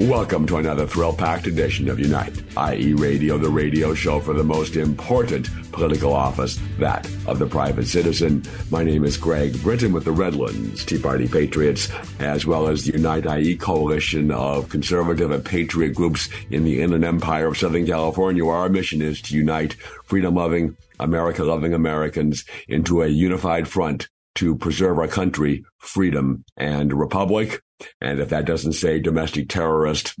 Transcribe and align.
Welcome 0.00 0.46
to 0.46 0.56
another 0.56 0.86
thrill 0.86 1.12
packed 1.12 1.46
edition 1.46 1.90
of 1.90 2.00
Unite, 2.00 2.42
i.e., 2.56 2.94
Radio, 2.94 3.36
the 3.36 3.50
radio 3.50 3.92
show 3.92 4.18
for 4.18 4.32
the 4.32 4.42
most 4.42 4.76
important 4.76 5.50
political 5.72 6.14
office, 6.14 6.58
that 6.78 7.06
of 7.26 7.38
the 7.38 7.46
private 7.46 7.86
citizen. 7.86 8.42
My 8.70 8.82
name 8.82 9.04
is 9.04 9.18
Greg 9.18 9.62
Britton 9.62 9.92
with 9.92 10.06
the 10.06 10.12
Redlands 10.12 10.86
Tea 10.86 10.98
Party 10.98 11.28
Patriots, 11.28 11.90
as 12.18 12.46
well 12.46 12.66
as 12.66 12.82
the 12.82 12.92
Unite 12.92 13.26
IE 13.26 13.58
coalition 13.58 14.30
of 14.30 14.70
conservative 14.70 15.32
and 15.32 15.44
patriot 15.44 15.90
groups 15.90 16.30
in 16.50 16.64
the 16.64 16.80
Inland 16.80 17.04
Empire 17.04 17.48
of 17.48 17.58
Southern 17.58 17.86
California, 17.86 18.46
our 18.46 18.70
mission 18.70 19.02
is 19.02 19.20
to 19.20 19.36
unite 19.36 19.74
freedom 20.06 20.34
loving, 20.34 20.78
America 20.98 21.44
loving 21.44 21.74
Americans 21.74 22.46
into 22.68 23.02
a 23.02 23.06
unified 23.06 23.68
front 23.68 24.08
to 24.36 24.56
preserve 24.56 24.98
our 24.98 25.08
country, 25.08 25.64
freedom, 25.78 26.44
and 26.56 26.92
republic. 26.92 27.62
And 28.00 28.20
if 28.20 28.28
that 28.30 28.44
doesn't 28.44 28.74
say 28.74 28.98
domestic 28.98 29.48
terrorist, 29.48 30.14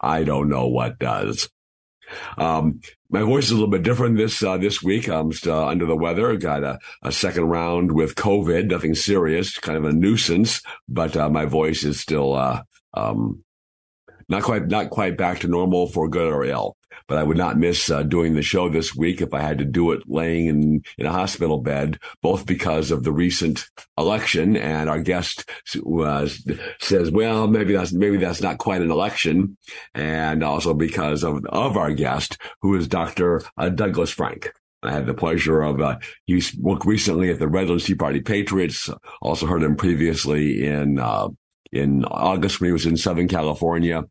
I 0.00 0.24
don't 0.24 0.48
know 0.48 0.68
what 0.68 0.98
does. 0.98 1.48
Um, 2.36 2.80
my 3.10 3.22
voice 3.22 3.46
is 3.46 3.52
a 3.52 3.54
little 3.54 3.70
bit 3.70 3.82
different 3.82 4.16
this 4.16 4.42
uh, 4.42 4.58
this 4.58 4.82
week. 4.82 5.08
I'm 5.08 5.32
still 5.32 5.64
under 5.64 5.86
the 5.86 5.96
weather. 5.96 6.36
Got 6.36 6.62
a, 6.62 6.78
a, 7.02 7.12
second 7.12 7.44
round 7.44 7.92
with 7.92 8.14
COVID. 8.14 8.66
Nothing 8.66 8.94
serious, 8.94 9.58
kind 9.58 9.78
of 9.78 9.84
a 9.84 9.92
nuisance, 9.92 10.60
but 10.88 11.16
uh, 11.16 11.30
my 11.30 11.46
voice 11.46 11.84
is 11.84 12.00
still 12.00 12.34
uh, 12.34 12.62
um, 12.92 13.42
not 14.28 14.42
quite 14.42 14.66
not 14.66 14.90
quite 14.90 15.16
back 15.16 15.40
to 15.40 15.48
normal 15.48 15.86
for 15.86 16.08
good 16.08 16.32
or 16.32 16.44
ill 16.44 16.76
but 17.06 17.18
I 17.18 17.22
would 17.22 17.36
not 17.36 17.58
miss 17.58 17.90
uh, 17.90 18.02
doing 18.02 18.34
the 18.34 18.42
show 18.42 18.68
this 18.68 18.94
week 18.94 19.20
if 19.20 19.34
I 19.34 19.40
had 19.40 19.58
to 19.58 19.64
do 19.64 19.92
it 19.92 20.02
laying 20.06 20.46
in, 20.46 20.84
in 20.98 21.06
a 21.06 21.12
hospital 21.12 21.58
bed, 21.58 21.98
both 22.22 22.46
because 22.46 22.90
of 22.90 23.04
the 23.04 23.12
recent 23.12 23.68
election 23.98 24.56
and 24.56 24.88
our 24.88 25.00
guest 25.00 25.48
uh, 25.76 26.28
says, 26.80 27.10
well, 27.10 27.46
maybe 27.46 27.74
that's, 27.74 27.92
maybe 27.92 28.16
that's 28.16 28.42
not 28.42 28.58
quite 28.58 28.82
an 28.82 28.90
election. 28.90 29.56
And 29.94 30.42
also 30.42 30.74
because 30.74 31.22
of, 31.24 31.44
of 31.46 31.76
our 31.76 31.92
guest, 31.92 32.38
who 32.62 32.74
is 32.76 32.88
Dr. 32.88 33.42
Uh, 33.56 33.68
Douglas 33.68 34.10
Frank. 34.10 34.52
I 34.82 34.92
had 34.92 35.06
the 35.06 35.14
pleasure 35.14 35.62
of, 35.62 35.80
uh, 35.80 35.98
he 36.26 36.42
worked 36.60 36.84
recently 36.84 37.30
at 37.30 37.38
the 37.38 37.48
Redlands 37.48 37.86
Tea 37.86 37.94
Party 37.94 38.20
Patriots. 38.20 38.90
Also 39.22 39.46
heard 39.46 39.62
him 39.62 39.76
previously 39.76 40.66
in, 40.66 40.98
uh, 40.98 41.28
in 41.72 42.04
August 42.04 42.60
when 42.60 42.68
he 42.68 42.72
was 42.72 42.86
in 42.86 42.96
Southern 42.96 43.28
California. 43.28 44.04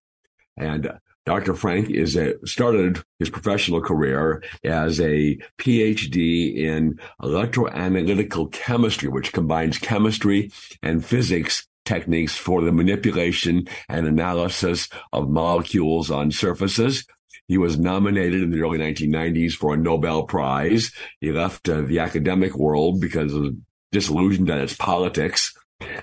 And 0.57 0.91
Dr. 1.25 1.53
Frank 1.53 1.89
is 1.89 2.17
a, 2.17 2.33
started 2.45 3.01
his 3.19 3.29
professional 3.29 3.81
career 3.81 4.43
as 4.63 4.99
a 4.99 5.37
PhD 5.57 6.57
in 6.57 6.99
electroanalytical 7.21 8.51
chemistry, 8.51 9.07
which 9.07 9.31
combines 9.31 9.77
chemistry 9.77 10.51
and 10.81 11.05
physics 11.05 11.65
techniques 11.85 12.35
for 12.35 12.61
the 12.61 12.71
manipulation 12.71 13.67
and 13.89 14.07
analysis 14.07 14.89
of 15.11 15.29
molecules 15.29 16.11
on 16.11 16.31
surfaces. 16.31 17.05
He 17.47 17.57
was 17.57 17.77
nominated 17.77 18.41
in 18.41 18.51
the 18.51 18.61
early 18.61 18.79
1990s 18.79 19.53
for 19.53 19.73
a 19.73 19.77
Nobel 19.77 20.23
Prize. 20.23 20.91
He 21.19 21.31
left 21.31 21.67
uh, 21.67 21.81
the 21.81 21.99
academic 21.99 22.55
world 22.55 23.01
because 23.01 23.33
of 23.33 23.55
disillusioned 23.91 24.49
at 24.49 24.59
its 24.59 24.75
politics 24.75 25.53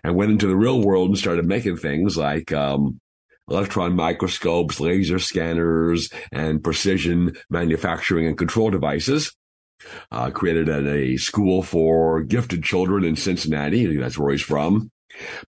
and 0.05 0.15
went 0.15 0.31
into 0.31 0.47
the 0.47 0.57
real 0.57 0.83
world 0.83 1.09
and 1.09 1.19
started 1.19 1.47
making 1.47 1.77
things 1.77 2.17
like 2.17 2.53
um, 2.53 3.01
electron 3.51 3.95
microscopes, 3.95 4.81
laser 4.81 5.19
scanners, 5.19 6.11
and 6.33 6.63
precision 6.63 7.37
manufacturing 7.49 8.27
and 8.27 8.39
control 8.39 8.71
devices. 8.71 9.35
Uh, 10.11 10.31
created 10.31 10.69
at 10.69 10.85
a 10.85 11.17
school 11.17 11.63
for 11.63 12.23
gifted 12.23 12.63
children 12.63 13.03
in 13.03 13.17
Cincinnati. 13.17 13.97
That's 13.97 14.19
where 14.19 14.31
he's 14.31 14.43
from. 14.43 14.91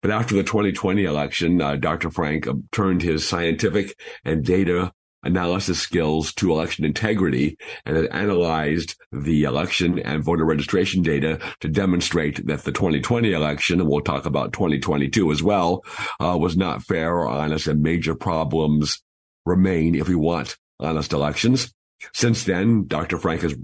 But 0.00 0.10
after 0.10 0.34
the 0.34 0.42
2020 0.42 1.04
election, 1.04 1.60
uh, 1.60 1.76
Dr. 1.76 2.10
Frank 2.10 2.48
turned 2.72 3.02
his 3.02 3.28
scientific 3.28 3.94
and 4.24 4.42
data 4.42 4.92
analysis 5.22 5.78
skills 5.78 6.32
to 6.34 6.50
election 6.50 6.84
integrity 6.84 7.56
and 7.84 7.96
it 7.96 8.10
analyzed 8.12 8.96
the 9.12 9.44
election 9.44 9.98
and 10.00 10.24
voter 10.24 10.44
registration 10.44 11.02
data 11.02 11.38
to 11.60 11.68
demonstrate 11.68 12.44
that 12.46 12.64
the 12.64 12.72
2020 12.72 13.32
election, 13.32 13.80
and 13.80 13.88
we'll 13.88 14.00
talk 14.00 14.26
about 14.26 14.52
2022 14.52 15.30
as 15.30 15.42
well, 15.42 15.84
uh, 16.20 16.36
was 16.38 16.56
not 16.56 16.82
fair 16.82 17.14
or 17.16 17.28
honest 17.28 17.66
and 17.66 17.82
major 17.82 18.14
problems 18.14 19.02
remain 19.46 19.94
if 19.94 20.08
we 20.08 20.14
want 20.14 20.56
honest 20.80 21.12
elections. 21.12 21.72
Since 22.12 22.44
then, 22.44 22.86
Dr. 22.86 23.18
Frank 23.18 23.42
has 23.42 23.54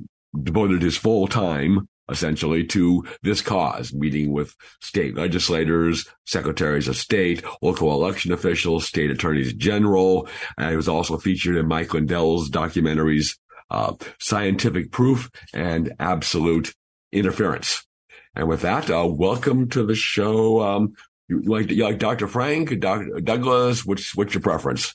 devoted 0.40 0.82
his 0.82 0.96
full 0.96 1.26
time 1.26 1.88
essentially 2.08 2.64
to 2.64 3.06
this 3.22 3.42
cause, 3.42 3.92
meeting 3.92 4.32
with 4.32 4.54
state 4.80 5.14
legislators, 5.14 6.06
secretaries 6.26 6.88
of 6.88 6.96
state, 6.96 7.44
local 7.62 7.92
election 7.92 8.32
officials, 8.32 8.86
state 8.86 9.10
attorneys 9.10 9.52
general. 9.52 10.28
And 10.56 10.72
it 10.72 10.76
was 10.76 10.88
also 10.88 11.18
featured 11.18 11.56
in 11.56 11.68
Mike 11.68 11.92
Lindell's 11.94 12.50
documentaries, 12.50 13.36
uh, 13.70 13.94
Scientific 14.18 14.90
Proof 14.90 15.30
and 15.52 15.92
Absolute 15.98 16.74
Interference. 17.12 17.86
And 18.34 18.48
with 18.48 18.62
that, 18.62 18.90
uh, 18.90 19.06
welcome 19.06 19.68
to 19.70 19.84
the 19.84 19.94
show. 19.94 20.62
Um, 20.62 20.94
you 21.28 21.42
like, 21.42 21.70
you 21.70 21.84
like 21.84 21.98
Dr. 21.98 22.26
Frank, 22.26 22.78
Dr. 22.80 23.20
Douglas? 23.20 23.84
What's, 23.84 24.14
what's 24.16 24.32
your 24.32 24.40
preference? 24.40 24.94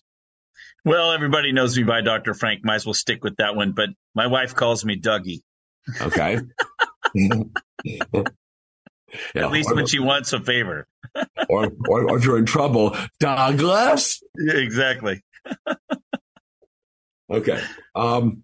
Well, 0.86 1.12
everybody 1.12 1.52
knows 1.54 1.78
me 1.78 1.84
by 1.84 2.02
Dr. 2.02 2.34
Frank. 2.34 2.66
Might 2.66 2.76
as 2.76 2.86
well 2.86 2.94
stick 2.94 3.24
with 3.24 3.38
that 3.38 3.56
one. 3.56 3.72
But 3.72 3.90
my 4.16 4.28
wife 4.28 4.54
calls 4.56 4.84
me 4.84 5.00
Dougie. 5.00 5.42
Okay. 6.02 6.40
At 9.36 9.52
least 9.52 9.70
or, 9.70 9.76
when 9.76 9.86
she 9.86 10.00
wants 10.00 10.34
a 10.34 10.40
favor. 10.40 10.88
or, 11.50 11.72
or, 11.88 12.10
or 12.10 12.18
if 12.18 12.26
you're 12.26 12.38
in 12.38 12.46
trouble, 12.46 12.96
Douglas. 13.20 14.24
Yeah, 14.38 14.56
exactly. 14.56 15.22
okay. 17.32 17.62
Um, 17.94 18.44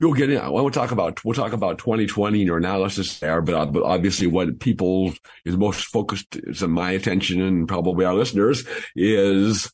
we'll 0.00 0.14
get 0.14 0.30
in. 0.30 0.52
We'll 0.52 0.70
talk 0.70 0.90
about 0.90 1.24
we'll 1.24 1.34
talk 1.34 1.52
about 1.52 1.78
2020 1.78 2.38
and 2.38 2.46
your 2.46 2.56
analysis 2.56 3.18
there, 3.18 3.42
but, 3.42 3.54
uh, 3.54 3.66
but 3.66 3.82
obviously, 3.82 4.26
what 4.26 4.58
people 4.60 5.12
is 5.44 5.56
most 5.56 5.84
focused 5.84 6.36
is 6.36 6.62
in 6.62 6.70
my 6.70 6.92
attention 6.92 7.42
and 7.42 7.68
probably 7.68 8.04
our 8.04 8.14
listeners 8.14 8.64
is 8.94 9.70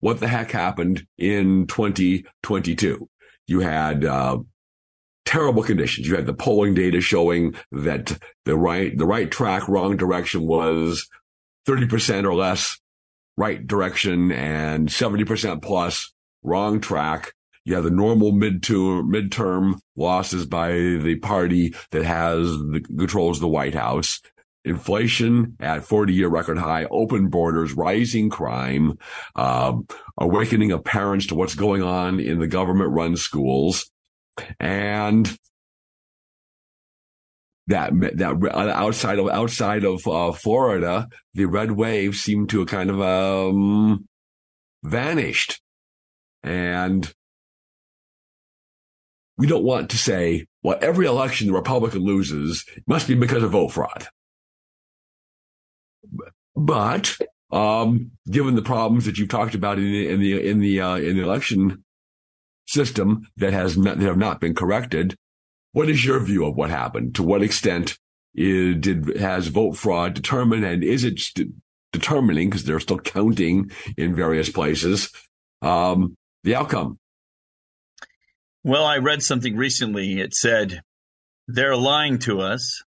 what 0.00 0.20
the 0.20 0.28
heck 0.28 0.50
happened 0.50 1.06
in 1.16 1.66
2022. 1.66 3.08
You 3.48 3.60
had 3.60 4.04
uh, 4.04 4.38
terrible 5.28 5.62
conditions. 5.62 6.08
You 6.08 6.16
had 6.16 6.24
the 6.24 6.32
polling 6.32 6.72
data 6.72 7.02
showing 7.02 7.54
that 7.70 8.18
the 8.46 8.56
right, 8.56 8.96
the 8.96 9.04
right 9.04 9.30
track, 9.30 9.68
wrong 9.68 9.94
direction 9.98 10.46
was 10.46 11.06
30% 11.68 12.24
or 12.24 12.34
less 12.34 12.78
right 13.36 13.64
direction 13.64 14.32
and 14.32 14.88
70% 14.88 15.60
plus 15.60 16.14
wrong 16.42 16.80
track. 16.80 17.34
You 17.66 17.74
have 17.74 17.84
the 17.84 17.90
normal 17.90 18.32
midterm, 18.32 19.10
midterm 19.10 19.80
losses 19.96 20.46
by 20.46 20.72
the 20.72 21.16
party 21.22 21.74
that 21.90 22.04
has 22.04 22.46
the 22.46 22.80
controls 22.80 23.38
the 23.38 23.48
White 23.48 23.74
House. 23.74 24.22
Inflation 24.64 25.56
at 25.60 25.84
40 25.84 26.14
year 26.14 26.28
record 26.28 26.56
high, 26.56 26.86
open 26.90 27.28
borders, 27.28 27.74
rising 27.74 28.30
crime, 28.30 28.98
um, 29.36 29.86
awakening 30.18 30.72
of 30.72 30.84
parents 30.84 31.26
to 31.26 31.34
what's 31.34 31.54
going 31.54 31.82
on 31.82 32.18
in 32.18 32.38
the 32.38 32.46
government 32.46 32.92
run 32.92 33.14
schools 33.16 33.90
and 34.60 35.38
that 37.68 37.92
that 38.16 38.50
outside 38.54 39.18
of 39.18 39.28
outside 39.28 39.84
of 39.84 40.06
uh, 40.08 40.32
Florida, 40.32 41.08
the 41.34 41.44
red 41.44 41.72
wave 41.72 42.16
seemed 42.16 42.48
to 42.50 42.60
have 42.60 42.68
kind 42.68 42.90
of 42.90 43.00
um, 43.00 44.06
vanished, 44.82 45.60
and 46.42 47.12
we 49.36 49.46
don't 49.46 49.64
want 49.64 49.90
to 49.90 49.98
say, 49.98 50.46
well, 50.62 50.78
every 50.80 51.06
election 51.06 51.46
the 51.46 51.52
Republican 51.52 52.02
loses 52.02 52.64
must 52.86 53.06
be 53.06 53.14
because 53.14 53.42
of 53.42 53.52
vote 53.52 53.72
fraud. 53.72 54.08
But 56.56 57.16
um, 57.52 58.12
given 58.30 58.56
the 58.56 58.62
problems 58.62 59.04
that 59.04 59.18
you've 59.18 59.28
talked 59.28 59.54
about 59.54 59.78
in 59.78 59.84
in 59.84 60.20
the 60.20 60.48
in 60.48 60.60
the, 60.60 60.80
uh, 60.80 60.96
in 60.96 61.16
the 61.16 61.22
election 61.22 61.84
system 62.68 63.26
that 63.36 63.52
has 63.52 63.76
not, 63.76 63.98
that 63.98 64.06
have 64.06 64.18
not 64.18 64.40
been 64.40 64.54
corrected. 64.54 65.16
What 65.72 65.88
is 65.88 66.04
your 66.04 66.20
view 66.20 66.44
of 66.44 66.54
what 66.54 66.70
happened? 66.70 67.14
To 67.16 67.22
what 67.22 67.42
extent 67.42 67.98
did 68.34 69.16
has 69.18 69.48
vote 69.48 69.76
fraud 69.76 70.14
determined, 70.14 70.64
and 70.64 70.84
is 70.84 71.02
it 71.02 71.18
st- 71.18 71.52
determining 71.92 72.50
because 72.50 72.64
they're 72.64 72.80
still 72.80 72.98
counting 72.98 73.70
in 73.96 74.14
various 74.14 74.50
places 74.50 75.10
um, 75.62 76.16
the 76.44 76.54
outcome? 76.54 76.98
Well, 78.64 78.84
I 78.84 78.98
read 78.98 79.22
something 79.22 79.56
recently. 79.56 80.20
It 80.20 80.34
said 80.34 80.82
they're 81.46 81.76
lying 81.76 82.18
to 82.20 82.40
us. 82.40 82.82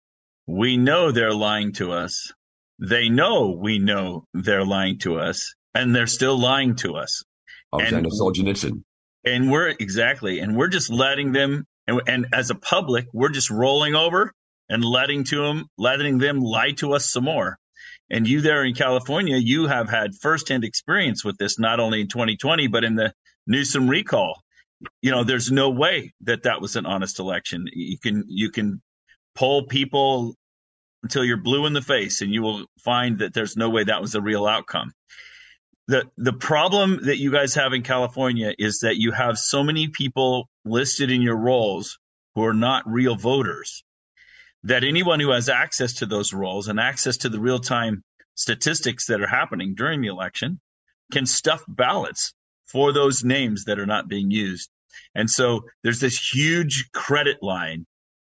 We 0.46 0.76
know 0.76 1.12
they're 1.12 1.34
lying 1.34 1.72
to 1.75 1.93
us. 1.93 2.32
They 2.79 3.08
know 3.08 3.56
we 3.58 3.79
know 3.79 4.25
they're 4.32 4.64
lying 4.64 4.99
to 5.00 5.19
us, 5.19 5.55
and 5.75 5.94
they're 5.94 6.06
still 6.06 6.38
lying 6.38 6.76
to 6.76 6.96
us. 6.96 7.22
Alexander 7.72 8.11
Solzhenitsyn. 8.11 8.82
And 9.26 9.50
we're 9.50 9.70
exactly, 9.70 10.38
and 10.38 10.56
we're 10.56 10.69
just 10.69 10.90
letting 10.90 11.32
them, 11.32 11.64
and, 11.88 12.00
and 12.06 12.26
as 12.32 12.50
a 12.50 12.55
public, 12.55 13.06
we're 13.12 13.31
just 13.31 13.50
rolling 13.50 13.96
over 13.96 14.32
and 14.69 14.84
letting 14.84 15.25
to 15.25 15.43
them, 15.43 15.67
letting 15.76 16.19
them 16.19 16.40
lie 16.40 16.73
to 16.73 16.94
us 16.94 17.11
some 17.11 17.25
more. 17.25 17.58
And 18.08 18.28
you 18.28 18.40
there 18.40 18.64
in 18.64 18.75
California, 18.75 19.37
you 19.37 19.67
have 19.67 19.90
had 19.90 20.14
firsthand 20.14 20.64
experience 20.64 21.25
with 21.25 21.38
this, 21.38 21.58
not 21.58 21.81
only 21.81 22.00
in 22.02 22.08
2020, 22.08 22.69
but 22.69 22.84
in 22.84 22.94
the 22.94 23.12
Newsom 23.49 23.88
recall. 23.88 24.43
You 25.02 25.11
know, 25.11 25.25
there's 25.25 25.50
no 25.50 25.70
way 25.70 26.12
that 26.20 26.44
that 26.44 26.61
was 26.61 26.76
an 26.76 26.87
honest 26.87 27.19
election. 27.19 27.67
You 27.72 27.99
can 27.99 28.25
you 28.29 28.50
can 28.50 28.81
poll 29.34 29.67
people 29.67 30.37
until 31.02 31.25
you're 31.25 31.37
blue 31.37 31.67
in 31.67 31.72
the 31.72 31.82
face, 31.82 32.20
and 32.22 32.32
you 32.32 32.43
will 32.43 32.67
find 32.84 33.19
that 33.20 33.34
there's 33.34 33.56
no 33.56 33.70
way 33.70 33.84
that 33.84 34.00
was 34.02 34.14
a 34.14 34.20
real 34.20 34.46
outcome. 34.46 34.93
The 35.88 36.05
The 36.17 36.33
problem 36.33 37.05
that 37.05 37.19
you 37.19 37.31
guys 37.31 37.55
have 37.55 37.73
in 37.73 37.83
California 37.83 38.55
is 38.59 38.81
that 38.81 38.97
you 38.97 39.12
have 39.12 39.38
so 39.38 39.62
many 39.62 39.88
people 39.88 40.49
listed 40.65 41.11
in 41.11 41.23
your 41.23 41.37
rolls 41.37 41.99
who 42.35 42.44
are 42.44 42.55
not 42.55 42.83
real 42.87 43.17
voters 43.17 43.85
that 44.65 44.83
anyone 44.83 45.21
who 45.21 45.31
has 45.31 45.49
access 45.49 45.93
to 45.94 46.06
those 46.06 46.33
rolls 46.33 46.67
and 46.67 46.81
access 46.81 47.17
to 47.19 47.29
the 47.29 47.38
real 47.38 47.61
time 47.61 48.03
statistics 48.35 49.06
that 49.06 49.21
are 49.21 49.29
happening 49.29 49.75
during 49.75 50.00
the 50.00 50.09
election 50.09 50.61
can 51.12 51.25
stuff 51.25 51.62
ballots 51.69 52.35
for 52.67 52.93
those 52.93 53.23
names 53.23 53.65
that 53.65 53.79
are 53.79 53.87
not 53.87 54.09
being 54.09 54.31
used. 54.31 54.69
And 55.15 55.31
so 55.31 55.62
there's 55.85 56.00
this 56.00 56.19
huge 56.19 56.91
credit 56.93 57.39
line, 57.43 57.87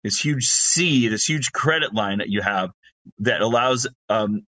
this 0.03 0.19
huge 0.19 0.47
C, 0.47 1.09
this 1.09 1.29
huge 1.29 1.53
credit 1.53 1.95
line 1.95 2.19
that 2.19 2.31
you 2.31 2.41
have 2.41 2.71
that 3.19 3.43
allows 3.43 3.87
um, 4.09 4.47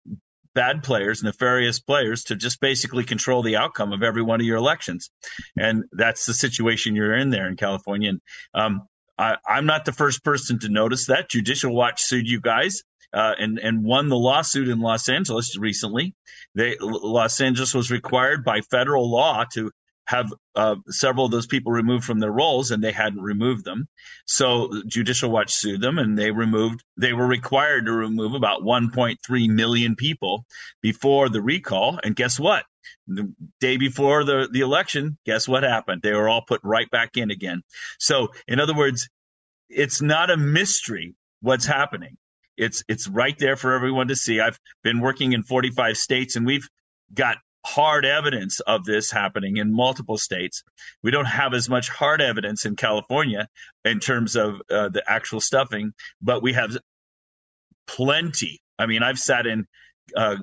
bad 0.55 0.83
players, 0.83 1.23
nefarious 1.23 1.81
players, 1.81 2.25
to 2.25 2.37
just 2.37 2.61
basically 2.61 3.05
control 3.05 3.43
the 3.43 3.57
outcome 3.57 3.93
of 3.93 4.03
every 4.03 4.23
one 4.23 4.41
of 4.41 4.47
your 4.47 4.57
elections. 4.57 5.11
And 5.57 5.85
that's 5.93 6.27
the 6.27 6.35
situation 6.35 6.97
you're 6.97 7.17
in 7.17 7.31
there 7.31 7.49
in 7.49 7.57
California. 7.57 8.11
And 8.11 8.21
um, 8.55 8.83
I, 9.19 9.37
am 9.49 9.67
not 9.67 9.85
the 9.85 9.93
first 9.93 10.25
person 10.25 10.59
to 10.61 10.69
notice 10.69 11.07
that. 11.07 11.31
Judicial 11.31 11.75
Watch 11.75 12.03
sued 12.03 12.27
you 12.27 12.41
guys 12.41 12.83
uh, 13.13 13.35
and 13.39 13.59
and 13.59 13.85
won 13.85 14.09
the 14.09 14.17
lawsuit 14.17 14.69
in 14.69 14.81
Los 14.81 15.09
Angeles 15.09 15.57
recently. 15.59 16.15
They 16.55 16.77
Los 16.81 17.41
Angeles 17.41 17.75
was 17.75 17.91
required 17.91 18.45
by 18.45 18.61
federal 18.61 19.11
law 19.11 19.45
to 19.55 19.71
have 20.11 20.33
uh, 20.57 20.75
several 20.89 21.27
of 21.27 21.31
those 21.31 21.47
people 21.47 21.71
removed 21.71 22.05
from 22.05 22.19
their 22.19 22.33
roles, 22.33 22.73
and 22.73 22.83
they 22.83 22.91
hadn't 22.91 23.23
removed 23.23 23.65
them. 23.65 23.87
So 24.27 24.83
Judicial 24.89 25.31
Watch 25.31 25.53
sued 25.53 25.81
them, 25.81 25.99
and 25.99 26.19
they 26.19 26.33
removed. 26.33 26.83
They 26.97 27.13
were 27.13 27.29
required 27.29 27.87
to 27.87 27.93
remove 27.93 28.35
about 28.35 28.63
1.3 28.63 29.49
million 29.49 29.95
people 29.95 30.47
before 30.83 31.29
the 31.29 31.41
recall. 31.41 32.01
And 32.03 32.17
guess 32.17 32.41
what? 32.41 32.65
The 33.07 33.33
day 33.61 33.77
before 33.77 34.25
the, 34.25 34.49
the 34.51 34.61
election, 34.61 35.17
guess 35.25 35.47
what 35.47 35.63
happened? 35.63 36.03
They 36.03 36.13
were 36.13 36.29
all 36.29 36.43
put 36.43 36.61
right 36.65 36.91
back 36.91 37.17
in 37.17 37.31
again. 37.31 37.63
So, 38.01 38.29
in 38.49 38.59
other 38.59 38.75
words, 38.75 39.09
it's 39.69 40.03
not 40.03 40.29
a 40.29 40.37
mystery 40.37 41.15
what's 41.41 41.67
happening. 41.67 42.17
It's 42.57 42.83
it's 42.89 43.07
right 43.07 43.39
there 43.39 43.55
for 43.55 43.75
everyone 43.75 44.09
to 44.09 44.17
see. 44.17 44.41
I've 44.41 44.59
been 44.83 44.99
working 44.99 45.35
in 45.35 45.45
45 45.45 45.97
states, 45.97 46.35
and 46.35 46.45
we've 46.45 46.69
got 47.15 47.37
hard 47.65 48.05
evidence 48.05 48.61
of 48.61 48.85
this 48.85 49.11
happening 49.11 49.57
in 49.57 49.75
multiple 49.75 50.19
states. 50.19 50.63
We 51.03 51.11
don't 51.11 51.27
have 51.27 51.55
as 51.55 51.69
much 51.69 51.89
hard 51.89 52.21
evidence 52.21 52.65
in 52.65 52.77
California 52.77 53.49
in 53.85 54.01
terms 54.01 54.37
of 54.37 54.63
uh, 54.71 54.89
the 54.89 55.03
actual 55.07 55.41
stuffing, 55.41 55.93
but 56.23 56.43
we 56.43 56.55
have 56.55 56.77
plenty. 57.87 58.61
I 58.79 58.87
mean, 58.87 59.03
I've 59.03 59.19
sat 59.19 59.47
in 59.47 59.67
uh, 60.17 60.37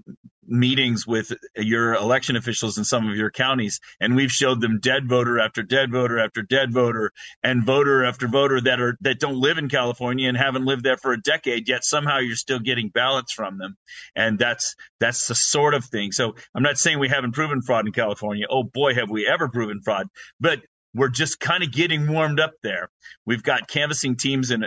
meetings 0.47 1.05
with 1.05 1.33
your 1.55 1.93
election 1.95 2.35
officials 2.35 2.77
in 2.77 2.83
some 2.83 3.07
of 3.09 3.15
your 3.15 3.29
counties, 3.29 3.79
and 3.99 4.15
we've 4.15 4.31
showed 4.31 4.61
them 4.61 4.79
dead 4.79 5.07
voter 5.07 5.39
after 5.39 5.61
dead 5.61 5.91
voter 5.91 6.19
after 6.19 6.41
dead 6.41 6.73
voter 6.73 7.11
and 7.43 7.65
voter 7.65 8.05
after 8.05 8.27
voter 8.27 8.61
that 8.61 8.79
are 8.79 8.97
that 9.01 9.19
don't 9.19 9.39
live 9.39 9.57
in 9.57 9.69
California 9.69 10.27
and 10.27 10.37
haven't 10.37 10.65
lived 10.65 10.83
there 10.83 10.97
for 10.97 11.11
a 11.11 11.21
decade, 11.21 11.67
yet 11.67 11.83
somehow 11.83 12.19
you're 12.19 12.35
still 12.35 12.59
getting 12.59 12.89
ballots 12.89 13.33
from 13.33 13.57
them, 13.57 13.75
and 14.15 14.39
that's 14.39 14.75
that's 14.99 15.27
the 15.27 15.35
sort 15.35 15.73
of 15.73 15.85
thing. 15.85 16.11
So 16.11 16.35
I'm 16.55 16.63
not 16.63 16.77
saying 16.77 16.99
we 16.99 17.09
haven't 17.09 17.33
proven 17.33 17.61
fraud 17.61 17.85
in 17.85 17.93
California. 17.93 18.45
Oh 18.49 18.63
boy, 18.63 18.93
have 18.95 19.09
we 19.09 19.27
ever 19.27 19.49
proven 19.49 19.81
fraud! 19.83 20.07
But 20.39 20.61
we're 20.93 21.09
just 21.09 21.39
kind 21.39 21.63
of 21.63 21.71
getting 21.71 22.07
warmed 22.07 22.39
up 22.39 22.53
there. 22.63 22.89
We've 23.25 23.43
got 23.43 23.67
canvassing 23.67 24.15
teams 24.15 24.51
in 24.51 24.65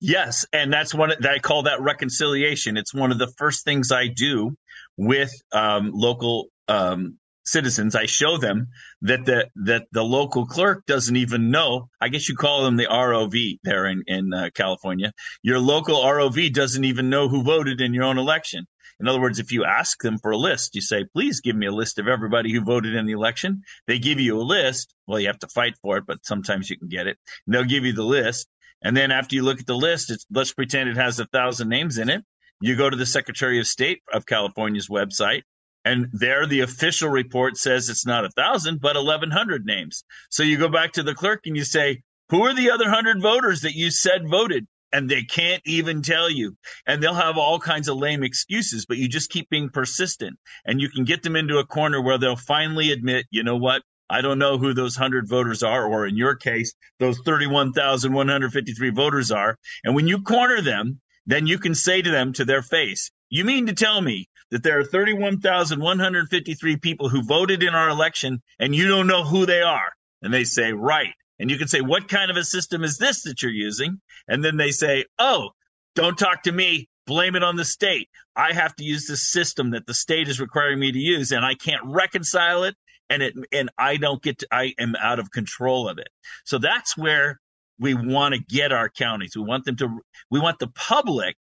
Yes, 0.00 0.46
and 0.52 0.70
that's 0.72 0.94
one 0.94 1.10
that 1.10 1.30
I 1.30 1.40
call 1.40 1.64
that 1.64 1.82
reconciliation. 1.82 2.78
It's 2.78 2.94
one 2.94 3.12
of 3.12 3.18
the 3.18 3.30
first 3.36 3.64
things 3.64 3.92
I 3.92 4.06
do 4.06 4.56
with 5.00 5.32
um, 5.50 5.90
local 5.94 6.48
um, 6.68 7.18
citizens. 7.44 7.96
I 7.96 8.04
show 8.04 8.36
them 8.36 8.68
that 9.00 9.24
the 9.24 9.48
that 9.64 9.86
the 9.92 10.04
local 10.04 10.46
clerk 10.46 10.84
doesn't 10.86 11.16
even 11.16 11.50
know. 11.50 11.88
I 12.00 12.08
guess 12.08 12.28
you 12.28 12.36
call 12.36 12.64
them 12.64 12.76
the 12.76 12.84
ROV 12.84 13.58
there 13.64 13.86
in 13.86 14.02
in 14.06 14.34
uh, 14.34 14.50
California. 14.54 15.12
Your 15.42 15.58
local 15.58 15.96
ROV 15.96 16.52
doesn't 16.52 16.84
even 16.84 17.08
know 17.08 17.28
who 17.28 17.42
voted 17.42 17.80
in 17.80 17.94
your 17.94 18.04
own 18.04 18.18
election. 18.18 18.66
In 19.00 19.08
other 19.08 19.20
words, 19.20 19.38
if 19.38 19.50
you 19.50 19.64
ask 19.64 20.02
them 20.02 20.18
for 20.18 20.32
a 20.32 20.36
list, 20.36 20.74
you 20.74 20.82
say, 20.82 21.06
"Please 21.14 21.40
give 21.40 21.56
me 21.56 21.66
a 21.66 21.72
list 21.72 21.98
of 21.98 22.06
everybody 22.06 22.52
who 22.52 22.60
voted 22.60 22.94
in 22.94 23.06
the 23.06 23.14
election." 23.14 23.62
They 23.86 23.98
give 23.98 24.20
you 24.20 24.38
a 24.38 24.42
list. 24.42 24.94
Well, 25.06 25.18
you 25.18 25.28
have 25.28 25.38
to 25.38 25.48
fight 25.48 25.76
for 25.80 25.96
it, 25.96 26.04
but 26.06 26.26
sometimes 26.26 26.68
you 26.68 26.76
can 26.78 26.88
get 26.88 27.06
it. 27.06 27.16
And 27.46 27.54
they'll 27.54 27.64
give 27.64 27.86
you 27.86 27.94
the 27.94 28.04
list 28.04 28.46
and 28.82 28.96
then 28.96 29.10
after 29.10 29.34
you 29.34 29.42
look 29.42 29.60
at 29.60 29.66
the 29.66 29.74
list, 29.76 30.10
let's 30.30 30.54
pretend 30.54 30.88
it 30.88 30.96
has 30.96 31.18
a 31.18 31.26
thousand 31.26 31.68
names 31.68 31.98
in 31.98 32.08
it. 32.08 32.24
You 32.60 32.76
go 32.76 32.90
to 32.90 32.96
the 32.96 33.06
Secretary 33.06 33.58
of 33.58 33.66
State 33.66 34.02
of 34.12 34.26
California's 34.26 34.88
website, 34.88 35.42
and 35.84 36.08
there 36.12 36.46
the 36.46 36.60
official 36.60 37.08
report 37.08 37.56
says 37.56 37.88
it's 37.88 38.04
not 38.04 38.26
a 38.26 38.30
thousand, 38.30 38.80
but 38.82 38.96
1,100 38.96 39.64
names. 39.64 40.04
So 40.28 40.42
you 40.42 40.58
go 40.58 40.68
back 40.68 40.92
to 40.92 41.02
the 41.02 41.14
clerk 41.14 41.40
and 41.46 41.56
you 41.56 41.64
say, 41.64 42.02
Who 42.28 42.42
are 42.42 42.54
the 42.54 42.70
other 42.70 42.84
100 42.84 43.22
voters 43.22 43.62
that 43.62 43.74
you 43.74 43.90
said 43.90 44.28
voted? 44.28 44.66
And 44.92 45.08
they 45.08 45.22
can't 45.22 45.62
even 45.64 46.02
tell 46.02 46.28
you. 46.28 46.56
And 46.86 47.02
they'll 47.02 47.14
have 47.14 47.38
all 47.38 47.60
kinds 47.60 47.88
of 47.88 47.96
lame 47.96 48.22
excuses, 48.22 48.84
but 48.84 48.98
you 48.98 49.08
just 49.08 49.30
keep 49.30 49.48
being 49.48 49.70
persistent. 49.70 50.36
And 50.66 50.80
you 50.80 50.90
can 50.90 51.04
get 51.04 51.22
them 51.22 51.36
into 51.36 51.58
a 51.58 51.66
corner 51.66 52.02
where 52.02 52.18
they'll 52.18 52.36
finally 52.36 52.92
admit, 52.92 53.24
you 53.30 53.42
know 53.42 53.56
what? 53.56 53.82
I 54.10 54.20
don't 54.20 54.40
know 54.40 54.58
who 54.58 54.74
those 54.74 54.98
100 54.98 55.28
voters 55.28 55.62
are, 55.62 55.86
or 55.86 56.06
in 56.06 56.16
your 56.16 56.34
case, 56.34 56.74
those 56.98 57.20
31,153 57.20 58.90
voters 58.90 59.30
are. 59.30 59.56
And 59.84 59.94
when 59.94 60.08
you 60.08 60.20
corner 60.22 60.60
them, 60.60 61.00
then 61.30 61.46
you 61.46 61.58
can 61.58 61.74
say 61.74 62.02
to 62.02 62.10
them 62.10 62.32
to 62.34 62.44
their 62.44 62.62
face, 62.62 63.10
You 63.28 63.44
mean 63.44 63.66
to 63.66 63.72
tell 63.72 64.00
me 64.00 64.28
that 64.50 64.62
there 64.62 64.78
are 64.78 64.84
31,153 64.84 66.76
people 66.76 67.08
who 67.08 67.22
voted 67.22 67.62
in 67.62 67.74
our 67.74 67.88
election 67.88 68.42
and 68.58 68.74
you 68.74 68.88
don't 68.88 69.06
know 69.06 69.24
who 69.24 69.46
they 69.46 69.62
are? 69.62 69.92
And 70.22 70.32
they 70.32 70.44
say, 70.44 70.72
Right. 70.72 71.14
And 71.38 71.50
you 71.50 71.56
can 71.56 71.68
say, 71.68 71.80
What 71.80 72.08
kind 72.08 72.30
of 72.30 72.36
a 72.36 72.44
system 72.44 72.84
is 72.84 72.98
this 72.98 73.22
that 73.22 73.42
you're 73.42 73.52
using? 73.52 74.00
And 74.28 74.44
then 74.44 74.56
they 74.56 74.70
say, 74.70 75.04
Oh, 75.18 75.50
don't 75.94 76.18
talk 76.18 76.42
to 76.44 76.52
me 76.52 76.88
blame 77.10 77.34
it 77.34 77.42
on 77.42 77.56
the 77.56 77.64
state. 77.64 78.08
I 78.36 78.52
have 78.52 78.76
to 78.76 78.84
use 78.84 79.06
the 79.06 79.16
system 79.16 79.70
that 79.72 79.84
the 79.86 79.94
state 79.94 80.28
is 80.28 80.40
requiring 80.40 80.78
me 80.78 80.92
to 80.92 80.98
use, 80.98 81.32
and 81.32 81.44
I 81.44 81.54
can't 81.54 81.82
reconcile 81.84 82.62
it, 82.62 82.76
and 83.10 83.20
it 83.20 83.34
and 83.52 83.68
I 83.76 83.96
don't 83.96 84.22
get 84.22 84.38
to, 84.38 84.46
I 84.52 84.74
am 84.78 84.94
out 84.94 85.18
of 85.18 85.32
control 85.32 85.88
of 85.88 85.98
it. 85.98 86.08
So 86.44 86.58
that's 86.58 86.96
where 86.96 87.40
we 87.80 87.94
want 87.94 88.34
to 88.34 88.40
get 88.40 88.72
our 88.72 88.88
counties. 88.88 89.32
We 89.34 89.42
want 89.42 89.64
them 89.64 89.76
to 89.76 90.00
we 90.30 90.38
want 90.38 90.58
the 90.58 90.68
public 90.68 91.36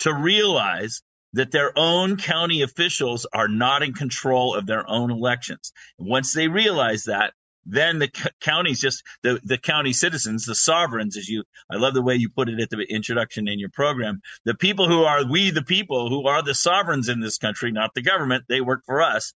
to 0.00 0.12
realize 0.12 1.02
that 1.34 1.52
their 1.52 1.72
own 1.78 2.16
county 2.16 2.62
officials 2.62 3.26
are 3.32 3.48
not 3.48 3.82
in 3.82 3.92
control 3.92 4.54
of 4.54 4.66
their 4.66 4.88
own 4.88 5.10
elections. 5.10 5.72
Once 5.98 6.32
they 6.32 6.48
realize 6.48 7.04
that, 7.04 7.32
then 7.64 7.98
the 7.98 8.10
c- 8.14 8.28
counties 8.40 8.80
just 8.80 9.02
the, 9.22 9.40
the 9.44 9.58
county 9.58 9.92
citizens 9.92 10.44
the 10.44 10.54
sovereigns 10.54 11.16
as 11.16 11.28
you 11.28 11.44
i 11.70 11.76
love 11.76 11.94
the 11.94 12.02
way 12.02 12.14
you 12.14 12.28
put 12.28 12.48
it 12.48 12.60
at 12.60 12.70
the 12.70 12.84
introduction 12.88 13.46
in 13.46 13.58
your 13.58 13.68
program 13.68 14.20
the 14.44 14.54
people 14.54 14.88
who 14.88 15.04
are 15.04 15.24
we 15.24 15.50
the 15.50 15.62
people 15.62 16.08
who 16.08 16.26
are 16.26 16.42
the 16.42 16.54
sovereigns 16.54 17.08
in 17.08 17.20
this 17.20 17.38
country 17.38 17.70
not 17.70 17.94
the 17.94 18.02
government 18.02 18.44
they 18.48 18.60
work 18.60 18.82
for 18.84 19.00
us 19.00 19.32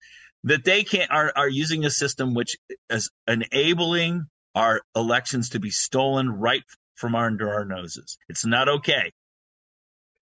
that 0.44 0.64
they 0.64 0.84
can't 0.84 1.10
are, 1.10 1.32
are 1.34 1.48
using 1.48 1.84
a 1.84 1.90
system 1.90 2.34
which 2.34 2.56
is 2.90 3.10
enabling 3.26 4.26
our 4.54 4.82
elections 4.94 5.50
to 5.50 5.60
be 5.60 5.70
stolen 5.70 6.28
right 6.28 6.62
from 6.94 7.14
under 7.14 7.52
our 7.52 7.64
noses. 7.64 8.18
It's 8.28 8.44
not 8.44 8.68
okay. 8.68 9.12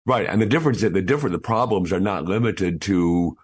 Right. 0.05 0.27
And 0.27 0.41
the 0.41 0.47
difference 0.47 0.83
is 0.83 0.93
the 0.93 1.03
different 1.03 1.33
the 1.33 1.39
problems 1.41 1.93
are 1.93 2.01
not 2.01 2.25
limited 2.25 2.81
to 2.83 3.37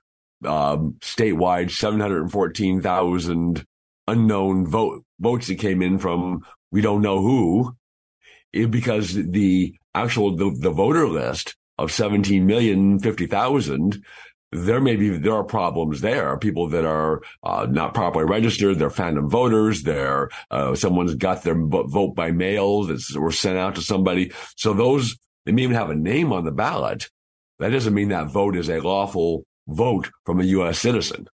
um, 0.45 0.97
statewide 1.01 1.71
714,000 1.71 3.65
unknown 4.09 4.67
vote 4.67 5.05
votes 5.21 5.47
that 5.49 5.59
came 5.59 5.83
in 5.83 5.99
from 5.99 6.45
we 6.71 6.81
don't 6.81 7.03
know 7.03 7.21
who, 7.21 7.77
it, 8.53 8.71
because 8.71 9.15
the 9.15 9.75
actual 9.95 10.37
the, 10.37 10.57
the 10.59 10.71
voter 10.71 11.09
list 11.09 11.57
of 11.79 11.93
17 11.93 12.47
million 12.47 12.99
50,000 12.99 14.03
there 14.53 14.81
may 14.81 14.97
be 14.97 15.09
there 15.09 15.35
are 15.35 15.45
problems 15.45 16.03
there 16.03 16.37
people 16.37 16.69
that 16.69 16.85
are 16.85 17.23
uh, 17.43 17.67
not 17.69 17.95
properly 17.95 18.25
registered 18.25 18.79
they're 18.79 18.91
phantom 18.91 19.29
voters 19.29 19.83
they're 19.83 20.29
uh, 20.51 20.75
someone's 20.75 21.15
got 21.15 21.43
their 21.43 21.57
vote 21.57 22.15
by 22.15 22.31
mail 22.31 22.85
that 22.85 23.01
were 23.17 23.33
sent 23.33 23.59
out 23.59 23.75
to 23.75 23.81
somebody 23.81 24.31
so 24.57 24.73
those 24.75 25.17
they 25.47 25.53
may 25.53 25.63
even 25.63 25.75
have 25.75 25.91
a 25.91 25.95
name 25.95 26.33
on 26.33 26.45
the 26.45 26.53
ballot 26.53 27.09
that 27.59 27.71
doesn't 27.71 27.95
mean 27.95 28.09
that 28.09 28.31
vote 28.31 28.57
is 28.57 28.69
a 28.69 28.81
lawful 28.81 29.45
vote 29.67 30.11
from 30.25 30.41
a 30.41 30.45
u.s 30.45 30.79
citizen 30.79 31.27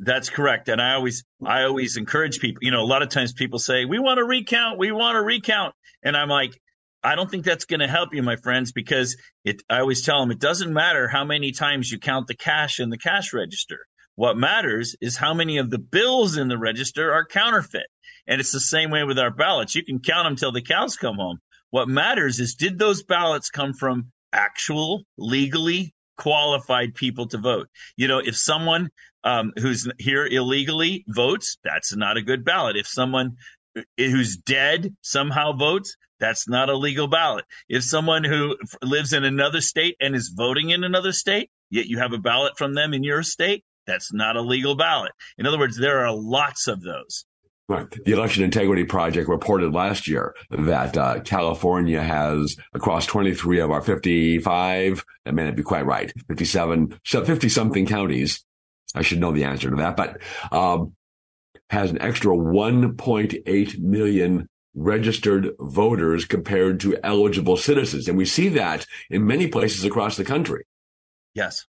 that's 0.00 0.30
correct. 0.30 0.68
And 0.68 0.80
I 0.80 0.94
always, 0.94 1.24
I 1.44 1.64
always 1.64 1.96
encourage 1.96 2.38
people, 2.38 2.62
you 2.62 2.70
know, 2.70 2.82
a 2.82 2.86
lot 2.86 3.02
of 3.02 3.08
times 3.08 3.32
people 3.32 3.58
say, 3.58 3.84
we 3.84 3.98
want 3.98 4.18
to 4.18 4.24
recount, 4.24 4.78
we 4.78 4.92
want 4.92 5.16
to 5.16 5.22
recount. 5.22 5.74
And 6.04 6.16
I'm 6.16 6.28
like, 6.28 6.60
I 7.02 7.14
don't 7.14 7.30
think 7.30 7.44
that's 7.44 7.64
going 7.64 7.80
to 7.80 7.88
help 7.88 8.12
you, 8.12 8.22
my 8.22 8.36
friends, 8.36 8.72
because 8.72 9.16
it, 9.44 9.62
I 9.70 9.80
always 9.80 10.02
tell 10.02 10.20
them 10.20 10.30
it 10.30 10.40
doesn't 10.40 10.72
matter 10.72 11.08
how 11.08 11.24
many 11.24 11.52
times 11.52 11.90
you 11.90 11.98
count 11.98 12.26
the 12.26 12.34
cash 12.34 12.80
in 12.80 12.90
the 12.90 12.98
cash 12.98 13.32
register. 13.32 13.78
What 14.16 14.36
matters 14.36 14.96
is 15.00 15.16
how 15.16 15.32
many 15.32 15.58
of 15.58 15.70
the 15.70 15.78
bills 15.78 16.36
in 16.36 16.48
the 16.48 16.58
register 16.58 17.12
are 17.12 17.24
counterfeit. 17.24 17.86
And 18.26 18.40
it's 18.40 18.52
the 18.52 18.60
same 18.60 18.90
way 18.90 19.04
with 19.04 19.18
our 19.18 19.30
ballots. 19.30 19.74
You 19.74 19.84
can 19.84 20.00
count 20.00 20.26
them 20.26 20.36
till 20.36 20.52
the 20.52 20.62
cows 20.62 20.96
come 20.96 21.16
home. 21.16 21.38
What 21.70 21.88
matters 21.88 22.40
is 22.40 22.54
did 22.54 22.78
those 22.78 23.02
ballots 23.02 23.48
come 23.48 23.74
from 23.74 24.10
actual 24.32 25.02
legally 25.16 25.94
qualified 26.16 26.94
people 26.94 27.28
to 27.28 27.38
vote. 27.38 27.68
You 27.96 28.08
know, 28.08 28.18
if 28.18 28.36
someone 28.36 28.88
um, 29.24 29.52
who's 29.58 29.88
here 29.98 30.26
illegally 30.26 31.04
votes, 31.08 31.56
that's 31.62 31.94
not 31.94 32.16
a 32.16 32.22
good 32.22 32.44
ballot. 32.44 32.76
If 32.76 32.86
someone 32.86 33.36
who's 33.96 34.36
dead 34.36 34.94
somehow 35.02 35.52
votes, 35.52 35.96
that's 36.20 36.48
not 36.48 36.68
a 36.68 36.76
legal 36.76 37.06
ballot. 37.06 37.44
If 37.68 37.84
someone 37.84 38.24
who 38.24 38.56
lives 38.82 39.12
in 39.12 39.24
another 39.24 39.60
state 39.60 39.96
and 40.00 40.14
is 40.14 40.32
voting 40.34 40.70
in 40.70 40.84
another 40.84 41.12
state, 41.12 41.50
yet 41.70 41.86
you 41.86 41.98
have 41.98 42.12
a 42.12 42.18
ballot 42.18 42.56
from 42.56 42.74
them 42.74 42.94
in 42.94 43.02
your 43.02 43.22
state, 43.22 43.64
that's 43.86 44.12
not 44.12 44.36
a 44.36 44.42
legal 44.42 44.76
ballot. 44.76 45.12
In 45.38 45.46
other 45.46 45.58
words, 45.58 45.78
there 45.78 46.04
are 46.04 46.12
lots 46.12 46.66
of 46.66 46.82
those. 46.82 47.24
Right. 47.68 47.86
The 47.90 48.12
Election 48.12 48.44
Integrity 48.44 48.84
Project 48.84 49.28
reported 49.28 49.74
last 49.74 50.08
year 50.08 50.34
that 50.50 50.96
uh, 50.96 51.20
California 51.20 52.02
has, 52.02 52.56
across 52.72 53.04
23 53.04 53.60
of 53.60 53.70
our 53.70 53.82
55, 53.82 55.04
that 55.26 55.34
may 55.34 55.44
not 55.44 55.54
be 55.54 55.62
quite 55.62 55.84
right, 55.84 56.10
57, 56.28 56.98
50 57.04 57.48
something 57.50 57.84
counties. 57.84 58.42
I 58.94 59.02
should 59.02 59.20
know 59.20 59.32
the 59.32 59.44
answer 59.44 59.68
to 59.68 59.76
that, 59.76 59.98
but 59.98 60.18
um, 60.50 60.94
has 61.68 61.90
an 61.90 62.00
extra 62.00 62.32
1.8 62.32 63.78
million 63.80 64.48
registered 64.78 65.50
voters 65.58 66.24
compared 66.24 66.80
to 66.80 66.98
eligible 67.02 67.56
citizens. 67.56 68.08
And 68.08 68.16
we 68.16 68.24
see 68.24 68.48
that 68.50 68.86
in 69.10 69.26
many 69.26 69.48
places 69.48 69.84
across 69.84 70.16
the 70.16 70.24
country. 70.24 70.64
Yes. 71.34 71.66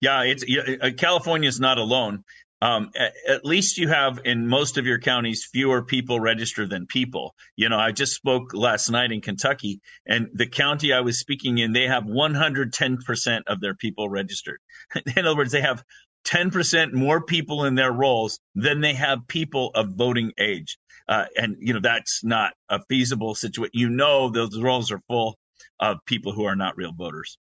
Yeah, 0.00 0.22
it's 0.22 0.44
uh, 0.44 0.90
California 0.96 1.48
is 1.48 1.58
not 1.58 1.78
alone 1.78 2.24
um, 2.60 2.90
at, 2.96 3.12
at, 3.28 3.44
least 3.44 3.78
you 3.78 3.88
have 3.88 4.20
in 4.24 4.48
most 4.48 4.78
of 4.78 4.86
your 4.86 4.98
counties 4.98 5.48
fewer 5.50 5.82
people 5.82 6.18
registered 6.18 6.70
than 6.70 6.86
people. 6.86 7.34
You 7.56 7.68
know, 7.68 7.78
I 7.78 7.92
just 7.92 8.14
spoke 8.14 8.52
last 8.52 8.90
night 8.90 9.12
in 9.12 9.20
Kentucky, 9.20 9.80
and 10.06 10.28
the 10.34 10.46
county 10.46 10.92
I 10.92 11.00
was 11.00 11.20
speaking 11.20 11.58
in, 11.58 11.72
they 11.72 11.86
have 11.86 12.04
110% 12.04 13.40
of 13.46 13.60
their 13.60 13.74
people 13.74 14.08
registered. 14.08 14.58
in 15.16 15.26
other 15.26 15.36
words, 15.36 15.52
they 15.52 15.60
have 15.60 15.84
10% 16.26 16.92
more 16.92 17.24
people 17.24 17.64
in 17.64 17.76
their 17.76 17.92
rolls 17.92 18.40
than 18.54 18.80
they 18.80 18.94
have 18.94 19.28
people 19.28 19.70
of 19.74 19.90
voting 19.94 20.32
age. 20.36 20.78
Uh, 21.08 21.24
and, 21.36 21.56
you 21.58 21.72
know, 21.72 21.80
that's 21.80 22.22
not 22.22 22.52
a 22.68 22.80
feasible 22.88 23.34
situation. 23.34 23.70
You 23.72 23.88
know, 23.88 24.30
those 24.30 24.58
rolls 24.60 24.92
are 24.92 25.00
full 25.08 25.38
of 25.80 25.98
people 26.06 26.32
who 26.32 26.44
are 26.44 26.56
not 26.56 26.76
real 26.76 26.92
voters. 26.92 27.38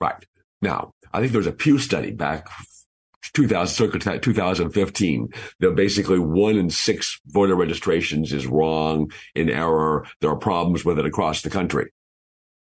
Right. 0.00 0.24
Now, 0.60 0.92
I 1.12 1.20
think 1.20 1.32
there 1.32 1.38
was 1.40 1.46
a 1.46 1.52
Pew 1.52 1.78
study 1.78 2.12
back 2.12 2.48
2000, 3.34 3.74
circa 3.74 4.18
2015, 4.18 5.28
that 5.60 5.74
basically 5.74 6.18
one 6.18 6.56
in 6.56 6.70
six 6.70 7.20
voter 7.26 7.54
registrations 7.54 8.32
is 8.32 8.46
wrong, 8.46 9.12
in 9.34 9.48
error. 9.48 10.06
There 10.20 10.30
are 10.30 10.36
problems 10.36 10.84
with 10.84 10.98
it 10.98 11.06
across 11.06 11.42
the 11.42 11.50
country. 11.50 11.90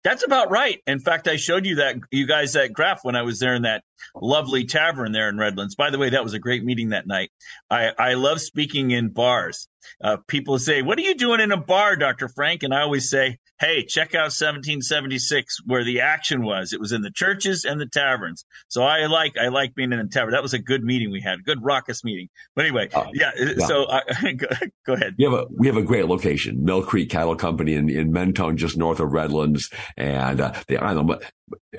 That's 0.03 0.25
about 0.25 0.51
right. 0.51 0.81
In 0.86 1.00
fact, 1.00 1.27
I 1.27 1.38
showed 1.38 1.65
you 1.65 1.75
that 1.75 1.95
you 2.12 2.27
guys 2.27 2.53
that 2.53 2.74
graph 2.74 3.00
when 3.03 3.15
I 3.15 3.22
was 3.22 3.39
there 3.39 3.55
in 3.55 3.62
that 3.62 3.83
lovely 4.15 4.65
tavern 4.65 5.12
there 5.13 5.29
in 5.29 5.38
Redlands. 5.38 5.75
By 5.75 5.91
the 5.91 5.98
way, 5.98 6.10
that 6.10 6.24
was 6.24 6.33
a 6.33 6.39
great 6.39 6.63
meeting 6.63 6.89
that 6.89 7.07
night. 7.07 7.31
I, 7.69 7.91
I 7.98 8.13
love 8.15 8.41
speaking 8.41 8.91
in 8.91 9.10
bars. 9.10 9.67
Uh, 10.03 10.17
people 10.27 10.60
say, 10.60 10.81
"What 10.81 10.98
are 10.98 11.03
you 11.03 11.15
doing 11.15 11.39
in 11.39 11.51
a 11.51 11.57
bar, 11.57 11.95
Dr. 11.95 12.27
Frank?" 12.27 12.63
And 12.63 12.74
I 12.74 12.81
always 12.81 13.10
say, 13.10 13.38
hey, 13.63 13.86
check 13.86 14.13
out 14.13 14.34
1776 14.34 15.58
where 15.65 15.84
the 15.84 16.01
action 16.01 16.43
was. 16.43 16.74
It 16.74 16.79
was 16.79 16.91
in 16.91 17.01
the 17.01 17.12
churches 17.12 17.63
and 17.65 17.79
the 17.79 17.86
taverns. 17.86 18.46
So 18.67 18.84
I 18.84 19.05
like 19.05 19.38
I 19.38 19.48
like 19.48 19.74
being 19.74 19.93
in 19.93 20.00
the 20.00 20.08
tavern. 20.08 20.32
That 20.32 20.43
was 20.43 20.53
a 20.53 20.60
good 20.60 20.84
meeting 20.84 21.12
we 21.12 21.22
had, 21.22 21.43
good 21.46 21.60
raucous 21.62 22.03
meeting. 22.03 22.29
But 22.55 22.65
anyway, 22.65 22.89
uh, 22.93 23.05
yeah. 23.13 23.32
yeah. 23.38 23.65
So 23.65 23.86
uh, 23.86 24.01
go, 24.38 24.48
go, 24.86 24.93
ahead. 24.93 25.15
We 25.17 25.24
have 25.24 25.34
a 25.34 25.46
we 25.55 25.67
have 25.67 25.77
a 25.77 25.82
great 25.82 26.08
location, 26.08 26.63
Mill 26.63 26.84
Creek 26.84 27.10
Cattle 27.10 27.36
Company 27.36 27.74
in, 27.74 27.89
in 27.89 28.12
Mentone, 28.12 28.58
just 28.58 28.77
north 28.77 29.00
of 29.00 29.12
Redlands, 29.13 29.70
and 29.98 30.41
uh, 30.41 30.53
the 30.67 30.84
I 30.84 30.93
don't 30.93 31.08
know, 31.08 31.20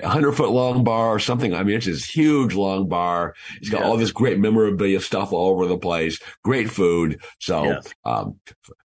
hundred 0.03 0.33
foot 0.33 0.49
long 0.49 0.83
bar 0.83 1.09
or 1.09 1.19
something. 1.19 1.53
I 1.53 1.63
mean, 1.63 1.77
it's 1.77 1.85
this 1.85 2.05
huge 2.05 2.55
long 2.55 2.87
bar. 2.87 3.35
It's 3.61 3.69
got 3.69 3.81
yes. 3.81 3.87
all 3.87 3.97
this 3.97 4.11
great 4.11 4.39
memorabilia 4.39 5.01
stuff 5.01 5.33
all 5.33 5.51
over 5.51 5.67
the 5.67 5.77
place. 5.77 6.19
Great 6.43 6.69
food. 6.69 7.21
So, 7.39 7.63
yes. 7.65 7.93
um, 8.03 8.39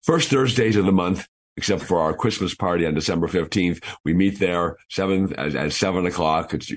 first 0.03 0.31
Thursdays 0.31 0.77
of 0.77 0.85
the 0.85 0.93
month, 0.93 1.27
except 1.59 1.83
for 1.83 1.99
our 1.99 2.15
Christmas 2.15 2.55
party 2.55 2.87
on 2.87 2.95
December 2.95 3.27
15th. 3.27 3.83
We 4.05 4.15
meet 4.15 4.39
there 4.39 4.77
seven 4.89 5.35
at, 5.35 5.57
at 5.57 5.73
seven 5.73 6.07
o'clock. 6.07 6.55
It's 6.55 6.73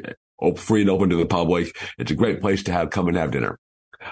free 0.55 0.81
and 0.81 0.89
open 0.89 1.09
to 1.09 1.15
the 1.15 1.27
public. 1.27 1.77
It's 1.99 2.09
a 2.09 2.15
great 2.15 2.41
place 2.41 2.63
to 2.63 2.71
have 2.71 2.89
come 2.89 3.07
and 3.07 3.15
have 3.15 3.29
dinner. 3.29 3.59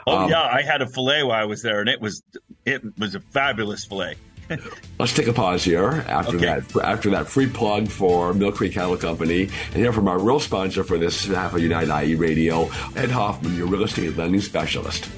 Oh 0.05 0.19
um, 0.19 0.29
yeah, 0.29 0.43
I 0.43 0.61
had 0.61 0.83
a 0.83 0.87
fillet 0.87 1.23
while 1.23 1.41
I 1.41 1.45
was 1.45 1.63
there, 1.63 1.79
and 1.79 1.89
it 1.89 1.99
was 1.99 2.21
it 2.65 2.83
was 2.99 3.15
a 3.15 3.19
fabulous 3.19 3.83
fillet. 3.83 4.15
let's 4.99 5.13
take 5.13 5.27
a 5.27 5.33
pause 5.33 5.63
here 5.63 6.05
after 6.07 6.37
okay. 6.37 6.45
that 6.45 6.83
after 6.83 7.09
that 7.09 7.27
free 7.27 7.47
plug 7.47 7.87
for 7.87 8.31
Mill 8.35 8.51
Creek 8.51 8.73
Cattle 8.73 8.97
Company 8.97 9.43
and 9.43 9.75
hear 9.75 9.91
from 9.91 10.07
our 10.07 10.19
real 10.19 10.39
sponsor 10.39 10.83
for 10.83 10.99
this 10.99 11.25
half 11.25 11.55
of 11.55 11.61
United 11.61 11.91
IE 12.03 12.13
Radio, 12.13 12.69
Ed 12.95 13.09
Hoffman, 13.09 13.55
your 13.57 13.67
real 13.67 13.83
estate 13.83 14.15
lending 14.15 14.41
specialist. 14.41 15.09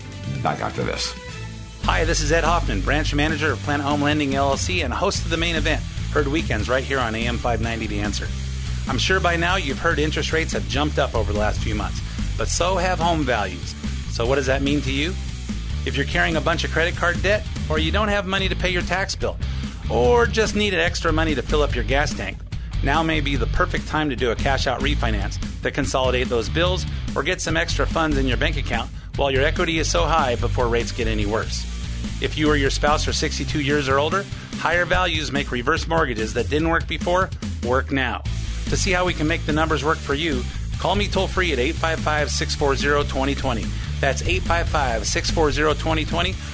Back 0.41 0.61
after 0.61 0.83
this. 0.83 1.13
Hi, 1.85 2.05
this 2.05 2.21
is 2.21 2.31
Ed 2.31 2.43
Hoffman, 2.43 2.81
branch 2.81 3.13
manager 3.15 3.51
of 3.51 3.59
Planet 3.59 3.83
Home 3.85 4.03
Lending 4.03 4.31
LLC 4.31 4.85
and 4.85 4.93
host 4.93 5.25
of 5.25 5.31
the 5.31 5.35
main 5.35 5.55
event, 5.55 5.81
heard 6.13 6.27
weekends 6.27 6.69
right 6.69 6.83
here 6.83 6.99
on 6.99 7.15
AM 7.15 7.37
590 7.37 7.87
The 7.87 7.99
Answer. 8.01 8.27
I'm 8.87 8.99
sure 8.99 9.19
by 9.19 9.35
now 9.35 9.55
you've 9.55 9.79
heard 9.79 9.97
interest 9.97 10.31
rates 10.31 10.53
have 10.53 10.67
jumped 10.67 10.99
up 10.99 11.15
over 11.15 11.33
the 11.33 11.39
last 11.39 11.59
few 11.59 11.73
months, 11.73 11.99
but 12.37 12.47
so 12.47 12.77
have 12.77 12.99
home 12.99 13.23
values. 13.23 13.73
So, 14.11 14.27
what 14.27 14.35
does 14.35 14.45
that 14.45 14.61
mean 14.61 14.81
to 14.81 14.91
you? 14.91 15.09
If 15.83 15.97
you're 15.97 16.05
carrying 16.05 16.35
a 16.35 16.41
bunch 16.41 16.63
of 16.63 16.71
credit 16.71 16.95
card 16.95 17.21
debt, 17.23 17.45
or 17.67 17.79
you 17.79 17.91
don't 17.91 18.09
have 18.09 18.27
money 18.27 18.47
to 18.47 18.55
pay 18.55 18.69
your 18.69 18.83
tax 18.83 19.15
bill, 19.15 19.35
or 19.89 20.27
just 20.27 20.55
needed 20.55 20.79
extra 20.79 21.11
money 21.11 21.33
to 21.33 21.41
fill 21.41 21.63
up 21.63 21.73
your 21.73 21.83
gas 21.83 22.13
tank, 22.13 22.37
now 22.83 23.01
may 23.01 23.21
be 23.21 23.35
the 23.35 23.47
perfect 23.47 23.87
time 23.87 24.07
to 24.11 24.15
do 24.15 24.29
a 24.29 24.35
cash 24.35 24.67
out 24.67 24.81
refinance 24.81 25.39
to 25.63 25.71
consolidate 25.71 26.29
those 26.29 26.47
bills 26.47 26.85
or 27.15 27.23
get 27.23 27.41
some 27.41 27.57
extra 27.57 27.87
funds 27.87 28.17
in 28.17 28.27
your 28.27 28.37
bank 28.37 28.55
account 28.57 28.89
while 29.15 29.31
your 29.31 29.43
equity 29.43 29.79
is 29.79 29.89
so 29.89 30.05
high 30.05 30.35
before 30.35 30.67
rates 30.67 30.91
get 30.91 31.07
any 31.07 31.25
worse. 31.25 31.70
If 32.21 32.37
you 32.37 32.49
or 32.49 32.55
your 32.55 32.69
spouse 32.69 33.07
are 33.07 33.13
62 33.13 33.61
years 33.61 33.89
or 33.89 33.99
older, 33.99 34.25
higher 34.55 34.85
values 34.85 35.31
make 35.31 35.51
reverse 35.51 35.87
mortgages 35.87 36.33
that 36.33 36.49
didn't 36.49 36.69
work 36.69 36.87
before 36.87 37.29
work 37.65 37.91
now. 37.91 38.23
To 38.69 38.77
see 38.77 38.91
how 38.91 39.05
we 39.05 39.13
can 39.13 39.27
make 39.27 39.45
the 39.45 39.53
numbers 39.53 39.83
work 39.83 39.97
for 39.97 40.13
you, 40.13 40.43
call 40.79 40.95
me 40.95 41.07
toll 41.07 41.27
free 41.27 41.51
at 41.51 41.59
855 41.59 42.31
640 42.31 43.09
2020. 43.09 43.65
That's 43.99 44.21
855 44.21 45.05
640 45.05 45.79
2020 45.79 46.33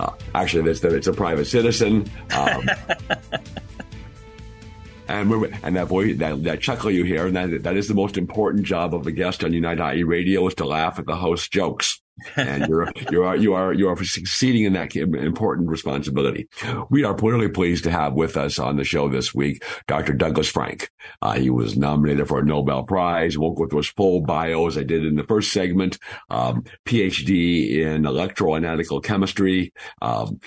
Uh, 0.00 0.14
actually, 0.34 0.70
it's, 0.70 0.82
it's 0.82 1.06
a 1.06 1.12
private 1.12 1.44
citizen. 1.44 2.10
Um, 2.34 2.68
and 5.08 5.32
and 5.62 5.76
that 5.76 5.88
voice, 5.88 6.16
that, 6.18 6.42
that 6.44 6.60
chuckle 6.60 6.90
you 6.90 7.04
hear, 7.04 7.26
and 7.26 7.36
that, 7.36 7.62
that 7.64 7.76
is 7.76 7.86
the 7.86 7.94
most 7.94 8.16
important 8.16 8.64
job 8.64 8.94
of 8.94 9.04
the 9.04 9.12
guest 9.12 9.44
on 9.44 9.52
Unite 9.52 9.96
IE 9.96 10.04
Radio 10.04 10.46
is 10.46 10.54
to 10.54 10.64
laugh 10.64 10.98
at 10.98 11.04
the 11.04 11.16
host's 11.16 11.48
jokes 11.48 12.00
and 12.36 12.66
you're 12.66 12.90
you 13.10 13.22
are 13.22 13.36
you 13.36 13.54
are 13.54 13.72
you 13.72 13.88
are 13.88 14.04
succeeding 14.04 14.64
in 14.64 14.72
that 14.74 14.94
important 14.96 15.68
responsibility. 15.68 16.48
We 16.88 17.04
are 17.04 17.16
really 17.16 17.48
pleased 17.48 17.84
to 17.84 17.90
have 17.90 18.14
with 18.14 18.36
us 18.36 18.58
on 18.58 18.76
the 18.76 18.84
show 18.84 19.08
this 19.08 19.34
week 19.34 19.64
Dr. 19.86 20.12
Douglas 20.12 20.48
Frank. 20.48 20.90
Uh, 21.22 21.34
he 21.34 21.50
was 21.50 21.76
nominated 21.76 22.28
for 22.28 22.40
a 22.40 22.44
Nobel 22.44 22.84
Prize. 22.84 23.38
Won't 23.38 23.56
go 23.56 23.66
through 23.66 23.78
his 23.78 23.88
full 23.88 24.22
bio 24.22 24.66
as 24.66 24.76
I 24.76 24.82
did 24.82 25.04
in 25.04 25.16
the 25.16 25.24
first 25.24 25.52
segment. 25.52 25.98
Um, 26.28 26.64
PhD 26.86 27.78
in 27.78 28.02
electroanalytical 28.02 29.02
chemistry. 29.02 29.72
Um, 30.02 30.40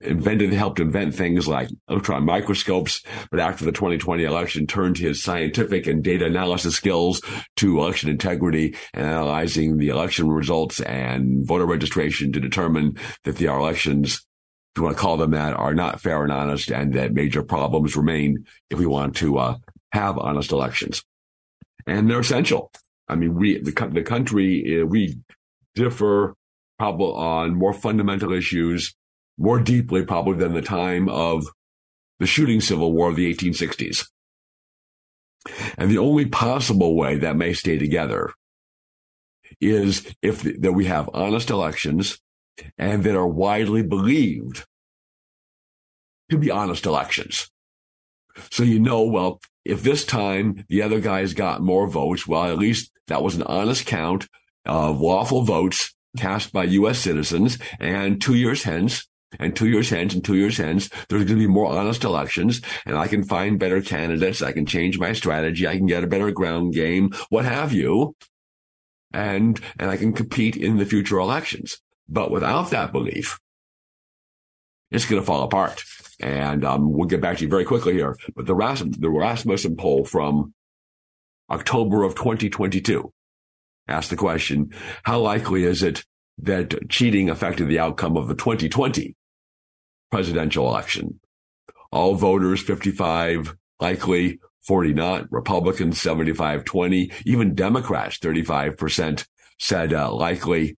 invented 0.00 0.52
helped 0.52 0.80
invent 0.80 1.14
things 1.14 1.48
like 1.48 1.68
electron 1.88 2.24
microscopes. 2.24 3.02
But 3.30 3.40
after 3.40 3.64
the 3.64 3.72
2020 3.72 4.24
election, 4.24 4.66
turned 4.66 4.98
his 4.98 5.22
scientific 5.22 5.86
and 5.86 6.02
data 6.02 6.26
analysis 6.26 6.74
skills 6.74 7.22
to 7.56 7.78
election 7.78 8.10
integrity 8.10 8.76
and 8.94 9.06
analyzing 9.06 9.78
the 9.78 9.88
election 9.88 10.30
results 10.30 10.80
and 10.80 11.11
and 11.12 11.46
voter 11.46 11.66
registration 11.66 12.32
to 12.32 12.40
determine 12.40 12.96
that 13.24 13.36
the 13.36 13.46
elections, 13.46 14.24
if 14.74 14.78
you 14.78 14.84
want 14.84 14.96
to 14.96 15.00
call 15.00 15.16
them 15.16 15.32
that, 15.32 15.54
are 15.54 15.74
not 15.74 16.00
fair 16.00 16.22
and 16.22 16.32
honest 16.32 16.70
and 16.70 16.94
that 16.94 17.12
major 17.12 17.42
problems 17.42 17.96
remain 17.96 18.44
if 18.70 18.78
we 18.78 18.86
want 18.86 19.16
to 19.16 19.38
uh, 19.38 19.56
have 19.92 20.18
honest 20.18 20.52
elections. 20.52 21.04
And 21.86 22.10
they're 22.10 22.20
essential. 22.20 22.70
I 23.08 23.16
mean, 23.16 23.34
we, 23.34 23.58
the, 23.58 23.90
the 23.92 24.02
country, 24.02 24.80
uh, 24.80 24.86
we 24.86 25.18
differ 25.74 26.34
probably 26.78 27.14
on 27.14 27.54
more 27.54 27.72
fundamental 27.72 28.32
issues 28.32 28.94
more 29.38 29.60
deeply 29.60 30.04
probably 30.04 30.36
than 30.36 30.54
the 30.54 30.62
time 30.62 31.08
of 31.08 31.44
the 32.20 32.26
shooting 32.26 32.60
civil 32.60 32.92
war 32.92 33.08
of 33.08 33.16
the 33.16 33.32
1860s. 33.34 34.08
And 35.76 35.90
the 35.90 35.98
only 35.98 36.26
possible 36.26 36.94
way 36.94 37.16
that 37.16 37.36
may 37.36 37.52
stay 37.52 37.78
together 37.78 38.32
is 39.60 40.14
if 40.22 40.42
that 40.42 40.72
we 40.72 40.86
have 40.86 41.10
honest 41.12 41.50
elections 41.50 42.18
and 42.78 43.04
that 43.04 43.16
are 43.16 43.26
widely 43.26 43.82
believed 43.82 44.64
to 46.30 46.38
be 46.38 46.50
honest 46.50 46.86
elections. 46.86 47.50
So 48.50 48.62
you 48.62 48.78
know, 48.78 49.02
well, 49.02 49.40
if 49.64 49.82
this 49.82 50.04
time 50.04 50.64
the 50.68 50.82
other 50.82 51.00
guys 51.00 51.34
got 51.34 51.62
more 51.62 51.86
votes, 51.86 52.26
well, 52.26 52.44
at 52.44 52.58
least 52.58 52.90
that 53.08 53.22
was 53.22 53.36
an 53.36 53.42
honest 53.42 53.86
count 53.86 54.28
of 54.64 55.00
lawful 55.00 55.42
votes 55.42 55.94
cast 56.16 56.52
by 56.52 56.64
U.S. 56.64 56.98
citizens. 56.98 57.58
And 57.78 58.20
two 58.20 58.34
years 58.34 58.62
hence, 58.62 59.06
and 59.38 59.54
two 59.54 59.68
years 59.68 59.90
hence, 59.90 60.14
and 60.14 60.24
two 60.24 60.36
years 60.36 60.56
hence, 60.56 60.88
there's 61.08 61.24
going 61.24 61.38
to 61.38 61.46
be 61.46 61.46
more 61.46 61.66
honest 61.66 62.04
elections, 62.04 62.60
and 62.86 62.96
I 62.96 63.08
can 63.08 63.24
find 63.24 63.58
better 63.58 63.80
candidates. 63.82 64.42
I 64.42 64.52
can 64.52 64.66
change 64.66 64.98
my 64.98 65.12
strategy. 65.12 65.66
I 65.66 65.76
can 65.76 65.86
get 65.86 66.04
a 66.04 66.08
better 66.08 66.30
ground 66.30 66.74
game, 66.74 67.10
what 67.28 67.44
have 67.44 67.72
you 67.72 68.14
and 69.12 69.60
and 69.78 69.90
I 69.90 69.96
can 69.96 70.12
compete 70.12 70.56
in 70.56 70.78
the 70.78 70.86
future 70.86 71.18
elections. 71.18 71.78
But 72.08 72.30
without 72.30 72.70
that 72.70 72.92
belief, 72.92 73.40
it's 74.90 75.06
going 75.06 75.20
to 75.20 75.26
fall 75.26 75.42
apart. 75.42 75.82
And 76.20 76.64
um, 76.64 76.92
we'll 76.92 77.08
get 77.08 77.20
back 77.20 77.38
to 77.38 77.44
you 77.44 77.50
very 77.50 77.64
quickly 77.64 77.94
here. 77.94 78.16
But 78.36 78.46
the, 78.46 78.96
the 78.98 79.10
Rasmussen 79.10 79.76
poll 79.76 80.04
from 80.04 80.54
October 81.50 82.04
of 82.04 82.14
2022 82.14 83.12
asked 83.88 84.10
the 84.10 84.16
question, 84.16 84.72
how 85.02 85.20
likely 85.20 85.64
is 85.64 85.82
it 85.82 86.04
that 86.38 86.88
cheating 86.88 87.30
affected 87.30 87.68
the 87.68 87.78
outcome 87.78 88.16
of 88.16 88.28
the 88.28 88.34
2020 88.34 89.16
presidential 90.10 90.68
election? 90.68 91.18
All 91.90 92.14
voters, 92.14 92.62
55 92.62 93.56
likely, 93.80 94.38
40 94.62 94.94
not, 94.94 95.32
Republicans 95.32 96.00
75 96.00 96.64
20, 96.64 97.10
even 97.26 97.54
Democrats 97.54 98.18
35% 98.18 99.26
said 99.58 99.92
uh, 99.92 100.12
likely, 100.12 100.76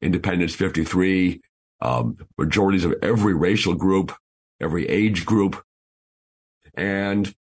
independents 0.00 0.54
53, 0.54 1.40
um, 1.80 2.16
majorities 2.38 2.84
of 2.84 2.94
every 3.02 3.34
racial 3.34 3.74
group, 3.74 4.12
every 4.60 4.88
age 4.88 5.24
group. 5.24 5.62
And 6.74 7.34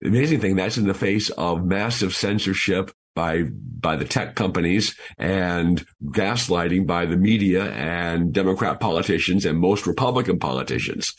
the 0.00 0.08
amazing 0.08 0.40
thing, 0.40 0.56
that's 0.56 0.78
in 0.78 0.86
the 0.86 0.94
face 0.94 1.30
of 1.30 1.64
massive 1.64 2.14
censorship 2.14 2.90
by 3.16 3.42
by 3.42 3.96
the 3.96 4.04
tech 4.04 4.36
companies 4.36 4.94
and 5.18 5.84
gaslighting 6.04 6.86
by 6.86 7.06
the 7.06 7.16
media 7.16 7.72
and 7.72 8.32
Democrat 8.32 8.78
politicians 8.78 9.44
and 9.44 9.58
most 9.58 9.86
Republican 9.86 10.38
politicians. 10.38 11.14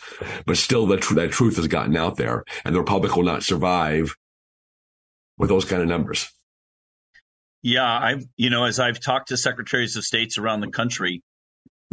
But 0.46 0.58
still, 0.58 0.86
that, 0.88 1.02
tr- 1.02 1.16
that 1.16 1.32
truth 1.32 1.58
has 1.58 1.68
gotten 1.68 1.98
out 1.98 2.16
there, 2.16 2.46
and 2.64 2.74
the 2.74 2.80
Republic 2.80 3.16
will 3.16 3.24
not 3.24 3.44
survive 3.44 4.16
with 5.38 5.50
those 5.50 5.66
kind 5.66 5.82
of 5.82 5.90
numbers. 5.90 6.30
Yeah, 7.64 7.86
I've 7.86 8.24
you 8.38 8.50
know 8.50 8.64
as 8.64 8.80
I've 8.80 9.00
talked 9.00 9.30
to 9.30 9.38
secretaries 9.38 9.96
of 9.98 10.06
states 10.06 10.38
around 10.38 10.62
the 10.62 10.70
country, 10.70 11.24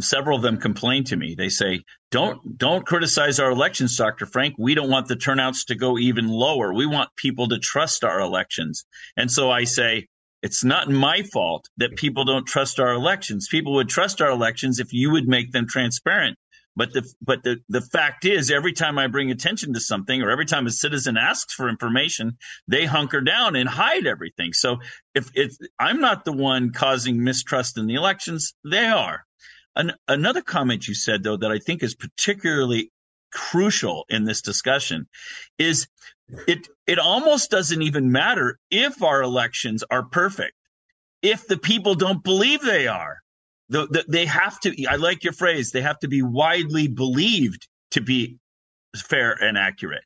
several 0.01 0.37
of 0.37 0.43
them 0.43 0.59
complain 0.59 1.05
to 1.05 1.17
me. 1.17 1.35
They 1.37 1.49
say, 1.49 1.85
"Don't 2.11 2.59
don't 2.59 2.87
criticize 2.87 3.39
our 3.39 3.51
elections, 3.51 3.97
Dr. 3.97 4.27
Frank. 4.27 4.55
We 4.59 4.75
don't 4.75 4.91
want 4.91 5.09
the 5.09 5.17
turnouts 5.17 5.65
to 5.67 5.75
go 5.75 5.99
even 5.99 6.29
lower. 6.29 6.73
We 6.73 6.87
want 6.87 7.11
people 7.17 7.49
to 7.49 7.59
trust 7.59 8.05
our 8.05 8.21
elections." 8.21 8.85
And 9.17 9.31
so 9.31 9.51
I 9.51 9.65
say, 9.65 10.09
it's 10.43 10.63
not 10.63 10.91
my 10.91 11.23
fault 11.23 11.71
that 11.79 11.97
people 11.97 12.27
don't 12.27 12.47
trust 12.47 12.79
our 12.79 12.93
elections. 12.93 13.49
People 13.51 13.73
would 13.75 13.89
trust 13.89 14.21
our 14.21 14.31
elections 14.31 14.79
if 14.79 14.93
you 14.93 15.11
would 15.11 15.27
make 15.27 15.53
them 15.53 15.67
transparent. 15.67 16.37
But 16.77 16.93
the 16.93 17.11
but 17.23 17.43
the, 17.45 17.59
the 17.69 17.81
fact 17.81 18.25
is, 18.25 18.51
every 18.51 18.73
time 18.73 18.99
I 18.99 19.07
bring 19.07 19.31
attention 19.31 19.73
to 19.75 19.81
something, 19.81 20.21
or 20.23 20.31
every 20.31 20.45
time 20.45 20.67
a 20.67 20.71
citizen 20.71 21.17
asks 21.17 21.55
for 21.55 21.69
information, 21.69 22.37
they 22.67 22.85
hunker 22.85 23.21
down 23.21 23.55
and 23.57 23.69
hide 23.69 24.07
everything. 24.07 24.53
So 24.53 24.79
if 25.15 25.31
if 25.35 25.55
I'm 25.79 26.01
not 26.01 26.25
the 26.25 26.33
one 26.33 26.73
causing 26.73 27.23
mistrust 27.23 27.79
in 27.79 27.87
the 27.87 27.95
elections, 27.95 28.55
they 28.65 28.87
are. 28.87 29.25
An, 29.77 29.93
another 30.09 30.43
comment 30.43 30.87
you 30.87 30.95
said, 30.95 31.23
though, 31.23 31.37
that 31.37 31.51
I 31.51 31.59
think 31.59 31.83
is 31.83 31.95
particularly 31.95 32.91
crucial 33.33 34.05
in 34.09 34.25
this 34.25 34.41
discussion 34.41 35.09
is 35.59 35.89
it 36.47 36.69
it 36.87 36.99
almost 37.01 37.51
doesn't 37.51 37.83
even 37.83 38.13
matter 38.13 38.59
if 38.71 39.03
our 39.03 39.23
elections 39.23 39.83
are 39.91 40.05
perfect. 40.05 40.55
If 41.21 41.47
the 41.49 41.59
people 41.59 41.97
don't 41.97 42.23
believe 42.23 42.63
they 42.63 42.87
are 42.87 43.19
the, 43.69 43.87
the, 43.87 44.05
they 44.09 44.27
have 44.27 44.61
to 44.61 44.85
i 44.87 44.97
like 44.97 45.25
your 45.25 45.33
phrase 45.33 45.71
they 45.71 45.81
have 45.81 45.99
to 46.01 46.09
be 46.09 46.23
widely 46.23 46.89
believed 46.89 47.67
to 47.91 48.01
be 48.01 48.39
fair 48.97 49.33
and 49.33 49.59
accurate. 49.59 50.05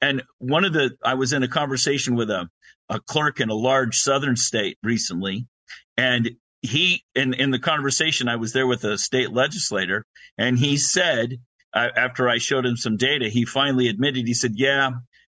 And 0.00 0.22
one 0.38 0.64
of 0.64 0.72
the 0.72 0.96
i 1.04 1.14
was 1.14 1.32
in 1.32 1.42
a 1.42 1.48
conversation 1.48 2.14
with 2.14 2.30
a, 2.30 2.48
a 2.88 3.00
clerk 3.00 3.40
in 3.40 3.50
a 3.50 3.54
large 3.54 3.98
southern 3.98 4.36
state 4.36 4.78
recently 4.82 5.46
and 5.96 6.30
he 6.62 7.04
in 7.14 7.34
in 7.34 7.50
the 7.50 7.58
conversation 7.58 8.28
i 8.28 8.36
was 8.36 8.52
there 8.52 8.66
with 8.66 8.84
a 8.84 8.98
state 8.98 9.32
legislator 9.32 10.04
and 10.36 10.58
he 10.58 10.76
said 10.76 11.38
uh, 11.74 11.88
after 11.96 12.28
i 12.28 12.38
showed 12.38 12.66
him 12.66 12.76
some 12.76 12.96
data 12.96 13.28
he 13.28 13.44
finally 13.44 13.88
admitted 13.88 14.26
he 14.26 14.34
said 14.34 14.52
yeah 14.56 14.90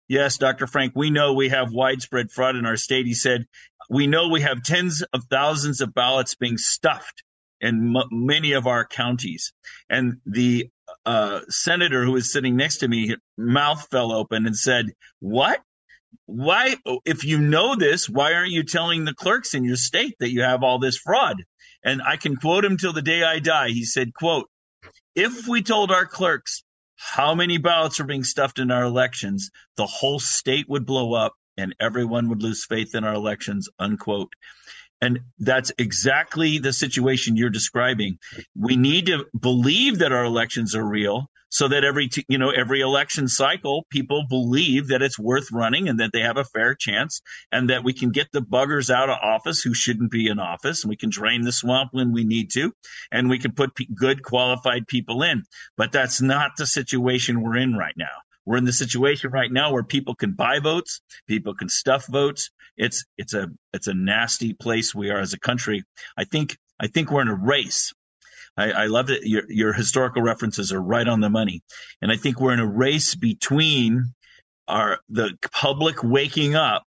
yes 0.09 0.39
dr 0.39 0.67
frank 0.69 0.93
we 0.95 1.11
know 1.11 1.33
we 1.33 1.49
have 1.49 1.73
widespread 1.73 2.31
fraud 2.31 2.57
in 2.57 2.65
our 2.67 2.77
state. 2.77 3.07
He 3.07 3.15
said 3.15 3.47
we 3.89 4.07
know 4.07 4.29
we 4.29 4.41
have 4.41 4.63
tens 4.63 5.03
of 5.13 5.25
thousands 5.31 5.81
of 5.81 5.95
ballots 5.95 6.35
being 6.35 6.59
stuffed 6.59 7.23
in 7.61 7.95
m- 7.97 8.09
many 8.11 8.53
of 8.53 8.67
our 8.67 8.85
counties. 8.85 9.53
And 9.89 10.19
the 10.27 10.69
uh, 11.05 11.41
senator 11.49 12.05
who 12.05 12.13
was 12.13 12.33
sitting 12.33 12.57
next 12.57 12.79
to 12.79 12.89
me 12.89 13.17
mouth 13.37 13.87
fell 13.91 14.13
open 14.13 14.47
and 14.47 14.57
said 14.57 14.87
what 15.21 15.61
why 16.27 16.77
if 17.05 17.25
you 17.25 17.39
know 17.39 17.77
this 17.77 18.09
why 18.09 18.33
aren't 18.35 18.51
you 18.51 18.63
telling 18.63 19.05
the 19.05 19.15
clerks 19.15 19.55
in 19.55 19.65
your 19.65 19.77
state 19.77 20.15
that 20.21 20.33
you 20.33 20.43
have 20.43 20.63
all 20.63 20.79
this 20.79 20.97
fraud 20.97 21.45
and 21.85 22.03
i 22.03 22.17
can 22.17 22.37
quote 22.37 22.65
him 22.65 22.77
till 22.77 22.93
the 22.93 23.03
day 23.03 23.23
i 23.23 23.39
die 23.39 23.69
he 23.69 23.85
said 23.85 24.13
quote 24.13 24.49
if 25.15 25.47
we 25.47 25.63
told 25.63 25.91
our 25.91 26.07
clerks 26.07 26.65
how 26.97 27.35
many 27.35 27.59
ballots 27.59 28.01
are 28.01 28.05
being 28.05 28.25
stuffed 28.25 28.59
in 28.59 28.71
our 28.71 28.85
elections 28.85 29.51
the 29.77 29.87
whole 29.87 30.19
state 30.19 30.67
would 30.69 30.85
blow 30.85 31.15
up 31.15 31.35
and 31.57 31.75
everyone 31.81 32.29
would 32.29 32.43
lose 32.43 32.65
faith 32.65 32.95
in 32.95 33.05
our 33.05 33.15
elections, 33.15 33.69
unquote. 33.79 34.33
And 35.01 35.21
that's 35.39 35.73
exactly 35.79 36.59
the 36.59 36.73
situation 36.73 37.37
you're 37.37 37.51
describing. 37.51 38.19
We 38.55 38.77
need 38.77 39.07
to 39.07 39.27
believe 39.39 39.99
that 39.99 40.13
our 40.13 40.25
elections 40.25 40.75
are 40.75 40.87
real 40.87 41.29
so 41.57 41.69
that 41.69 41.85
every, 41.85 42.11
you 42.29 42.37
know, 42.37 42.51
every 42.51 42.83
election 42.83 43.27
cycle, 43.29 43.87
people 43.89 44.27
believe 44.29 44.89
that 44.89 45.01
it's 45.01 45.19
worth 45.19 45.51
running 45.51 45.89
and 45.89 45.99
that 45.99 46.11
they 46.13 46.21
have 46.21 46.37
a 46.37 46.45
fair 46.45 46.75
chance 46.75 47.23
and 47.51 47.71
that 47.71 47.83
we 47.83 47.95
can 47.95 48.11
get 48.11 48.31
the 48.31 48.43
buggers 48.43 48.91
out 48.91 49.09
of 49.09 49.17
office 49.23 49.63
who 49.63 49.73
shouldn't 49.73 50.11
be 50.11 50.27
in 50.27 50.39
office 50.39 50.83
and 50.83 50.91
we 50.91 50.99
can 50.99 51.09
drain 51.09 51.41
the 51.41 51.53
swamp 51.53 51.89
when 51.93 52.13
we 52.13 52.25
need 52.25 52.51
to 52.51 52.75
and 53.11 53.31
we 53.31 53.39
can 53.39 53.53
put 53.53 53.75
p- 53.75 53.89
good 53.95 54.23
qualified 54.23 54.87
people 54.87 55.23
in. 55.23 55.45
But 55.79 55.93
that's 55.93 56.21
not 56.21 56.51
the 56.59 56.67
situation 56.67 57.41
we're 57.41 57.57
in 57.57 57.75
right 57.75 57.97
now. 57.97 58.17
We're 58.45 58.59
in 58.59 58.67
the 58.67 58.73
situation 58.75 59.31
right 59.31 59.51
now 59.51 59.73
where 59.73 59.83
people 59.83 60.15
can 60.15 60.33
buy 60.33 60.59
votes, 60.59 61.01
people 61.27 61.55
can 61.55 61.71
stuff 61.71 62.07
votes. 62.07 62.51
It's 62.77 63.03
it's 63.17 63.33
a 63.33 63.49
it's 63.73 63.87
a 63.87 63.95
nasty 63.95 64.53
place 64.53 64.95
we 64.95 65.09
are 65.09 65.21
as 65.21 65.33
a 65.33 65.41
country. 65.41 65.85
I 66.19 66.25
think 66.25 66.59
I 66.79 66.89
think 66.89 67.11
we're 67.11 67.23
in 67.23 67.29
a 67.29 67.35
race. 67.35 67.95
I, 68.57 68.71
I 68.71 68.87
love 68.87 69.09
that 69.09 69.27
your 69.27 69.43
your 69.49 69.73
historical 69.73 70.23
references 70.23 70.73
are 70.73 70.81
right 70.83 71.07
on 71.07 71.21
the 71.21 71.31
money, 71.31 71.63
and 72.01 72.11
I 72.11 72.17
think 72.17 72.41
we're 72.41 72.53
in 72.53 72.61
a 72.61 72.67
race 72.67 73.15
between 73.15 74.15
our 74.69 74.99
the 75.09 75.37
public 75.53 76.03
waking 76.03 76.55
up 76.55 76.83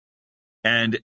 and 0.62 1.00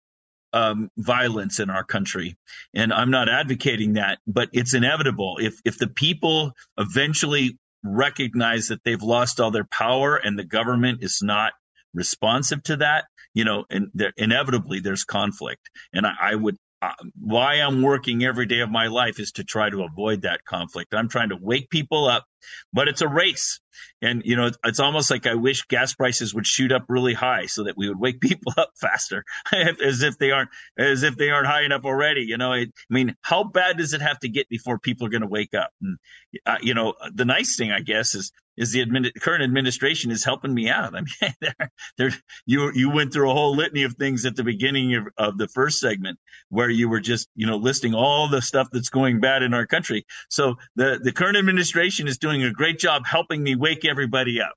um, 0.52 0.88
violence 0.96 1.58
in 1.58 1.68
our 1.70 1.84
country. 1.84 2.36
And 2.74 2.92
I'm 2.92 3.10
not 3.10 3.28
advocating 3.28 3.94
that, 3.94 4.18
but 4.26 4.48
it's 4.52 4.74
inevitable. 4.74 5.38
If 5.40 5.60
if 5.64 5.78
the 5.78 5.88
people 5.88 6.52
eventually 6.78 7.58
recognize 7.84 8.68
that 8.68 8.82
they've 8.84 9.02
lost 9.02 9.40
all 9.40 9.50
their 9.50 9.66
power 9.70 10.16
and 10.16 10.38
the 10.38 10.44
government 10.44 11.02
is 11.02 11.20
not 11.22 11.52
responsive 11.92 12.62
to 12.64 12.76
that, 12.78 13.04
you 13.34 13.44
know, 13.44 13.64
and 13.70 13.90
inevitably 14.16 14.80
there's 14.80 15.04
conflict. 15.04 15.70
And 15.92 16.06
I, 16.06 16.14
I 16.20 16.34
would, 16.34 16.56
Uh, 16.84 16.92
why 17.18 17.54
I'm 17.54 17.82
working 17.82 18.24
every 18.24 18.46
day 18.46 18.60
of 18.60 18.70
my 18.70 18.88
life 18.88 19.18
is 19.18 19.32
to 19.32 19.44
try 19.44 19.70
to 19.70 19.84
avoid 19.84 20.22
that 20.22 20.44
conflict. 20.44 20.94
I'm 20.94 21.08
trying 21.08 21.30
to 21.30 21.38
wake 21.40 21.70
people 21.70 22.06
up 22.06 22.26
but 22.72 22.88
it's 22.88 23.00
a 23.00 23.08
race. 23.08 23.60
And, 24.04 24.22
you 24.24 24.36
know, 24.36 24.50
it's 24.64 24.80
almost 24.80 25.10
like 25.10 25.26
I 25.26 25.34
wish 25.34 25.62
gas 25.62 25.94
prices 25.94 26.34
would 26.34 26.46
shoot 26.46 26.72
up 26.72 26.84
really 26.88 27.14
high 27.14 27.46
so 27.46 27.64
that 27.64 27.76
we 27.76 27.88
would 27.88 27.98
wake 27.98 28.20
people 28.20 28.52
up 28.56 28.70
faster 28.76 29.24
as 29.52 30.02
if 30.02 30.18
they 30.18 30.30
aren't, 30.30 30.50
as 30.78 31.02
if 31.02 31.16
they 31.16 31.30
aren't 31.30 31.46
high 31.46 31.64
enough 31.64 31.84
already. 31.84 32.22
You 32.22 32.36
know, 32.36 32.52
I 32.52 32.66
mean, 32.90 33.16
how 33.22 33.44
bad 33.44 33.78
does 33.78 33.94
it 33.94 34.02
have 34.02 34.18
to 34.20 34.28
get 34.28 34.48
before 34.48 34.78
people 34.78 35.06
are 35.06 35.10
going 35.10 35.22
to 35.22 35.28
wake 35.28 35.54
up? 35.54 35.70
And, 35.80 35.98
uh, 36.44 36.58
you 36.60 36.74
know, 36.74 36.94
the 37.12 37.24
nice 37.24 37.56
thing, 37.56 37.72
I 37.72 37.80
guess, 37.80 38.14
is, 38.14 38.30
is 38.56 38.72
the 38.72 38.84
admin, 38.84 39.10
current 39.20 39.42
administration 39.42 40.10
is 40.10 40.24
helping 40.24 40.54
me 40.54 40.68
out. 40.68 40.94
I 40.94 41.00
mean, 41.00 42.12
you, 42.46 42.70
you 42.74 42.90
went 42.90 43.12
through 43.12 43.30
a 43.30 43.34
whole 43.34 43.56
litany 43.56 43.82
of 43.82 43.94
things 43.94 44.24
at 44.24 44.36
the 44.36 44.44
beginning 44.44 44.94
of, 44.94 45.08
of 45.16 45.38
the 45.38 45.48
first 45.48 45.80
segment 45.80 46.18
where 46.50 46.70
you 46.70 46.88
were 46.88 47.00
just, 47.00 47.28
you 47.34 47.46
know, 47.46 47.56
listing 47.56 47.94
all 47.94 48.28
the 48.28 48.42
stuff 48.42 48.68
that's 48.70 48.90
going 48.90 49.20
bad 49.20 49.42
in 49.42 49.54
our 49.54 49.66
country. 49.66 50.04
So 50.30 50.54
the, 50.76 51.00
the 51.02 51.12
current 51.12 51.36
administration 51.36 52.06
is 52.06 52.18
doing 52.18 52.44
a 52.44 52.52
great 52.52 52.78
job 52.78 53.02
helping 53.06 53.42
me 53.42 53.56
wake 53.56 53.84
everybody 53.94 54.40
up. 54.40 54.54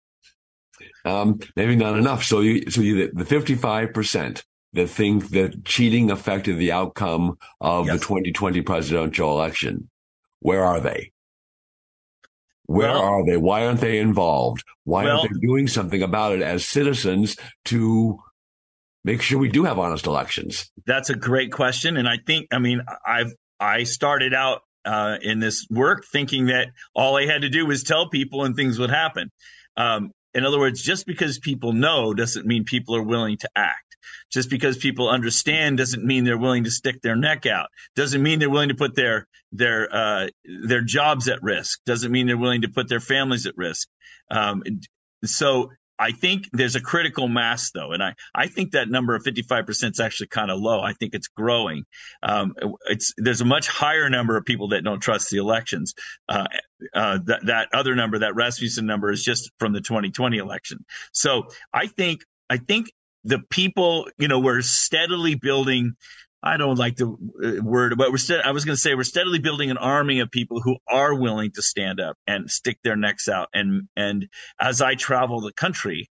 Um, 1.05 1.39
maybe 1.55 1.75
not 1.75 1.97
enough. 1.97 2.23
So 2.23 2.41
you, 2.41 2.69
so 2.71 2.81
you, 2.81 3.11
the 3.13 3.23
55% 3.23 4.43
that 4.73 4.87
think 4.87 5.29
that 5.29 5.63
cheating 5.63 6.09
affected 6.11 6.57
the 6.57 6.71
outcome 6.71 7.37
of 7.61 7.85
yes. 7.85 7.99
the 7.99 8.05
2020 8.05 8.61
presidential 8.61 9.31
election, 9.31 9.89
where 10.39 10.65
are 10.65 10.79
they? 10.79 11.11
Where 12.65 12.89
well, 12.89 13.01
are 13.01 13.25
they? 13.25 13.37
Why 13.37 13.65
aren't 13.65 13.79
they 13.79 13.99
involved? 13.99 14.63
Why 14.83 15.05
well, 15.05 15.19
aren't 15.19 15.33
they 15.33 15.39
doing 15.39 15.67
something 15.67 16.03
about 16.03 16.33
it 16.33 16.41
as 16.41 16.65
citizens 16.65 17.37
to 17.65 18.19
make 19.05 19.21
sure 19.21 19.39
we 19.39 19.49
do 19.49 19.63
have 19.63 19.79
honest 19.79 20.05
elections? 20.05 20.69
That's 20.85 21.09
a 21.09 21.15
great 21.15 21.51
question. 21.51 21.95
And 21.95 22.07
I 22.07 22.17
think, 22.25 22.47
I 22.51 22.59
mean, 22.59 22.81
I've, 23.05 23.33
I 23.59 23.83
started 23.83 24.33
out 24.33 24.63
uh, 24.87 25.17
in 25.21 25.39
this 25.39 25.67
work 25.69 26.05
thinking 26.05 26.45
that 26.47 26.69
all 26.95 27.17
I 27.17 27.25
had 27.25 27.41
to 27.41 27.49
do 27.49 27.65
was 27.65 27.83
tell 27.83 28.09
people 28.09 28.45
and 28.45 28.55
things 28.55 28.79
would 28.79 28.89
happen. 28.89 29.29
Um, 29.75 30.11
in 30.33 30.45
other 30.45 30.59
words, 30.59 30.81
just 30.81 31.05
because 31.05 31.39
people 31.39 31.73
know 31.73 32.13
doesn't 32.13 32.45
mean 32.45 32.63
people 32.63 32.95
are 32.95 33.03
willing 33.03 33.37
to 33.39 33.49
act. 33.55 33.83
Just 34.31 34.49
because 34.49 34.77
people 34.77 35.09
understand 35.09 35.77
doesn't 35.77 36.03
mean 36.03 36.23
they're 36.23 36.37
willing 36.37 36.63
to 36.63 36.71
stick 36.71 37.01
their 37.01 37.15
neck 37.15 37.45
out. 37.45 37.67
Doesn't 37.95 38.21
mean 38.23 38.39
they're 38.39 38.49
willing 38.49 38.69
to 38.69 38.75
put 38.75 38.95
their 38.95 39.27
their 39.51 39.93
uh, 39.93 40.27
their 40.65 40.81
jobs 40.81 41.27
at 41.27 41.41
risk. 41.41 41.79
Doesn't 41.85 42.11
mean 42.11 42.27
they're 42.27 42.37
willing 42.37 42.61
to 42.61 42.69
put 42.69 42.87
their 42.87 42.99
families 42.99 43.45
at 43.45 43.57
risk. 43.57 43.87
Um, 44.29 44.63
so 45.25 45.71
I 45.99 46.11
think 46.11 46.49
there's 46.53 46.75
a 46.75 46.81
critical 46.81 47.27
mass 47.27 47.71
though, 47.71 47.91
and 47.91 48.03
I, 48.03 48.13
I 48.35 48.47
think 48.47 48.71
that 48.71 48.89
number 48.89 49.15
of 49.15 49.23
55% 49.23 49.91
is 49.91 49.99
actually 49.99 50.27
kind 50.27 50.51
of 50.51 50.59
low. 50.59 50.81
I 50.81 50.93
think 50.93 51.13
it's 51.13 51.27
growing. 51.27 51.85
Um, 52.21 52.53
it's 52.85 53.13
there's 53.17 53.41
a 53.41 53.45
much 53.45 53.67
higher 53.67 54.09
number 54.09 54.37
of 54.37 54.45
people 54.45 54.69
that 54.69 54.83
don't 54.83 54.99
trust 54.99 55.29
the 55.29 55.37
elections. 55.37 55.93
Uh, 56.29 56.45
uh, 56.93 57.19
that 57.25 57.45
that 57.45 57.69
other 57.73 57.95
number, 57.95 58.19
that 58.19 58.35
Rasmussen 58.35 58.85
number, 58.85 59.11
is 59.11 59.23
just 59.23 59.51
from 59.59 59.73
the 59.73 59.81
2020 59.81 60.37
election. 60.37 60.85
So 61.13 61.47
I 61.73 61.87
think 61.87 62.21
I 62.49 62.57
think 62.57 62.87
the 63.23 63.39
people, 63.49 64.07
you 64.17 64.27
know, 64.27 64.39
we're 64.39 64.61
steadily 64.61 65.35
building 65.35 65.95
I 66.43 66.57
don't 66.57 66.77
like 66.77 66.95
the 66.97 67.07
uh, 67.07 67.63
word, 67.63 67.97
but 67.97 68.11
we're 68.11 68.17
st- 68.17 68.45
I 68.45 68.51
was 68.51 68.65
going 68.65 68.75
to 68.75 68.81
say 68.81 68.95
we're 68.95 69.03
steadily 69.03 69.39
building 69.39 69.71
an 69.71 69.77
army 69.77 70.19
of 70.19 70.31
people 70.31 70.61
who 70.61 70.77
are 70.87 71.13
willing 71.15 71.51
to 71.53 71.61
stand 71.61 71.99
up 71.99 72.17
and 72.27 72.49
stick 72.49 72.79
their 72.83 72.95
necks 72.95 73.27
out. 73.27 73.49
And 73.53 73.89
and 73.95 74.27
as 74.59 74.81
I 74.81 74.95
travel 74.95 75.41
the 75.41 75.53
country, 75.53 76.09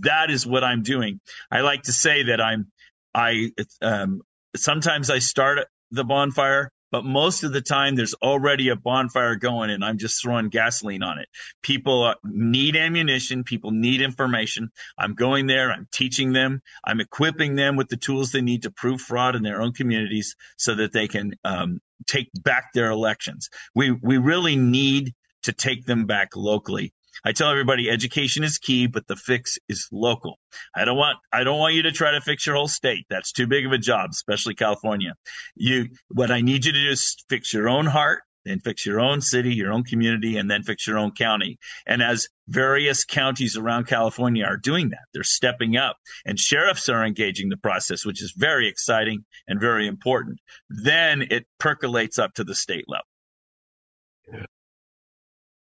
that 0.00 0.30
is 0.30 0.46
what 0.46 0.62
I'm 0.64 0.82
doing. 0.82 1.20
I 1.50 1.62
like 1.62 1.84
to 1.84 1.92
say 1.92 2.24
that 2.24 2.40
I'm 2.40 2.70
I 3.14 3.50
um, 3.80 4.22
sometimes 4.56 5.10
I 5.10 5.18
start 5.18 5.60
the 5.90 6.04
bonfire 6.04 6.70
but 6.92 7.04
most 7.04 7.42
of 7.42 7.52
the 7.52 7.62
time 7.62 7.96
there's 7.96 8.14
already 8.14 8.68
a 8.68 8.76
bonfire 8.76 9.34
going 9.34 9.70
and 9.70 9.84
I'm 9.84 9.98
just 9.98 10.22
throwing 10.22 10.50
gasoline 10.50 11.02
on 11.02 11.18
it. 11.18 11.28
People 11.62 12.04
uh, 12.04 12.14
need 12.22 12.76
ammunition. 12.76 13.42
People 13.42 13.72
need 13.72 14.02
information. 14.02 14.70
I'm 14.98 15.14
going 15.14 15.46
there. 15.46 15.72
I'm 15.72 15.88
teaching 15.90 16.32
them. 16.32 16.62
I'm 16.84 17.00
equipping 17.00 17.56
them 17.56 17.76
with 17.76 17.88
the 17.88 17.96
tools 17.96 18.30
they 18.30 18.42
need 18.42 18.62
to 18.62 18.70
prove 18.70 19.00
fraud 19.00 19.34
in 19.34 19.42
their 19.42 19.60
own 19.60 19.72
communities 19.72 20.36
so 20.58 20.74
that 20.76 20.92
they 20.92 21.08
can 21.08 21.32
um, 21.44 21.80
take 22.06 22.28
back 22.44 22.72
their 22.74 22.90
elections. 22.90 23.48
We, 23.74 23.90
we 23.90 24.18
really 24.18 24.56
need 24.56 25.14
to 25.44 25.52
take 25.52 25.86
them 25.86 26.06
back 26.06 26.36
locally. 26.36 26.92
I 27.24 27.32
tell 27.32 27.50
everybody 27.50 27.90
education 27.90 28.44
is 28.44 28.58
key, 28.58 28.86
but 28.86 29.06
the 29.06 29.16
fix 29.16 29.58
is 29.68 29.88
local. 29.92 30.38
I 30.74 30.84
don't 30.84 30.96
want 30.96 31.18
I 31.32 31.44
don't 31.44 31.58
want 31.58 31.74
you 31.74 31.82
to 31.82 31.92
try 31.92 32.12
to 32.12 32.20
fix 32.20 32.46
your 32.46 32.56
whole 32.56 32.68
state. 32.68 33.06
That's 33.08 33.32
too 33.32 33.46
big 33.46 33.66
of 33.66 33.72
a 33.72 33.78
job, 33.78 34.10
especially 34.12 34.54
California. 34.54 35.14
You 35.54 35.88
what 36.08 36.30
I 36.30 36.40
need 36.40 36.64
you 36.64 36.72
to 36.72 36.84
do 36.84 36.90
is 36.90 37.16
fix 37.28 37.52
your 37.52 37.68
own 37.68 37.86
heart, 37.86 38.22
then 38.44 38.60
fix 38.60 38.84
your 38.84 39.00
own 39.00 39.20
city, 39.20 39.54
your 39.54 39.72
own 39.72 39.84
community, 39.84 40.36
and 40.36 40.50
then 40.50 40.62
fix 40.62 40.86
your 40.86 40.98
own 40.98 41.12
county. 41.12 41.58
And 41.86 42.02
as 42.02 42.28
various 42.48 43.04
counties 43.04 43.56
around 43.56 43.86
California 43.86 44.44
are 44.44 44.56
doing 44.56 44.90
that, 44.90 45.04
they're 45.14 45.22
stepping 45.22 45.76
up 45.76 45.96
and 46.26 46.38
sheriffs 46.38 46.88
are 46.88 47.04
engaging 47.04 47.48
the 47.48 47.56
process, 47.56 48.04
which 48.04 48.22
is 48.22 48.34
very 48.36 48.68
exciting 48.68 49.24
and 49.46 49.60
very 49.60 49.86
important. 49.86 50.38
Then 50.68 51.22
it 51.30 51.46
percolates 51.58 52.18
up 52.18 52.34
to 52.34 52.44
the 52.44 52.54
state 52.54 52.84
level 52.88 53.06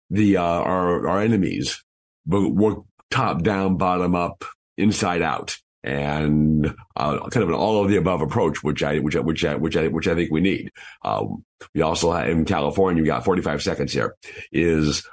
the 0.09 0.37
uh, 0.37 0.43
our 0.43 1.07
our 1.07 1.21
enemies, 1.21 1.83
but 2.25 2.49
work 2.49 2.79
top 3.11 3.43
down, 3.43 3.77
bottom 3.77 4.15
up, 4.15 4.45
inside 4.77 5.21
out, 5.21 5.57
and 5.83 6.65
uh, 6.95 7.19
kind 7.29 7.43
of 7.43 7.49
an 7.49 7.55
all 7.55 7.83
of 7.83 7.89
the 7.89 7.97
above 7.97 8.21
approach, 8.21 8.63
which 8.63 8.83
I 8.83 8.99
which 8.99 9.15
I, 9.15 9.19
which 9.19 9.45
I, 9.45 9.55
which 9.55 9.77
I 9.77 9.87
which 9.87 10.07
I 10.07 10.15
think 10.15 10.31
we 10.31 10.41
need. 10.41 10.71
Um, 11.03 11.43
we 11.73 11.81
also 11.81 12.11
have, 12.11 12.29
in 12.29 12.45
California, 12.45 13.01
we 13.01 13.07
got 13.07 13.25
45 13.25 13.61
seconds 13.61 13.93
here. 13.93 14.15
Is 14.51 15.07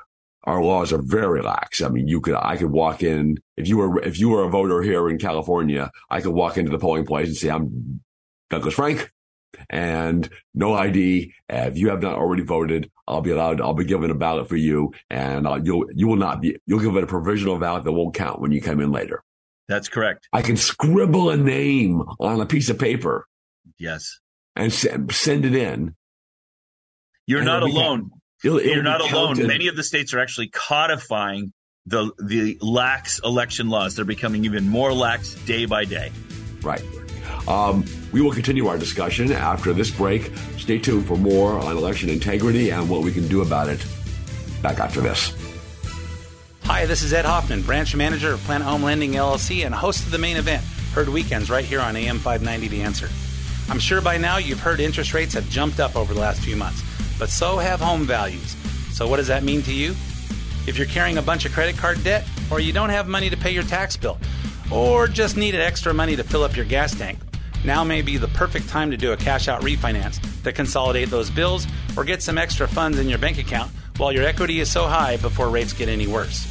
our 0.44 0.62
laws 0.62 0.92
are 0.92 1.02
very 1.02 1.42
lax. 1.42 1.80
I 1.80 1.88
mean, 1.88 2.06
you 2.06 2.20
could, 2.20 2.34
I 2.34 2.56
could 2.56 2.70
walk 2.70 3.02
in, 3.02 3.38
if 3.56 3.66
you 3.66 3.78
were, 3.78 4.02
if 4.02 4.18
you 4.18 4.28
were 4.28 4.44
a 4.44 4.50
voter 4.50 4.82
here 4.82 5.08
in 5.08 5.18
California, 5.18 5.90
I 6.10 6.20
could 6.20 6.34
walk 6.34 6.58
into 6.58 6.70
the 6.70 6.78
polling 6.78 7.06
place 7.06 7.28
and 7.28 7.36
say, 7.36 7.48
I'm 7.48 8.02
Douglas 8.50 8.74
Frank 8.74 9.10
and 9.70 10.28
no 10.54 10.74
ID. 10.74 11.32
If 11.48 11.76
you 11.76 11.90
have 11.90 12.02
not 12.02 12.14
already 12.14 12.42
voted, 12.42 12.90
I'll 13.06 13.20
be 13.20 13.30
allowed. 13.30 13.60
I'll 13.60 13.74
be 13.74 13.84
given 13.84 14.10
a 14.10 14.14
ballot 14.14 14.48
for 14.48 14.56
you, 14.56 14.92
and 15.10 15.46
uh, 15.46 15.60
you'll 15.62 15.86
you 15.94 16.08
will 16.08 16.16
not 16.16 16.40
be. 16.40 16.56
You'll 16.66 16.80
give 16.80 16.96
it 16.96 17.04
a 17.04 17.06
provisional 17.06 17.58
ballot 17.58 17.84
that 17.84 17.92
won't 17.92 18.14
count 18.14 18.40
when 18.40 18.52
you 18.52 18.60
come 18.60 18.80
in 18.80 18.92
later. 18.92 19.22
That's 19.68 19.88
correct. 19.88 20.28
I 20.32 20.42
can 20.42 20.56
scribble 20.56 21.30
a 21.30 21.36
name 21.36 22.02
on 22.20 22.40
a 22.40 22.46
piece 22.46 22.68
of 22.68 22.78
paper. 22.78 23.26
Yes, 23.78 24.20
and 24.56 24.72
send 24.72 25.44
it 25.44 25.54
in. 25.54 25.94
You're 27.26 27.42
not 27.42 27.62
alone. 27.62 28.10
It'll, 28.42 28.58
it'll 28.58 28.72
You're 28.74 28.82
not 28.82 29.00
alone. 29.00 29.46
Many 29.46 29.68
of 29.68 29.76
the 29.76 29.82
states 29.82 30.12
are 30.12 30.20
actually 30.20 30.48
codifying 30.48 31.52
the 31.86 32.12
the 32.18 32.58
lax 32.60 33.20
election 33.24 33.68
laws. 33.68 33.96
They're 33.96 34.04
becoming 34.04 34.44
even 34.44 34.68
more 34.68 34.92
lax 34.92 35.34
day 35.46 35.66
by 35.66 35.84
day. 35.84 36.12
Right. 36.62 36.84
Um, 37.48 37.84
we 38.12 38.20
will 38.20 38.32
continue 38.32 38.66
our 38.66 38.78
discussion 38.78 39.32
after 39.32 39.72
this 39.72 39.90
break. 39.90 40.32
Stay 40.58 40.78
tuned 40.78 41.06
for 41.06 41.16
more 41.16 41.58
on 41.58 41.76
election 41.76 42.08
integrity 42.08 42.70
and 42.70 42.88
what 42.88 43.02
we 43.02 43.12
can 43.12 43.28
do 43.28 43.42
about 43.42 43.68
it. 43.68 43.84
Back 44.62 44.78
after 44.78 45.00
this. 45.00 45.34
Hi, 46.64 46.86
this 46.86 47.02
is 47.02 47.12
Ed 47.12 47.26
Hoffman, 47.26 47.62
branch 47.62 47.94
manager 47.94 48.32
of 48.32 48.40
Planet 48.40 48.66
Home 48.66 48.82
Lending 48.82 49.12
LLC 49.12 49.66
and 49.66 49.74
host 49.74 50.06
of 50.06 50.10
the 50.10 50.18
main 50.18 50.38
event 50.38 50.64
Heard 50.94 51.08
weekends 51.08 51.50
right 51.50 51.64
here 51.64 51.80
on 51.80 51.96
AM 51.96 52.20
590 52.20 52.68
The 52.68 52.82
Answer. 52.82 53.08
I'm 53.68 53.80
sure 53.80 54.00
by 54.00 54.16
now 54.16 54.36
you've 54.36 54.60
heard 54.60 54.78
interest 54.78 55.12
rates 55.12 55.34
have 55.34 55.48
jumped 55.50 55.80
up 55.80 55.96
over 55.96 56.14
the 56.14 56.20
last 56.20 56.40
few 56.40 56.54
months, 56.54 56.84
but 57.18 57.30
so 57.30 57.58
have 57.58 57.80
home 57.80 58.04
values. 58.04 58.54
So, 58.92 59.08
what 59.08 59.16
does 59.16 59.26
that 59.26 59.42
mean 59.42 59.60
to 59.62 59.74
you? 59.74 59.90
If 60.68 60.78
you're 60.78 60.86
carrying 60.86 61.18
a 61.18 61.22
bunch 61.22 61.46
of 61.46 61.52
credit 61.52 61.76
card 61.76 62.04
debt, 62.04 62.28
or 62.48 62.60
you 62.60 62.72
don't 62.72 62.90
have 62.90 63.08
money 63.08 63.28
to 63.28 63.36
pay 63.36 63.50
your 63.50 63.64
tax 63.64 63.96
bill, 63.96 64.20
or 64.70 65.06
just 65.06 65.36
needed 65.36 65.60
extra 65.60 65.92
money 65.94 66.16
to 66.16 66.24
fill 66.24 66.42
up 66.42 66.56
your 66.56 66.64
gas 66.64 66.94
tank, 66.94 67.18
now 67.64 67.82
may 67.82 68.02
be 68.02 68.16
the 68.16 68.28
perfect 68.28 68.68
time 68.68 68.90
to 68.90 68.96
do 68.96 69.12
a 69.12 69.16
cash 69.16 69.48
out 69.48 69.62
refinance 69.62 70.20
to 70.42 70.52
consolidate 70.52 71.10
those 71.10 71.30
bills 71.30 71.66
or 71.96 72.04
get 72.04 72.22
some 72.22 72.36
extra 72.36 72.68
funds 72.68 72.98
in 72.98 73.08
your 73.08 73.18
bank 73.18 73.38
account 73.38 73.70
while 73.96 74.12
your 74.12 74.24
equity 74.24 74.60
is 74.60 74.70
so 74.70 74.84
high 74.86 75.16
before 75.16 75.48
rates 75.48 75.72
get 75.72 75.88
any 75.88 76.06
worse. 76.06 76.46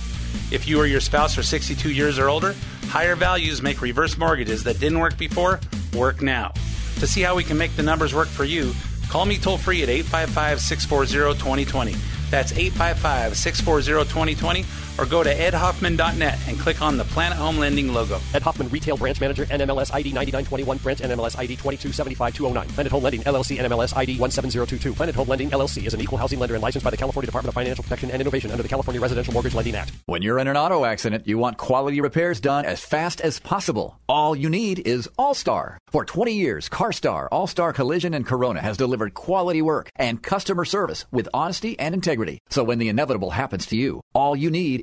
If 0.52 0.67
you 0.67 0.80
or 0.80 0.86
your 0.86 1.02
spouse 1.02 1.38
are 1.38 1.43
62 1.43 1.91
years 1.91 2.17
or 2.17 2.30
older, 2.30 2.56
higher 2.86 3.15
values 3.15 3.62
make 3.62 3.82
reverse 3.82 4.17
mortgages 4.17 4.63
that 4.63 4.80
didn't 4.80 4.99
work 4.99 5.17
before 5.17 5.60
work 5.95 6.21
now. 6.21 6.52
To 6.99 7.08
see 7.08 7.21
how 7.21 7.36
we 7.36 7.43
can 7.43 7.58
make 7.58 7.76
the 7.76 7.84
numbers 7.84 8.13
work 8.13 8.28
for 8.28 8.45
you, 8.45 8.73
call 9.10 9.26
me 9.26 9.38
toll 9.38 9.58
free 9.58 9.84
at 9.84 9.89
855 9.89 10.62
640 10.62 11.39
2020. 11.39 11.95
That's 12.30 12.52
855 12.52 13.38
640 13.38 14.10
2020 14.10 14.65
or 14.97 15.06
go 15.06 15.23
to 15.23 15.34
edhoffman.net 15.34 16.39
and 16.47 16.60
click 16.60 16.82
on 16.82 16.97
the 16.97 17.03
Planet 17.06 17.38
Home 17.38 17.58
Lending 17.58 17.93
logo. 17.93 18.19
Ed 18.34 18.41
Hoffman, 18.43 18.69
Retail 18.69 18.97
Branch 18.97 19.19
Manager, 19.19 19.45
NMLS 19.45 19.93
ID 19.93 20.13
9921, 20.13 20.77
Branch 20.77 20.99
NMLS 20.99 21.38
ID 21.38 21.58
2275209. 21.58 22.67
Planet 22.69 22.91
Home 22.91 23.03
Lending, 23.03 23.21
LLC, 23.21 23.58
NMLS 23.58 23.95
ID 23.97 24.17
17022. 24.17 24.93
Planet 24.93 25.15
Home 25.15 25.27
Lending, 25.27 25.49
LLC 25.49 25.86
is 25.86 25.93
an 25.93 26.01
equal 26.01 26.17
housing 26.17 26.39
lender 26.39 26.56
and 26.56 26.63
licensed 26.63 26.84
by 26.84 26.91
the 26.91 26.97
California 26.97 27.25
Department 27.25 27.49
of 27.49 27.56
Financial 27.56 27.84
Protection 27.84 28.12
and 28.12 28.21
Innovation 28.21 28.51
under 28.51 28.63
the 28.63 28.69
California 28.69 29.01
Residential 29.01 29.34
Mortgage 29.34 29.56
Lending 29.56 29.75
Act. 29.75 29.91
When 30.06 30.21
you're 30.21 30.39
in 30.39 30.47
an 30.47 30.58
auto 30.58 30.86
accident, 30.86 31.27
you 31.27 31.38
want 31.38 31.58
quality 31.58 31.99
repairs 32.01 32.39
done 32.39 32.65
as 32.65 32.79
fast 32.79 33.21
as 33.21 33.39
possible. 33.39 33.99
All 34.08 34.36
you 34.36 34.49
need 34.49 34.79
is 34.88 35.10
All-Star. 35.17 35.79
For 35.88 36.06
20 36.06 36.34
years, 36.34 36.69
CarStar, 36.69 37.27
All-Star 37.32 37.73
Collision, 37.73 38.13
and 38.13 38.25
Corona 38.25 38.62
has 38.62 38.77
delivered 38.77 39.13
quality 39.13 39.62
work 39.62 39.89
and 39.95 40.21
customer 40.21 40.65
service 40.65 41.06
with 41.12 41.29
honesty 41.34 41.79
and 41.79 41.93
integrity. 41.93 42.39
So 42.49 42.63
when 42.63 42.79
the 42.79 42.89
inevitable 42.89 43.32
happens 43.32 43.65
to 43.67 43.75
you, 43.75 44.01
all 44.13 44.36
you 44.36 44.49
need 44.49 44.82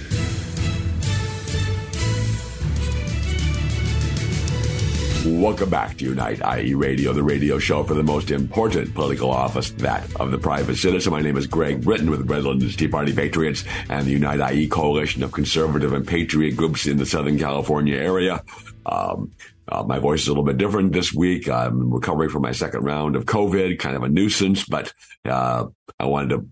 Welcome 5.23 5.69
back 5.69 5.97
to 5.97 6.05
Unite 6.05 6.41
IE 6.57 6.73
Radio, 6.73 7.13
the 7.13 7.21
radio 7.21 7.59
show 7.59 7.83
for 7.83 7.93
the 7.93 8.01
most 8.01 8.31
important 8.31 8.91
political 8.95 9.29
office, 9.29 9.69
that 9.71 10.03
of 10.19 10.31
the 10.31 10.39
private 10.39 10.77
citizen. 10.77 11.13
My 11.13 11.21
name 11.21 11.37
is 11.37 11.45
Greg 11.45 11.83
Britton 11.83 12.09
with 12.09 12.27
Redlands 12.27 12.75
Tea 12.75 12.87
Party 12.87 13.13
Patriots 13.13 13.63
and 13.87 14.07
the 14.07 14.11
Unite 14.11 14.51
IE 14.51 14.67
coalition 14.67 15.21
of 15.21 15.31
conservative 15.31 15.93
and 15.93 16.07
patriot 16.07 16.55
groups 16.55 16.87
in 16.87 16.97
the 16.97 17.05
Southern 17.05 17.37
California 17.37 17.97
area. 17.97 18.43
Um, 18.87 19.31
uh, 19.67 19.83
my 19.83 19.99
voice 19.99 20.23
is 20.23 20.27
a 20.27 20.31
little 20.31 20.43
bit 20.43 20.57
different 20.57 20.91
this 20.91 21.13
week. 21.13 21.47
I'm 21.47 21.93
recovering 21.93 22.31
from 22.31 22.41
my 22.41 22.51
second 22.51 22.83
round 22.83 23.15
of 23.15 23.25
COVID, 23.25 23.77
kind 23.77 23.95
of 23.95 24.01
a 24.01 24.09
nuisance, 24.09 24.65
but 24.65 24.91
uh, 25.25 25.65
I 25.99 26.05
wanted 26.05 26.29
to 26.29 26.47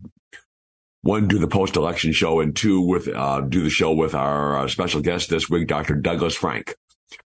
one 1.02 1.28
do 1.28 1.40
the 1.40 1.48
post-election 1.48 2.12
show 2.12 2.40
and 2.40 2.56
two 2.56 2.82
with 2.82 3.08
uh, 3.08 3.42
do 3.42 3.64
the 3.64 3.72
show 3.72 3.94
with 3.94 4.14
our 4.14 4.60
uh, 4.60 4.68
special 4.68 5.02
guest 5.02 5.32
this 5.32 5.50
week, 5.50 5.68
Dr. 5.68 5.96
Douglas 5.96 6.36
Frank 6.36 6.76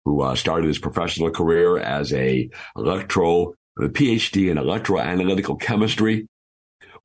who 0.04 0.20
uh, 0.20 0.34
started 0.34 0.68
his 0.68 0.78
professional 0.78 1.30
career 1.30 1.78
as 1.78 2.12
a 2.12 2.48
electro, 2.76 3.54
a 3.78 3.88
PhD 3.88 4.50
in 4.50 4.58
electroanalytical 4.58 5.60
chemistry, 5.60 6.28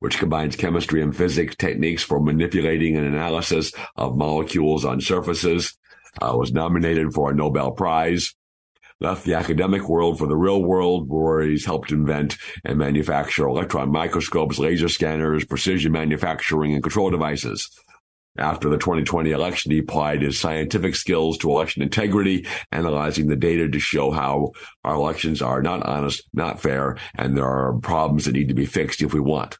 which 0.00 0.18
combines 0.18 0.56
chemistry 0.56 1.02
and 1.02 1.16
physics 1.16 1.56
techniques 1.56 2.02
for 2.02 2.20
manipulating 2.20 2.96
and 2.96 3.06
analysis 3.06 3.72
of 3.96 4.16
molecules 4.16 4.84
on 4.84 5.00
surfaces. 5.00 5.76
Uh, 6.20 6.34
was 6.36 6.52
nominated 6.52 7.12
for 7.14 7.30
a 7.30 7.34
Nobel 7.34 7.70
Prize. 7.70 8.34
Left 8.98 9.24
the 9.24 9.34
academic 9.34 9.88
world 9.88 10.18
for 10.18 10.26
the 10.26 10.36
real 10.36 10.62
world, 10.62 11.08
where 11.08 11.40
he's 11.40 11.64
helped 11.64 11.92
invent 11.92 12.36
and 12.64 12.78
manufacture 12.78 13.46
electron 13.46 13.90
microscopes, 13.90 14.58
laser 14.58 14.88
scanners, 14.88 15.44
precision 15.44 15.92
manufacturing, 15.92 16.74
and 16.74 16.82
control 16.82 17.10
devices. 17.10 17.70
After 18.38 18.68
the 18.68 18.78
2020 18.78 19.32
election, 19.32 19.72
he 19.72 19.78
applied 19.78 20.22
his 20.22 20.38
scientific 20.38 20.94
skills 20.94 21.36
to 21.38 21.50
election 21.50 21.82
integrity, 21.82 22.46
analyzing 22.70 23.26
the 23.26 23.36
data 23.36 23.68
to 23.68 23.78
show 23.80 24.10
how 24.10 24.52
our 24.84 24.94
elections 24.94 25.42
are 25.42 25.62
not 25.62 25.84
honest, 25.84 26.22
not 26.32 26.60
fair, 26.60 26.96
and 27.16 27.36
there 27.36 27.46
are 27.46 27.78
problems 27.80 28.24
that 28.24 28.32
need 28.32 28.48
to 28.48 28.54
be 28.54 28.66
fixed 28.66 29.02
if 29.02 29.12
we 29.12 29.20
want 29.20 29.58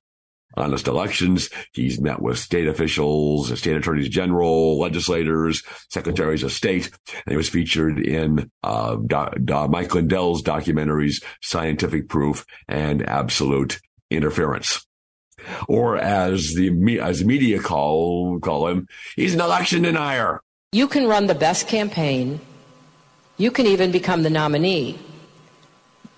honest 0.57 0.89
elections. 0.89 1.49
He's 1.73 2.01
met 2.01 2.21
with 2.21 2.39
state 2.39 2.67
officials, 2.67 3.57
state 3.59 3.77
attorneys 3.77 4.09
general, 4.09 4.79
legislators, 4.79 5.63
secretaries 5.91 6.43
of 6.43 6.53
state, 6.53 6.91
and 7.13 7.31
he 7.31 7.37
was 7.37 7.49
featured 7.49 7.99
in 7.99 8.51
uh, 8.63 8.97
Do- 8.97 9.39
Do- 9.45 9.69
Mike 9.69 9.95
Lindell's 9.95 10.43
documentaries, 10.43 11.23
Scientific 11.43 12.09
Proof 12.09 12.45
and 12.69 13.09
Absolute 13.09 13.81
Interference 14.11 14.85
or 15.69 15.97
as 15.97 16.55
the 16.55 16.99
as 17.01 17.25
media 17.25 17.61
call 17.61 18.39
call 18.41 18.69
him, 18.69 18.89
he's 19.17 19.35
an 19.35 19.41
election 19.41 19.83
denier. 19.83 20.41
You 20.73 20.87
can 20.87 21.07
run 21.07 21.27
the 21.27 21.35
best 21.35 21.67
campaign. 21.69 22.41
You 23.37 23.51
can 23.51 23.67
even 23.67 23.91
become 23.91 24.23
the 24.23 24.31
nominee. 24.31 24.99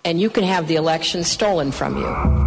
And 0.05 0.21
you 0.21 0.29
can 0.31 0.45
have 0.45 0.67
the 0.67 0.77
election 0.77 1.23
stolen 1.23 1.71
from 1.71 1.97
you. 1.97 2.43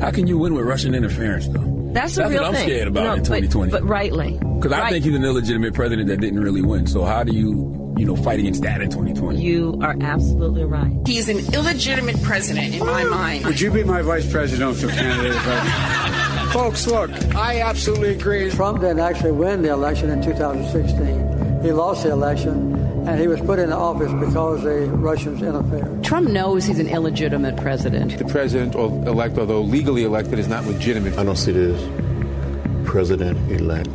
How 0.00 0.10
can 0.12 0.26
you 0.26 0.38
win 0.38 0.54
with 0.54 0.64
Russian 0.64 0.94
interference, 0.94 1.48
though? 1.48 1.81
That's 1.92 2.14
the 2.14 2.22
That's 2.22 2.32
real 2.32 2.42
what 2.42 2.48
I'm 2.48 2.54
thing. 2.54 2.68
scared 2.68 2.88
about 2.88 3.04
No, 3.04 3.12
in 3.14 3.18
2020. 3.24 3.70
But, 3.70 3.84
rightly. 3.84 4.38
Because 4.56 4.72
I 4.72 4.88
think 4.90 5.04
he's 5.04 5.14
an 5.14 5.24
illegitimate 5.24 5.74
president 5.74 6.08
that 6.08 6.20
didn't 6.20 6.40
really 6.40 6.62
win. 6.62 6.86
So 6.86 7.04
how 7.04 7.22
do 7.24 7.32
you, 7.34 7.94
you 7.98 8.06
know, 8.06 8.16
fight 8.16 8.38
against 8.40 8.62
that 8.62 8.80
in 8.80 8.90
2020? 8.90 9.40
You 9.40 9.78
are 9.82 9.96
absolutely 10.00 10.64
right. 10.64 10.92
He's 11.06 11.28
an 11.28 11.38
illegitimate 11.54 12.22
president 12.22 12.74
in 12.74 12.80
my 12.86 13.04
mind. 13.04 13.44
Would 13.44 13.60
you 13.60 13.70
be 13.70 13.84
my 13.84 14.02
vice 14.02 14.30
presidential 14.30 14.88
candidate? 14.88 15.34
if 15.36 16.52
Folks, 16.52 16.86
look, 16.86 17.10
I 17.34 17.60
absolutely 17.60 18.10
agree. 18.10 18.50
Trump 18.50 18.80
didn't 18.80 18.98
actually 19.00 19.32
win 19.32 19.62
the 19.62 19.70
election 19.70 20.10
in 20.10 20.22
2016. 20.22 21.62
He 21.62 21.72
lost 21.72 22.02
the 22.04 22.10
election, 22.12 22.72
and 23.06 23.20
he 23.20 23.26
was 23.26 23.40
put 23.40 23.58
into 23.58 23.76
office 23.76 24.12
because 24.12 24.62
the 24.62 24.86
Russians 24.90 25.42
interfered. 25.42 26.04
Trump 26.04 26.28
knows 26.28 26.64
he's 26.64 26.78
an 26.78 26.88
illegitimate 26.88 27.56
president. 27.56 28.18
The 28.18 28.24
president 28.24 28.74
elect, 28.74 29.38
although 29.38 29.60
legally 29.60 30.04
elected, 30.04 30.38
is 30.38 30.48
not 30.48 30.64
legitimate. 30.64 31.18
I 31.18 31.24
don't 31.24 31.36
see 31.36 31.52
this 31.52 31.80
president 32.86 33.38
elect 33.50 33.88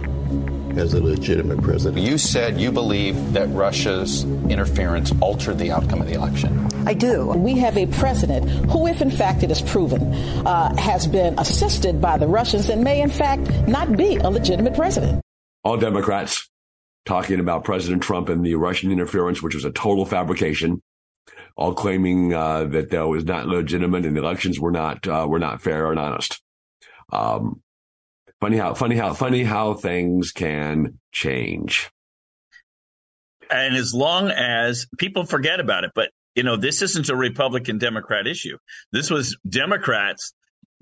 as 0.77 0.93
a 0.93 1.01
legitimate 1.01 1.61
president. 1.61 2.05
You 2.05 2.17
said 2.17 2.59
you 2.59 2.71
believe 2.71 3.33
that 3.33 3.49
Russia's 3.49 4.23
interference 4.49 5.11
altered 5.21 5.57
the 5.57 5.71
outcome 5.71 6.01
of 6.01 6.07
the 6.07 6.13
election. 6.13 6.67
I 6.85 6.93
do. 6.93 7.27
We 7.27 7.57
have 7.57 7.77
a 7.77 7.87
president 7.87 8.49
who, 8.69 8.87
if 8.87 9.01
in 9.01 9.11
fact 9.11 9.43
it 9.43 9.51
is 9.51 9.61
proven, 9.61 10.13
uh, 10.45 10.75
has 10.77 11.07
been 11.07 11.37
assisted 11.39 11.99
by 12.01 12.17
the 12.17 12.27
Russians 12.27 12.69
and 12.69 12.83
may 12.83 13.01
in 13.01 13.09
fact 13.09 13.49
not 13.67 13.97
be 13.97 14.17
a 14.17 14.29
legitimate 14.29 14.75
president. 14.75 15.21
All 15.63 15.77
Democrats 15.77 16.47
talking 17.07 17.39
about 17.39 17.63
President 17.63 18.03
Trump 18.03 18.29
and 18.29 18.45
the 18.45 18.55
Russian 18.55 18.91
interference, 18.91 19.41
which 19.41 19.55
was 19.55 19.65
a 19.65 19.71
total 19.71 20.05
fabrication. 20.05 20.81
All 21.55 21.73
claiming 21.73 22.33
uh, 22.33 22.65
that 22.65 22.91
that 22.91 23.07
was 23.07 23.25
not 23.25 23.47
legitimate 23.47 24.05
and 24.05 24.15
the 24.15 24.21
elections 24.21 24.59
were 24.59 24.71
not 24.71 25.07
uh, 25.07 25.25
were 25.27 25.39
not 25.39 25.61
fair 25.61 25.89
and 25.89 25.99
honest. 25.99 26.39
Um, 27.11 27.63
funny 28.39 28.57
how 28.57 28.75
funny 28.75 28.95
how 28.95 29.13
funny 29.13 29.43
how 29.43 29.73
things 29.73 30.31
can 30.31 30.99
change. 31.11 31.89
And 33.49 33.75
as 33.75 33.93
long 33.93 34.29
as 34.29 34.85
people 34.99 35.25
forget 35.25 35.59
about 35.59 35.83
it, 35.83 35.91
but 35.95 36.11
you 36.35 36.43
know, 36.43 36.57
this 36.57 36.83
isn't 36.83 37.09
a 37.09 37.15
Republican 37.15 37.79
Democrat 37.79 38.27
issue. 38.27 38.59
This 38.91 39.09
was 39.09 39.35
Democrats 39.49 40.33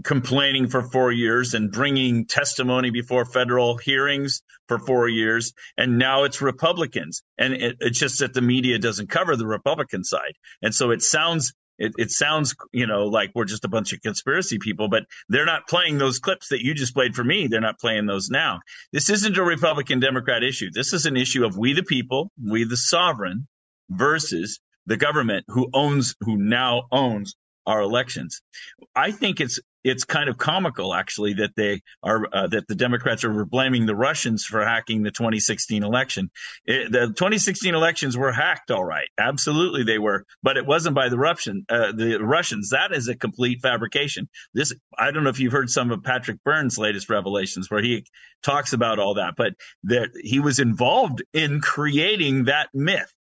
complaining 0.06 0.70
for 0.70 0.84
four 0.84 1.12
years 1.12 1.54
and 1.54 1.72
bringing 1.72 2.26
testimony 2.26 2.92
before 2.92 3.26
federal 3.26 3.78
hearings 3.78 4.42
for 4.68 4.80
four 4.80 5.10
years. 5.10 5.52
And 5.78 5.98
now 5.98 6.24
it's 6.24 6.42
Republicans. 6.42 7.24
And 7.38 7.54
it, 7.54 7.78
it's 7.80 8.00
just 8.00 8.20
that 8.20 8.34
the 8.34 8.42
media 8.42 8.80
doesn't 8.80 9.10
cover 9.10 9.36
the 9.36 9.48
Republican 9.48 10.04
side. 10.04 10.34
And 10.62 10.74
so 10.74 10.92
it 10.92 11.02
sounds 11.02 11.54
it, 11.78 11.92
it 11.98 12.10
sounds, 12.10 12.56
you 12.72 12.88
know, 12.88 13.08
like 13.08 13.32
we're 13.36 13.44
just 13.44 13.66
a 13.66 13.68
bunch 13.68 13.92
of 13.92 14.02
conspiracy 14.02 14.60
people, 14.60 14.88
but 14.88 15.04
they're 15.28 15.46
not 15.46 15.68
playing 15.68 15.98
those 15.98 16.20
clips 16.20 16.48
that 16.48 16.64
you 16.64 16.74
just 16.74 16.94
played 16.94 17.14
for 17.14 17.24
me. 17.26 17.48
They're 17.48 17.60
not 17.60 17.80
playing 17.80 18.06
those 18.06 18.30
now. 18.30 18.62
This 18.94 19.10
isn't 19.10 19.38
a 19.38 19.44
Republican 19.44 20.00
Democrat 20.00 20.42
issue. 20.42 20.70
This 20.72 20.94
is 20.94 21.06
an 21.06 21.18
issue 21.18 21.44
of 21.44 21.58
we 21.58 21.74
the 21.74 21.84
people, 21.84 22.32
we 22.42 22.64
the 22.64 22.78
sovereign 22.78 23.48
versus 23.90 24.62
the 24.86 24.96
government 24.96 25.44
who 25.50 25.68
owns, 25.74 26.16
who 26.22 26.38
now 26.38 26.84
owns 26.94 27.36
our 27.66 27.82
elections. 27.82 28.42
I 28.96 29.12
think 29.12 29.40
it's 29.40 29.60
it's 29.86 30.04
kind 30.04 30.30
of 30.30 30.38
comical 30.40 30.96
actually 30.96 31.34
that 31.36 31.52
they 31.56 31.80
are 32.02 32.28
uh, 32.34 32.48
that 32.48 32.68
the 32.68 32.76
Democrats 32.76 33.24
are 33.24 33.46
blaming 33.46 33.86
the 33.86 33.96
Russians 33.96 34.44
for 34.44 34.66
hacking 34.66 35.04
the 35.04 35.12
2016 35.12 35.84
election. 35.84 36.32
It, 36.66 36.92
the 36.92 37.08
2016 37.08 37.76
elections 37.76 38.18
were 38.18 38.32
hacked, 38.32 38.72
all 38.72 38.84
right, 38.84 39.08
absolutely 39.20 39.84
they 39.84 40.00
were, 40.00 40.26
but 40.42 40.58
it 40.58 40.66
wasn't 40.66 40.96
by 40.96 41.10
the 41.10 41.20
Russian 41.20 41.66
uh, 41.70 41.92
the 41.92 42.18
Russians. 42.18 42.72
That 42.72 42.94
is 42.94 43.08
a 43.08 43.16
complete 43.16 43.62
fabrication. 43.62 44.28
This 44.54 44.74
I 44.98 45.12
don't 45.12 45.24
know 45.24 45.30
if 45.30 45.40
you've 45.40 45.54
heard 45.54 45.70
some 45.70 45.92
of 45.92 46.04
Patrick 46.04 46.44
Byrne's 46.44 46.80
latest 46.80 47.10
revelations 47.10 47.70
where 47.70 47.82
he 47.82 48.06
talks 48.42 48.74
about 48.74 48.98
all 48.98 49.14
that, 49.16 49.36
but 49.38 49.54
that 49.84 50.10
he 50.20 50.40
was 50.40 50.58
involved 50.60 51.22
in 51.34 51.62
creating 51.62 52.46
that 52.46 52.70
myth 52.74 53.14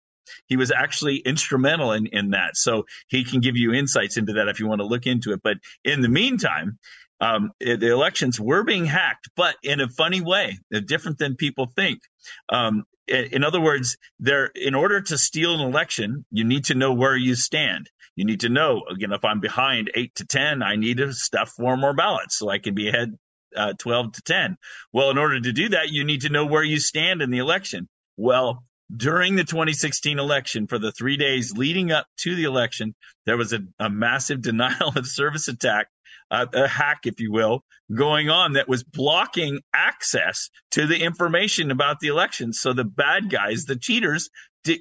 he 0.48 0.58
was 0.58 0.72
actually 0.72 1.18
instrumental 1.18 1.92
in, 1.92 2.08
in 2.08 2.32
that. 2.32 2.58
So 2.58 2.86
he 3.08 3.24
can 3.24 3.42
give 3.42 3.58
you 3.58 3.74
insights 3.74 4.18
into 4.18 4.34
that 4.34 4.48
if 4.48 4.60
you 4.60 4.68
want 4.68 4.82
to 4.82 4.88
look 4.88 5.06
into 5.06 5.32
it. 5.34 5.42
But 5.44 5.58
in 5.84 6.02
the 6.02 6.10
meantime, 6.10 6.80
um, 7.22 7.52
the 7.60 7.92
elections 7.92 8.40
were 8.40 8.64
being 8.64 8.86
hacked, 8.86 9.30
but 9.36 9.56
in 9.64 9.80
a 9.80 9.88
funny 9.88 10.22
way, 10.22 10.60
different 10.86 11.18
than 11.18 11.36
people 11.36 11.68
think. 11.76 12.02
Um, 12.50 12.84
in 13.08 13.44
other 13.44 13.62
words, 13.62 13.98
there 14.20 14.48
in 14.56 14.76
order 14.76 15.00
to 15.00 15.18
steal 15.18 15.54
an 15.54 15.62
election, 15.62 16.26
you 16.32 16.44
need 16.44 16.66
to 16.66 16.76
know 16.76 16.94
where 16.94 17.16
you 17.16 17.36
stand. 17.36 17.90
You 18.16 18.26
need 18.26 18.40
to 18.42 18.50
know, 18.50 18.84
again, 18.90 19.12
if 19.12 19.24
I'm 19.24 19.40
behind 19.40 19.92
eight 19.94 20.16
to 20.16 20.26
ten, 20.26 20.64
I 20.64 20.76
need 20.76 20.98
to 20.98 21.14
stuff 21.14 21.52
four 21.52 21.78
more 21.78 21.94
ballots 21.94 22.38
so 22.38 22.50
I 22.50 22.58
can 22.58 22.74
be 22.74 22.90
ahead 22.90 23.18
uh, 23.56 23.74
twelve 23.78 24.14
to 24.14 24.22
ten. 24.22 24.58
Well, 24.92 25.10
in 25.12 25.18
order 25.18 25.40
to 25.40 25.52
do 25.52 25.70
that, 25.70 25.90
you 25.92 26.04
need 26.04 26.22
to 26.22 26.30
know 26.30 26.46
where 26.46 26.64
you 26.64 26.80
stand 26.80 27.22
in 27.22 27.30
the 27.30 27.38
election. 27.38 27.88
Well, 28.18 28.64
during 28.96 29.36
the 29.36 29.44
2016 29.44 30.20
election, 30.20 30.68
for 30.68 30.78
the 30.78 30.92
three 30.92 31.18
days 31.18 31.54
leading 31.54 31.92
up 31.92 32.08
to 32.20 32.36
the 32.36 32.44
election, 32.44 32.96
there 33.26 33.38
was 33.38 33.54
a, 33.54 33.60
a 33.80 33.90
massive 33.90 34.42
denial 34.42 34.94
of 34.96 35.08
service 35.08 35.48
attack, 35.48 35.88
uh, 36.32 36.46
a 36.54 36.68
hack, 36.68 37.00
if 37.06 37.20
you 37.20 37.32
will, 37.32 37.64
going 37.94 38.30
on 38.30 38.54
that 38.54 38.68
was 38.68 38.84
blocking 38.84 39.60
access 39.74 40.50
to 40.72 40.88
the 40.88 41.02
information 41.02 41.72
about 41.72 42.00
the 42.00 42.08
election. 42.08 42.54
So 42.54 42.74
the 42.74 42.84
bad 42.84 43.30
guys, 43.30 43.66
the 43.66 43.76
cheaters, 43.76 44.30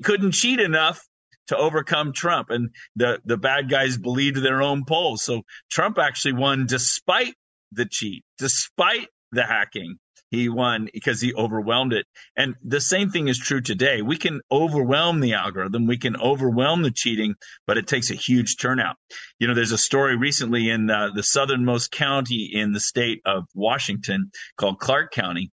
couldn't 0.02 0.32
cheat 0.32 0.60
enough 0.60 1.06
to 1.48 1.56
overcome 1.56 2.12
Trump. 2.12 2.48
And 2.50 2.70
the, 2.96 3.20
the 3.24 3.36
bad 3.36 3.68
guys 3.68 3.98
believed 3.98 4.42
their 4.42 4.62
own 4.62 4.84
polls. 4.86 5.22
So 5.22 5.42
Trump 5.70 5.98
actually 5.98 6.34
won 6.34 6.66
despite 6.66 7.34
the 7.72 7.84
cheat, 7.84 8.24
despite 8.38 9.08
the 9.32 9.44
hacking 9.44 9.98
he 10.35 10.49
won 10.49 10.88
because 10.92 11.20
he 11.20 11.35
overwhelmed 11.35 11.92
it. 11.92 12.07
And 12.37 12.55
the 12.62 12.81
same 12.81 13.11
thing 13.11 13.29
is 13.29 13.38
true 13.38 13.61
today. 13.61 14.03
We 14.03 14.16
can 14.16 14.40
overwhelm 14.51 15.20
the 15.20 15.35
algorithm, 15.35 15.87
we 15.87 15.99
can 15.99 16.16
overwhelm 16.16 16.83
the 16.83 16.90
cheating, 16.90 17.35
but 17.66 17.79
it 17.79 17.87
takes 17.87 18.11
a 18.11 18.14
huge 18.14 18.57
turnout. 18.59 18.97
You 19.38 19.49
know, 19.49 19.55
there's 19.55 19.73
a 19.73 19.79
story 19.79 20.16
recently 20.16 20.68
in 20.68 20.90
uh, 20.90 21.11
the 21.14 21.23
southernmost 21.23 21.90
county 21.90 22.51
in 22.53 22.73
the 22.73 22.81
state 22.81 23.20
of 23.25 23.44
Washington 23.55 24.31
called 24.57 24.79
Clark 24.79 25.12
County, 25.12 25.51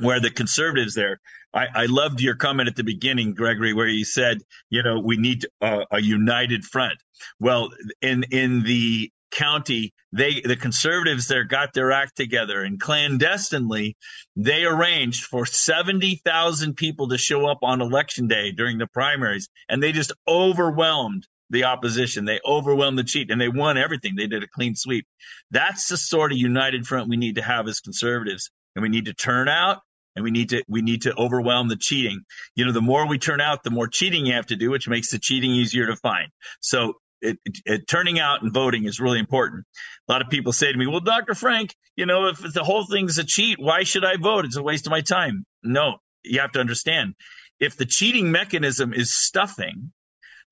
where 0.00 0.20
the 0.20 0.30
conservatives 0.30 0.94
there. 0.94 1.20
I, 1.52 1.66
I 1.74 1.86
loved 1.86 2.20
your 2.20 2.36
comment 2.36 2.68
at 2.68 2.76
the 2.76 2.84
beginning, 2.84 3.34
Gregory, 3.34 3.72
where 3.72 3.88
you 3.88 4.04
said, 4.04 4.42
you 4.70 4.82
know, 4.84 5.00
we 5.00 5.16
need 5.16 5.46
uh, 5.60 5.84
a 5.90 6.00
united 6.00 6.64
front. 6.64 6.94
Well, 7.40 7.70
in 8.00 8.24
in 8.30 8.62
the 8.62 9.10
county 9.30 9.92
they 10.12 10.40
the 10.40 10.56
conservatives 10.56 11.28
there 11.28 11.44
got 11.44 11.72
their 11.72 11.92
act 11.92 12.16
together 12.16 12.62
and 12.62 12.80
clandestinely 12.80 13.96
they 14.36 14.64
arranged 14.64 15.24
for 15.24 15.46
70,000 15.46 16.74
people 16.74 17.08
to 17.08 17.18
show 17.18 17.46
up 17.46 17.58
on 17.62 17.80
election 17.80 18.26
day 18.26 18.50
during 18.50 18.78
the 18.78 18.86
primaries 18.88 19.48
and 19.68 19.82
they 19.82 19.92
just 19.92 20.12
overwhelmed 20.26 21.26
the 21.50 21.64
opposition. 21.64 22.24
They 22.24 22.40
overwhelmed 22.46 22.98
the 22.98 23.04
cheat 23.04 23.30
and 23.30 23.40
they 23.40 23.48
won 23.48 23.76
everything. 23.76 24.14
They 24.16 24.28
did 24.28 24.42
a 24.42 24.48
clean 24.48 24.76
sweep. 24.76 25.06
That's 25.50 25.88
the 25.88 25.96
sort 25.96 26.32
of 26.32 26.38
united 26.38 26.86
front 26.86 27.08
we 27.08 27.16
need 27.16 27.34
to 27.34 27.42
have 27.42 27.68
as 27.68 27.80
conservatives 27.80 28.50
and 28.74 28.82
we 28.82 28.88
need 28.88 29.06
to 29.06 29.14
turn 29.14 29.48
out 29.48 29.80
and 30.16 30.24
we 30.24 30.30
need 30.30 30.48
to 30.50 30.64
we 30.68 30.80
need 30.80 31.02
to 31.02 31.16
overwhelm 31.16 31.68
the 31.68 31.76
cheating. 31.76 32.22
You 32.54 32.64
know 32.64 32.72
the 32.72 32.80
more 32.80 33.06
we 33.06 33.18
turn 33.18 33.40
out 33.40 33.64
the 33.64 33.70
more 33.70 33.88
cheating 33.88 34.26
you 34.26 34.34
have 34.34 34.46
to 34.46 34.56
do 34.56 34.70
which 34.70 34.88
makes 34.88 35.10
the 35.10 35.18
cheating 35.18 35.50
easier 35.50 35.86
to 35.86 35.96
find. 35.96 36.28
So 36.60 36.94
it, 37.20 37.38
it, 37.64 37.88
turning 37.88 38.18
out 38.18 38.42
and 38.42 38.52
voting 38.52 38.84
is 38.84 39.00
really 39.00 39.18
important. 39.18 39.64
A 40.08 40.12
lot 40.12 40.22
of 40.22 40.28
people 40.28 40.52
say 40.52 40.72
to 40.72 40.78
me, 40.78 40.86
"Well, 40.86 41.00
Dr. 41.00 41.34
Frank, 41.34 41.74
you 41.96 42.06
know, 42.06 42.28
if 42.28 42.38
the 42.38 42.64
whole 42.64 42.84
thing's 42.84 43.18
a 43.18 43.24
cheat, 43.24 43.58
why 43.58 43.84
should 43.84 44.04
I 44.04 44.16
vote? 44.16 44.44
It's 44.44 44.56
a 44.56 44.62
waste 44.62 44.86
of 44.86 44.90
my 44.90 45.00
time." 45.00 45.44
No, 45.62 45.98
you 46.22 46.40
have 46.40 46.52
to 46.52 46.60
understand. 46.60 47.14
If 47.58 47.76
the 47.76 47.86
cheating 47.86 48.32
mechanism 48.32 48.94
is 48.94 49.10
stuffing, 49.10 49.92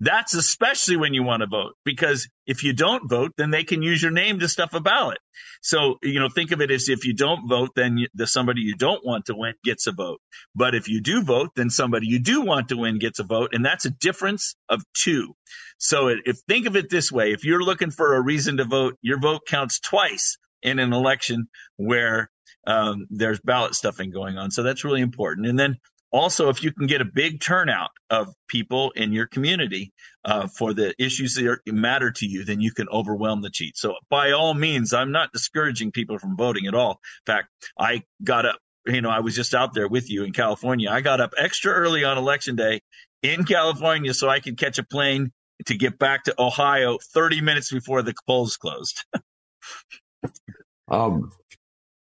that's 0.01 0.35
especially 0.35 0.97
when 0.97 1.13
you 1.13 1.23
want 1.23 1.41
to 1.41 1.49
vote 1.49 1.75
because 1.85 2.29
if 2.47 2.63
you 2.63 2.73
don't 2.73 3.09
vote, 3.09 3.33
then 3.37 3.51
they 3.51 3.65
can 3.65 3.83
use 3.83 4.03
your 4.03 4.13
name 4.13 4.39
to 4.39 4.49
stuff 4.49 4.73
a 4.73 4.81
ballot. 4.81 5.19
So, 5.61 5.97
you 6.03 6.21
know, 6.21 6.29
think 6.29 6.53
of 6.53 6.61
it 6.61 6.71
as 6.71 6.89
if 6.89 7.05
you 7.05 7.15
don't 7.15 7.49
vote, 7.49 7.71
then 7.75 8.07
the 8.15 8.27
somebody 8.27 8.61
you 8.61 8.77
don't 8.77 9.05
want 9.05 9.27
to 9.27 9.35
win 9.35 9.55
gets 9.65 9.87
a 9.87 9.93
vote. 9.93 10.21
But 10.55 10.75
if 10.75 10.89
you 10.89 11.01
do 11.01 11.23
vote, 11.23 11.51
then 11.57 11.71
somebody 11.71 12.07
you 12.07 12.21
do 12.21 12.43
want 12.43 12.69
to 12.69 12.77
win 12.77 12.99
gets 12.99 13.19
a 13.19 13.25
vote. 13.25 13.51
And 13.53 13.65
that's 13.65 13.85
a 13.85 13.91
difference 13.91 14.55
of 14.69 14.83
two. 14.95 15.35
So 15.79 16.09
if 16.09 16.39
think 16.49 16.67
of 16.67 16.77
it 16.77 16.91
this 16.91 17.11
way, 17.11 17.33
if 17.33 17.45
you're 17.45 17.63
looking 17.63 17.91
for 17.91 18.15
a 18.15 18.21
reason 18.21 18.59
to 18.59 18.65
vote, 18.65 18.97
your 19.03 19.19
vote 19.19 19.43
counts 19.47 19.81
twice 19.81 20.39
in 20.63 20.79
an 20.79 20.93
election 20.93 21.49
where 21.77 22.31
um, 22.67 23.07
there's 23.11 23.41
ballot 23.41 23.75
stuffing 23.75 24.11
going 24.11 24.37
on. 24.37 24.51
So 24.51 24.63
that's 24.63 24.85
really 24.85 25.01
important. 25.01 25.47
And 25.47 25.59
then 25.59 25.79
also, 26.11 26.49
if 26.49 26.62
you 26.62 26.73
can 26.73 26.87
get 26.87 27.01
a 27.01 27.05
big 27.05 27.40
turnout 27.40 27.90
of 28.11 28.35
people 28.49 28.90
in 28.92 29.12
your 29.12 29.27
community 29.27 29.92
uh, 30.25 30.47
for 30.47 30.73
the 30.73 30.94
issues 31.03 31.35
that 31.35 31.47
are, 31.47 31.61
matter 31.66 32.11
to 32.11 32.27
you, 32.27 32.44
then 32.44 32.61
you 32.61 32.73
can 32.73 32.88
overwhelm 32.88 33.42
the 33.42 33.51
cheat. 33.51 33.77
So, 33.77 33.94
by 34.09 34.33
all 34.33 34.55
means, 34.55 34.92
I'm 34.92 35.12
not 35.12 35.33
discouraging 35.33 35.92
people 35.92 36.18
from 36.18 36.37
voting 36.37 36.66
at 36.66 36.75
all. 36.75 37.01
In 37.27 37.33
fact, 37.33 37.49
I 37.79 38.05
got 38.25 38.47
up, 38.47 38.59
you 38.87 39.03
know, 39.03 39.11
I 39.11 39.21
was 39.21 39.35
just 39.35 39.55
out 39.55 39.75
there 39.75 39.88
with 39.88 40.11
you 40.11 40.25
in 40.25 40.33
California. 40.33 40.90
I 40.90 41.03
got 41.03 41.21
up 41.21 41.35
extra 41.37 41.73
early 41.73 42.05
on 42.05 42.16
election 42.16 42.57
day 42.57 42.81
in 43.23 43.44
California 43.44 44.14
so 44.14 44.29
I 44.29 44.40
could 44.40 44.57
catch 44.57 44.79
a 44.79 44.85
plane 44.85 45.33
to 45.66 45.77
get 45.77 45.99
back 45.99 46.25
to 46.25 46.35
Ohio 46.38 46.99
30 47.12 47.40
minutes 47.40 47.71
before 47.71 48.03
the 48.03 48.14
polls 48.27 48.57
closed. 48.57 49.05
um, 50.88 51.31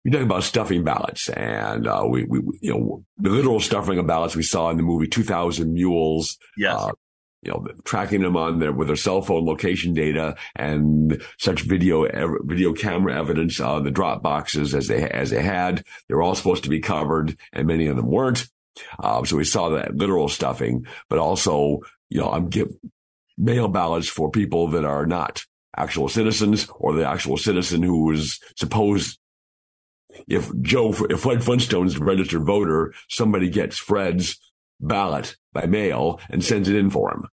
you're 0.05 0.11
talking 0.11 0.27
about 0.27 0.43
stuffing 0.43 0.83
ballots, 0.83 1.29
and 1.29 1.87
uh, 1.87 2.05
we, 2.07 2.25
we, 2.25 2.39
you 2.61 2.71
know, 2.71 3.03
the 3.17 3.31
literal 3.31 3.59
stuffing 3.59 3.97
of 3.97 4.05
ballots 4.05 4.35
we 4.35 4.43
saw 4.43 4.69
in 4.69 4.77
the 4.77 4.83
movie 4.83 5.07
2,000 5.07 5.73
Mules. 5.73 6.37
Yes. 6.57 6.75
Uh, 6.79 6.91
you 7.41 7.51
know, 7.51 7.67
tracking 7.83 8.21
them 8.21 8.37
on 8.37 8.57
their 8.57 8.71
with 8.71 8.87
their 8.87 8.95
cell 8.95 9.21
phone 9.21 9.45
location 9.45 9.93
data 9.93 10.35
and 10.55 11.23
such 11.37 11.61
video 11.61 12.07
video 12.43 12.73
camera 12.73 13.15
evidence 13.15 13.59
on 13.59 13.83
the 13.83 13.91
drop 13.91 14.23
boxes 14.23 14.73
as 14.73 14.87
they 14.87 15.07
as 15.07 15.29
they 15.29 15.43
had. 15.43 15.83
They 16.07 16.15
were 16.15 16.23
all 16.23 16.33
supposed 16.33 16.63
to 16.63 16.71
be 16.71 16.79
covered, 16.79 17.37
and 17.53 17.67
many 17.67 17.85
of 17.85 17.97
them 17.97 18.07
weren't. 18.07 18.47
Um, 18.99 19.27
so 19.27 19.37
we 19.37 19.43
saw 19.43 19.69
that 19.69 19.95
literal 19.95 20.27
stuffing, 20.27 20.87
but 21.07 21.19
also, 21.19 21.81
you 22.09 22.19
know, 22.19 22.31
I'm 22.31 22.49
give 22.49 22.69
mail 23.37 23.67
ballots 23.67 24.09
for 24.09 24.31
people 24.31 24.69
that 24.69 24.85
are 24.85 25.05
not 25.05 25.43
actual 25.77 26.09
citizens 26.09 26.67
or 26.79 26.93
the 26.93 27.07
actual 27.07 27.37
citizen 27.37 27.83
who 27.83 28.05
was 28.05 28.39
supposed 28.55 29.19
if 30.27 30.49
Joe, 30.61 30.93
if 31.09 31.19
Fred 31.19 31.43
Flintstone's 31.43 31.95
a 31.95 32.03
registered 32.03 32.45
voter, 32.45 32.93
somebody 33.09 33.49
gets 33.49 33.77
Fred's 33.77 34.39
ballot 34.79 35.35
by 35.53 35.65
mail 35.65 36.19
and 36.29 36.43
sends 36.43 36.69
it 36.69 36.75
in 36.75 36.89
for 36.89 37.11
him, 37.11 37.27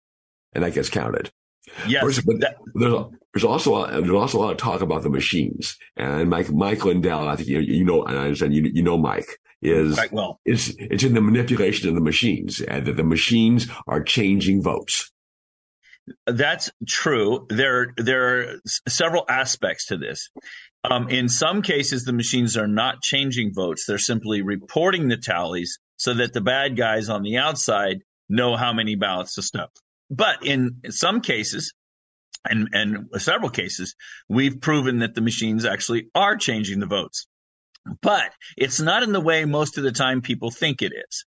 and 0.53 0.63
that 0.63 0.73
gets 0.73 0.89
counted. 0.89 1.31
Yes, 1.87 2.21
but 2.21 2.39
that, 2.41 2.57
there's, 2.73 2.93
there's 3.33 3.43
also 3.43 3.83
a, 3.83 4.01
there's 4.01 4.11
also 4.11 4.39
a 4.39 4.41
lot 4.41 4.51
of 4.51 4.57
talk 4.57 4.81
about 4.81 5.03
the 5.03 5.09
machines, 5.09 5.77
and 5.95 6.29
Mike 6.29 6.51
Mike 6.51 6.83
Lindell, 6.83 7.27
I 7.27 7.35
think 7.35 7.49
you, 7.49 7.59
you 7.59 7.85
know, 7.85 8.03
and 8.03 8.17
I 8.17 8.23
understand 8.23 8.53
you 8.53 8.69
you 8.73 8.83
know 8.83 8.97
Mike 8.97 9.37
is 9.61 9.95
Quite 9.95 10.11
well. 10.11 10.39
It's 10.45 10.73
it's 10.77 11.03
in 11.03 11.13
the 11.13 11.21
manipulation 11.21 11.87
of 11.87 11.95
the 11.95 12.01
machines, 12.01 12.61
and 12.61 12.85
that 12.85 12.97
the 12.97 13.03
machines 13.03 13.67
are 13.87 14.03
changing 14.03 14.61
votes. 14.61 15.11
That's 16.25 16.71
true. 16.87 17.45
There 17.49 17.93
there 17.97 18.39
are 18.39 18.55
several 18.87 19.25
aspects 19.29 19.87
to 19.87 19.97
this. 19.97 20.29
Um, 20.83 21.09
in 21.09 21.29
some 21.29 21.61
cases, 21.61 22.05
the 22.05 22.13
machines 22.13 22.57
are 22.57 22.67
not 22.67 23.01
changing 23.01 23.53
votes. 23.53 23.85
They're 23.85 23.99
simply 23.99 24.41
reporting 24.41 25.07
the 25.07 25.17
tallies 25.17 25.77
so 25.97 26.15
that 26.15 26.33
the 26.33 26.41
bad 26.41 26.75
guys 26.75 27.09
on 27.09 27.21
the 27.21 27.37
outside 27.37 27.99
know 28.29 28.55
how 28.55 28.73
many 28.73 28.95
ballots 28.95 29.35
to 29.35 29.43
stuff. 29.43 29.69
But 30.09 30.45
in 30.45 30.81
some 30.89 31.21
cases, 31.21 31.73
and, 32.49 32.69
and 32.73 33.09
several 33.17 33.51
cases, 33.51 33.95
we've 34.27 34.59
proven 34.59 34.99
that 34.99 35.13
the 35.13 35.21
machines 35.21 35.65
actually 35.65 36.07
are 36.15 36.35
changing 36.35 36.79
the 36.79 36.87
votes. 36.87 37.27
But 38.01 38.31
it's 38.57 38.79
not 38.79 39.03
in 39.03 39.11
the 39.11 39.21
way 39.21 39.45
most 39.45 39.77
of 39.77 39.83
the 39.83 39.91
time 39.91 40.21
people 40.21 40.51
think 40.51 40.81
it 40.81 40.93
is. 40.93 41.25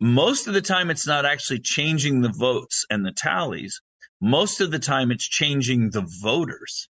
Most 0.00 0.46
of 0.46 0.54
the 0.54 0.60
time, 0.60 0.90
it's 0.90 1.06
not 1.06 1.24
actually 1.24 1.60
changing 1.60 2.20
the 2.20 2.32
votes 2.32 2.84
and 2.90 3.04
the 3.04 3.12
tallies. 3.12 3.80
Most 4.20 4.60
of 4.60 4.70
the 4.70 4.78
time, 4.78 5.10
it's 5.10 5.28
changing 5.28 5.90
the 5.90 6.06
voters. 6.22 6.88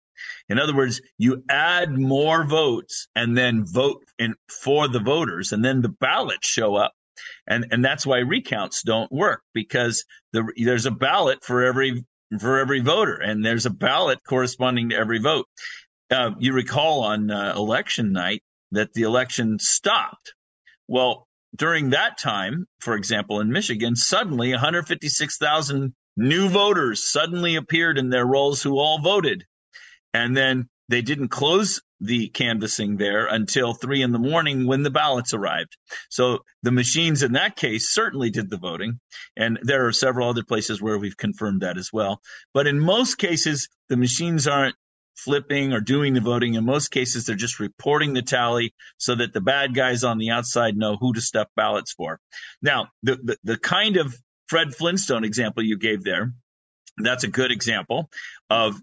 In 0.49 0.59
other 0.59 0.75
words, 0.75 1.01
you 1.17 1.43
add 1.49 1.97
more 1.97 2.45
votes 2.45 3.07
and 3.15 3.37
then 3.37 3.65
vote 3.65 4.03
in, 4.17 4.35
for 4.49 4.87
the 4.87 4.99
voters, 4.99 5.51
and 5.51 5.63
then 5.63 5.81
the 5.81 5.89
ballots 5.89 6.47
show 6.47 6.75
up. 6.75 6.93
And, 7.47 7.65
and 7.71 7.83
that's 7.83 8.05
why 8.05 8.19
recounts 8.19 8.83
don't 8.83 9.11
work 9.11 9.41
because 9.53 10.05
the, 10.31 10.51
there's 10.57 10.85
a 10.85 10.91
ballot 10.91 11.43
for 11.43 11.63
every 11.63 12.05
for 12.39 12.57
every 12.57 12.79
voter, 12.79 13.15
and 13.15 13.45
there's 13.45 13.67
a 13.67 13.69
ballot 13.69 14.19
corresponding 14.27 14.89
to 14.89 14.95
every 14.95 15.19
vote. 15.19 15.45
Uh, 16.09 16.31
you 16.39 16.53
recall 16.53 17.01
on 17.01 17.29
uh, 17.29 17.53
election 17.55 18.11
night 18.11 18.41
that 18.71 18.93
the 18.93 19.03
election 19.03 19.59
stopped. 19.59 20.33
Well, 20.87 21.27
during 21.55 21.91
that 21.91 22.17
time, 22.17 22.65
for 22.79 22.95
example, 22.95 23.39
in 23.39 23.51
Michigan, 23.51 23.95
suddenly 23.95 24.51
156,000 24.51 25.93
new 26.15 26.49
voters 26.49 27.09
suddenly 27.11 27.55
appeared 27.55 27.97
in 27.97 28.09
their 28.09 28.25
rolls 28.25 28.61
who 28.61 28.77
all 28.79 28.99
voted. 28.99 29.45
And 30.13 30.35
then 30.37 30.69
they 30.89 31.01
didn't 31.01 31.29
close 31.29 31.81
the 31.99 32.27
canvassing 32.29 32.97
there 32.97 33.25
until 33.25 33.73
three 33.73 34.01
in 34.01 34.11
the 34.11 34.19
morning 34.19 34.67
when 34.67 34.83
the 34.83 34.91
ballots 34.91 35.33
arrived. 35.33 35.77
So 36.09 36.39
the 36.61 36.71
machines 36.71 37.23
in 37.23 37.31
that 37.33 37.55
case 37.55 37.93
certainly 37.93 38.29
did 38.29 38.49
the 38.49 38.57
voting. 38.57 38.99
And 39.37 39.57
there 39.63 39.87
are 39.87 39.93
several 39.93 40.29
other 40.29 40.43
places 40.43 40.81
where 40.81 40.97
we've 40.97 41.17
confirmed 41.17 41.61
that 41.61 41.77
as 41.77 41.91
well. 41.93 42.19
But 42.53 42.67
in 42.67 42.79
most 42.79 43.17
cases, 43.17 43.69
the 43.87 43.97
machines 43.97 44.47
aren't 44.47 44.75
flipping 45.15 45.71
or 45.71 45.79
doing 45.79 46.13
the 46.13 46.21
voting. 46.21 46.55
In 46.55 46.65
most 46.65 46.89
cases, 46.89 47.25
they're 47.25 47.35
just 47.35 47.59
reporting 47.59 48.13
the 48.13 48.21
tally 48.21 48.73
so 48.97 49.15
that 49.15 49.33
the 49.33 49.41
bad 49.41 49.73
guys 49.73 50.03
on 50.03 50.17
the 50.17 50.31
outside 50.31 50.75
know 50.75 50.97
who 50.97 51.13
to 51.13 51.21
stuff 51.21 51.47
ballots 51.55 51.93
for. 51.93 52.19
Now, 52.61 52.89
the, 53.03 53.15
the, 53.23 53.37
the 53.43 53.57
kind 53.57 53.97
of 53.97 54.15
Fred 54.53 54.75
Flintstone 54.75 55.23
example 55.23 55.63
you 55.63 55.79
gave 55.79 56.03
there, 56.03 56.31
that's 56.97 57.23
a 57.23 57.27
good 57.27 57.49
example 57.49 58.11
of 58.51 58.79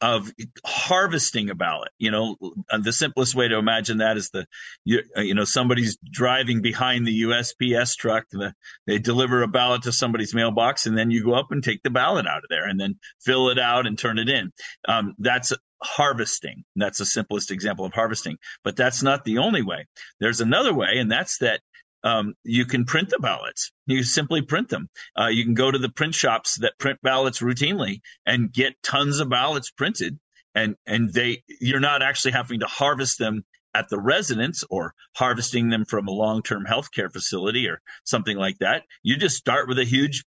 of 0.00 0.32
harvesting 0.64 1.50
a 1.50 1.54
ballot. 1.54 1.90
You 1.98 2.10
know, 2.10 2.36
the 2.70 2.90
simplest 2.90 3.34
way 3.34 3.46
to 3.48 3.58
imagine 3.58 3.98
that 3.98 4.16
is 4.16 4.30
the, 4.30 4.46
you, 4.82 5.02
you 5.16 5.34
know, 5.34 5.44
somebody's 5.44 5.98
driving 6.10 6.62
behind 6.62 7.06
the 7.06 7.24
USPS 7.24 7.96
truck. 7.98 8.24
The, 8.30 8.54
they 8.86 8.98
deliver 8.98 9.42
a 9.42 9.46
ballot 9.46 9.82
to 9.82 9.92
somebody's 9.92 10.34
mailbox, 10.34 10.86
and 10.86 10.96
then 10.96 11.10
you 11.10 11.22
go 11.22 11.34
up 11.34 11.48
and 11.50 11.62
take 11.62 11.82
the 11.82 11.90
ballot 11.90 12.26
out 12.26 12.38
of 12.38 12.48
there, 12.48 12.66
and 12.66 12.80
then 12.80 12.94
fill 13.22 13.50
it 13.50 13.58
out 13.58 13.86
and 13.86 13.98
turn 13.98 14.18
it 14.18 14.30
in. 14.30 14.52
Um, 14.88 15.14
that's 15.18 15.52
harvesting. 15.82 16.64
That's 16.76 16.98
the 16.98 17.04
simplest 17.04 17.50
example 17.50 17.84
of 17.84 17.92
harvesting. 17.92 18.38
But 18.64 18.76
that's 18.76 19.02
not 19.02 19.24
the 19.24 19.36
only 19.36 19.60
way. 19.60 19.86
There's 20.18 20.40
another 20.40 20.72
way, 20.72 20.96
and 20.96 21.12
that's 21.12 21.36
that 21.38 21.60
um, 22.02 22.34
you 22.44 22.64
can 22.64 22.84
print 22.84 23.10
the 23.10 23.18
ballots. 23.18 23.72
You 23.86 24.02
simply 24.02 24.42
print 24.42 24.68
them. 24.68 24.88
Uh, 25.18 25.26
you 25.26 25.44
can 25.44 25.54
go 25.54 25.70
to 25.70 25.78
the 25.78 25.90
print 25.90 26.14
shops 26.14 26.56
that 26.60 26.78
print 26.78 26.98
ballots 27.02 27.40
routinely 27.40 28.00
and 28.26 28.52
get 28.52 28.82
tons 28.82 29.20
of 29.20 29.28
ballots 29.28 29.70
printed. 29.70 30.18
And 30.54 30.76
and 30.86 31.12
they 31.12 31.44
you're 31.60 31.80
not 31.80 32.02
actually 32.02 32.32
having 32.32 32.60
to 32.60 32.66
harvest 32.66 33.18
them 33.18 33.44
at 33.72 33.88
the 33.88 34.00
residence 34.00 34.64
or 34.68 34.94
harvesting 35.14 35.68
them 35.68 35.84
from 35.84 36.08
a 36.08 36.12
long-term 36.12 36.64
healthcare 36.68 37.12
facility 37.12 37.68
or 37.68 37.80
something 38.04 38.36
like 38.36 38.58
that. 38.58 38.82
You 39.04 39.16
just 39.16 39.36
start 39.36 39.68
with 39.68 39.78
a 39.78 39.84
huge 39.84 40.24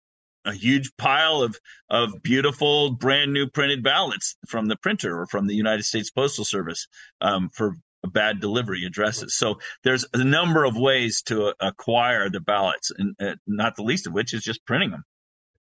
a 0.45 0.53
huge 0.53 0.91
pile 0.97 1.41
of 1.41 1.57
of 1.89 2.21
beautiful 2.23 2.91
brand 2.91 3.33
new 3.33 3.47
printed 3.47 3.83
ballots 3.83 4.35
from 4.47 4.67
the 4.67 4.77
printer 4.77 5.19
or 5.21 5.27
from 5.27 5.47
the 5.47 5.55
United 5.55 5.83
States 5.83 6.09
Postal 6.09 6.45
Service 6.45 6.87
um, 7.21 7.49
for 7.53 7.75
bad 8.07 8.39
delivery 8.39 8.85
addresses. 8.85 9.35
So 9.35 9.59
there's 9.83 10.05
a 10.13 10.23
number 10.23 10.63
of 10.63 10.77
ways 10.77 11.21
to 11.23 11.53
acquire 11.59 12.29
the 12.29 12.39
ballots, 12.39 12.91
and 12.97 13.15
uh, 13.19 13.35
not 13.47 13.75
the 13.75 13.83
least 13.83 14.07
of 14.07 14.13
which 14.13 14.33
is 14.33 14.43
just 14.43 14.65
printing 14.65 14.91
them. 14.91 15.03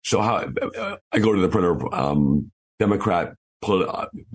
So 0.05 0.21
how 0.21 0.37
uh, 0.79 0.97
I 1.13 1.19
go 1.19 1.33
to 1.33 1.41
the 1.41 1.49
printer, 1.49 1.95
um, 1.95 2.51
Democrat 2.79 3.35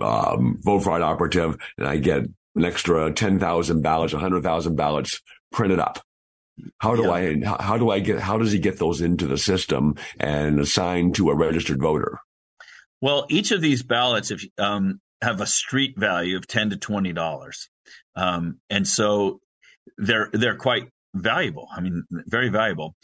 um, 0.00 0.58
vote 0.62 0.80
fraud 0.80 1.02
operative, 1.02 1.56
and 1.76 1.86
I 1.86 1.96
get 1.98 2.22
an 2.56 2.64
extra 2.64 3.12
ten 3.12 3.38
thousand 3.38 3.82
ballots, 3.82 4.12
hundred 4.12 4.42
thousand 4.42 4.76
ballots 4.76 5.20
printed 5.52 5.78
up. 5.78 6.00
How 6.78 6.96
do 6.96 7.02
yeah. 7.02 7.10
I? 7.10 7.62
How 7.62 7.78
do 7.78 7.90
I 7.90 8.00
get? 8.00 8.18
How 8.18 8.38
does 8.38 8.52
he 8.52 8.58
get 8.58 8.78
those 8.78 9.00
into 9.00 9.26
the 9.26 9.38
system 9.38 9.96
and 10.18 10.58
assigned 10.58 11.14
to 11.16 11.30
a 11.30 11.34
registered 11.34 11.80
voter? 11.80 12.18
Well, 13.00 13.26
each 13.28 13.52
of 13.52 13.60
these 13.60 13.82
ballots, 13.82 14.30
if 14.30 14.44
um, 14.58 15.00
have 15.22 15.40
a 15.40 15.46
street 15.46 15.98
value 15.98 16.36
of 16.36 16.46
ten 16.46 16.70
to 16.70 16.76
twenty 16.76 17.12
dollars. 17.12 17.68
Um, 18.16 18.60
and 18.70 18.86
so 18.86 19.40
they're 19.96 20.30
they're 20.32 20.56
quite 20.56 20.88
valuable. 21.14 21.68
I 21.74 21.80
mean, 21.80 22.04
very 22.10 22.48
valuable. 22.48 22.94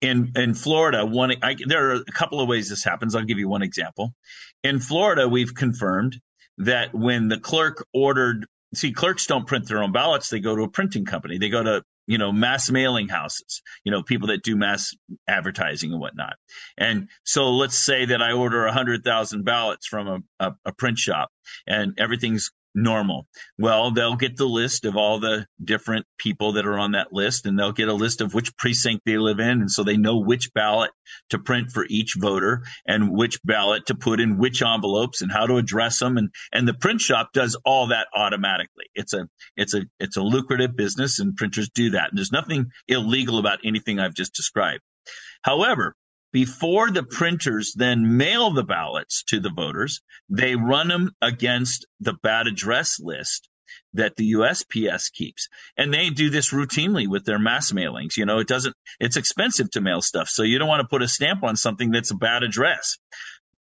In 0.00 0.32
in 0.36 0.54
Florida, 0.54 1.06
one 1.06 1.32
I, 1.42 1.56
there 1.66 1.90
are 1.90 1.94
a 1.94 2.12
couple 2.12 2.40
of 2.40 2.48
ways 2.48 2.68
this 2.68 2.84
happens. 2.84 3.14
I'll 3.14 3.24
give 3.24 3.38
you 3.38 3.48
one 3.48 3.62
example. 3.62 4.14
In 4.62 4.80
Florida, 4.80 5.28
we've 5.28 5.54
confirmed 5.54 6.20
that 6.58 6.94
when 6.94 7.28
the 7.28 7.38
clerk 7.38 7.84
ordered, 7.94 8.46
see, 8.74 8.92
clerks 8.92 9.26
don't 9.26 9.46
print 9.46 9.68
their 9.68 9.82
own 9.82 9.92
ballots; 9.92 10.28
they 10.28 10.40
go 10.40 10.54
to 10.54 10.62
a 10.62 10.68
printing 10.68 11.04
company. 11.04 11.38
They 11.38 11.48
go 11.48 11.62
to 11.62 11.82
you 12.06 12.18
know 12.18 12.32
mass 12.32 12.70
mailing 12.70 13.08
houses, 13.08 13.62
you 13.84 13.92
know 13.92 14.02
people 14.02 14.28
that 14.28 14.42
do 14.42 14.56
mass 14.56 14.94
advertising 15.28 15.92
and 15.92 16.00
whatnot. 16.00 16.36
And 16.76 17.08
so 17.24 17.50
let's 17.50 17.78
say 17.78 18.06
that 18.06 18.22
I 18.22 18.32
order 18.32 18.66
a 18.66 18.72
hundred 18.72 19.04
thousand 19.04 19.44
ballots 19.44 19.86
from 19.86 20.08
a, 20.08 20.46
a, 20.48 20.54
a 20.66 20.72
print 20.72 20.98
shop, 20.98 21.30
and 21.66 21.94
everything's 21.98 22.50
normal. 22.76 23.26
Well, 23.58 23.90
they'll 23.90 24.16
get 24.16 24.36
the 24.36 24.46
list 24.46 24.84
of 24.84 24.96
all 24.96 25.18
the 25.18 25.46
different 25.62 26.06
people 26.18 26.52
that 26.52 26.66
are 26.66 26.78
on 26.78 26.92
that 26.92 27.12
list 27.12 27.46
and 27.46 27.58
they'll 27.58 27.72
get 27.72 27.88
a 27.88 27.94
list 27.94 28.20
of 28.20 28.34
which 28.34 28.56
precinct 28.56 29.04
they 29.04 29.16
live 29.16 29.40
in. 29.40 29.60
And 29.60 29.70
so 29.70 29.82
they 29.82 29.96
know 29.96 30.18
which 30.18 30.52
ballot 30.52 30.90
to 31.30 31.38
print 31.38 31.72
for 31.72 31.86
each 31.88 32.14
voter 32.18 32.62
and 32.86 33.10
which 33.10 33.42
ballot 33.42 33.86
to 33.86 33.94
put 33.94 34.20
in 34.20 34.38
which 34.38 34.62
envelopes 34.62 35.22
and 35.22 35.32
how 35.32 35.46
to 35.46 35.56
address 35.56 35.98
them. 35.98 36.18
And, 36.18 36.30
and 36.52 36.68
the 36.68 36.74
print 36.74 37.00
shop 37.00 37.30
does 37.32 37.58
all 37.64 37.88
that 37.88 38.08
automatically. 38.14 38.86
It's 38.94 39.14
a, 39.14 39.26
it's 39.56 39.74
a, 39.74 39.82
it's 39.98 40.16
a 40.16 40.22
lucrative 40.22 40.76
business 40.76 41.18
and 41.18 41.34
printers 41.34 41.70
do 41.70 41.90
that. 41.90 42.10
And 42.10 42.18
there's 42.18 42.32
nothing 42.32 42.66
illegal 42.86 43.38
about 43.38 43.60
anything 43.64 43.98
I've 43.98 44.14
just 44.14 44.34
described. 44.34 44.82
However, 45.42 45.94
before 46.36 46.90
the 46.90 47.02
printers 47.02 47.72
then 47.78 48.18
mail 48.18 48.50
the 48.50 48.62
ballots 48.62 49.22
to 49.22 49.40
the 49.40 49.48
voters, 49.48 50.02
they 50.28 50.54
run 50.54 50.88
them 50.88 51.12
against 51.22 51.86
the 51.98 52.12
bad 52.12 52.46
address 52.46 53.00
list 53.00 53.48
that 53.94 54.16
the 54.16 54.32
USPS 54.32 55.10
keeps. 55.10 55.48
And 55.78 55.94
they 55.94 56.10
do 56.10 56.28
this 56.28 56.52
routinely 56.52 57.08
with 57.08 57.24
their 57.24 57.38
mass 57.38 57.72
mailings. 57.72 58.18
You 58.18 58.26
know, 58.26 58.38
it 58.38 58.48
doesn't, 58.48 58.76
it's 59.00 59.16
expensive 59.16 59.70
to 59.70 59.80
mail 59.80 60.02
stuff. 60.02 60.28
So 60.28 60.42
you 60.42 60.58
don't 60.58 60.68
want 60.68 60.82
to 60.82 60.88
put 60.88 61.00
a 61.00 61.08
stamp 61.08 61.42
on 61.42 61.56
something 61.56 61.90
that's 61.90 62.10
a 62.10 62.14
bad 62.16 62.42
address. 62.42 62.98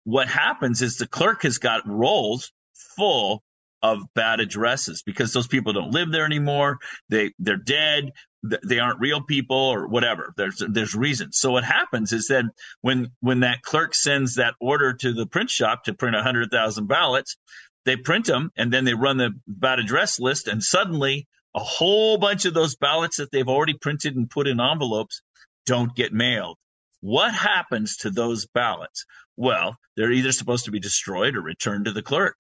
What 0.04 0.28
happens 0.28 0.82
is 0.82 0.98
the 0.98 1.08
clerk 1.08 1.44
has 1.44 1.60
got 1.60 1.88
rolls 1.88 2.52
full 2.96 3.44
of 3.84 4.00
bad 4.16 4.40
addresses 4.40 5.04
because 5.04 5.32
those 5.32 5.46
people 5.46 5.74
don't 5.74 5.92
live 5.92 6.12
there 6.12 6.26
anymore. 6.26 6.80
They, 7.08 7.34
they're 7.38 7.56
dead 7.56 8.14
they 8.44 8.80
aren't 8.80 9.00
real 9.00 9.22
people 9.22 9.58
or 9.58 9.88
whatever. 9.88 10.34
There's 10.36 10.62
there's 10.68 10.96
reasons. 10.96 11.38
So 11.38 11.52
what 11.52 11.64
happens 11.64 12.12
is 12.12 12.28
that 12.28 12.46
when 12.82 13.12
when 13.22 13.42
that 13.42 13.62
clerk 13.62 13.96
sends 13.96 14.36
that 14.36 14.56
order 14.60 14.94
to 14.94 15.14
the 15.14 15.26
print 15.26 15.50
shop 15.50 15.86
to 15.86 15.94
print 15.94 16.16
hundred 16.16 16.52
thousand 16.52 16.88
ballots, 16.88 17.38
they 17.86 17.96
print 17.96 18.26
them 18.26 18.52
and 18.56 18.72
then 18.72 18.86
they 18.86 18.94
run 18.94 19.18
the 19.18 19.32
bad 19.48 19.80
address 19.80 20.20
list, 20.20 20.48
and 20.48 20.62
suddenly 20.62 21.28
a 21.56 21.60
whole 21.60 22.18
bunch 22.18 22.46
of 22.46 22.54
those 22.54 22.76
ballots 22.76 23.18
that 23.18 23.32
they've 23.32 23.48
already 23.48 23.76
printed 23.76 24.16
and 24.16 24.30
put 24.30 24.48
in 24.48 24.60
envelopes 24.60 25.22
don't 25.66 25.96
get 25.96 26.12
mailed. 26.12 26.58
What 27.02 27.34
happens 27.34 27.98
to 27.98 28.10
those 28.10 28.46
ballots? 28.48 29.06
Well, 29.38 29.78
they're 29.96 30.12
either 30.12 30.32
supposed 30.32 30.66
to 30.66 30.72
be 30.72 30.80
destroyed 30.80 31.36
or 31.36 31.42
returned 31.42 31.86
to 31.86 31.92
the 31.92 32.02
clerk, 32.02 32.36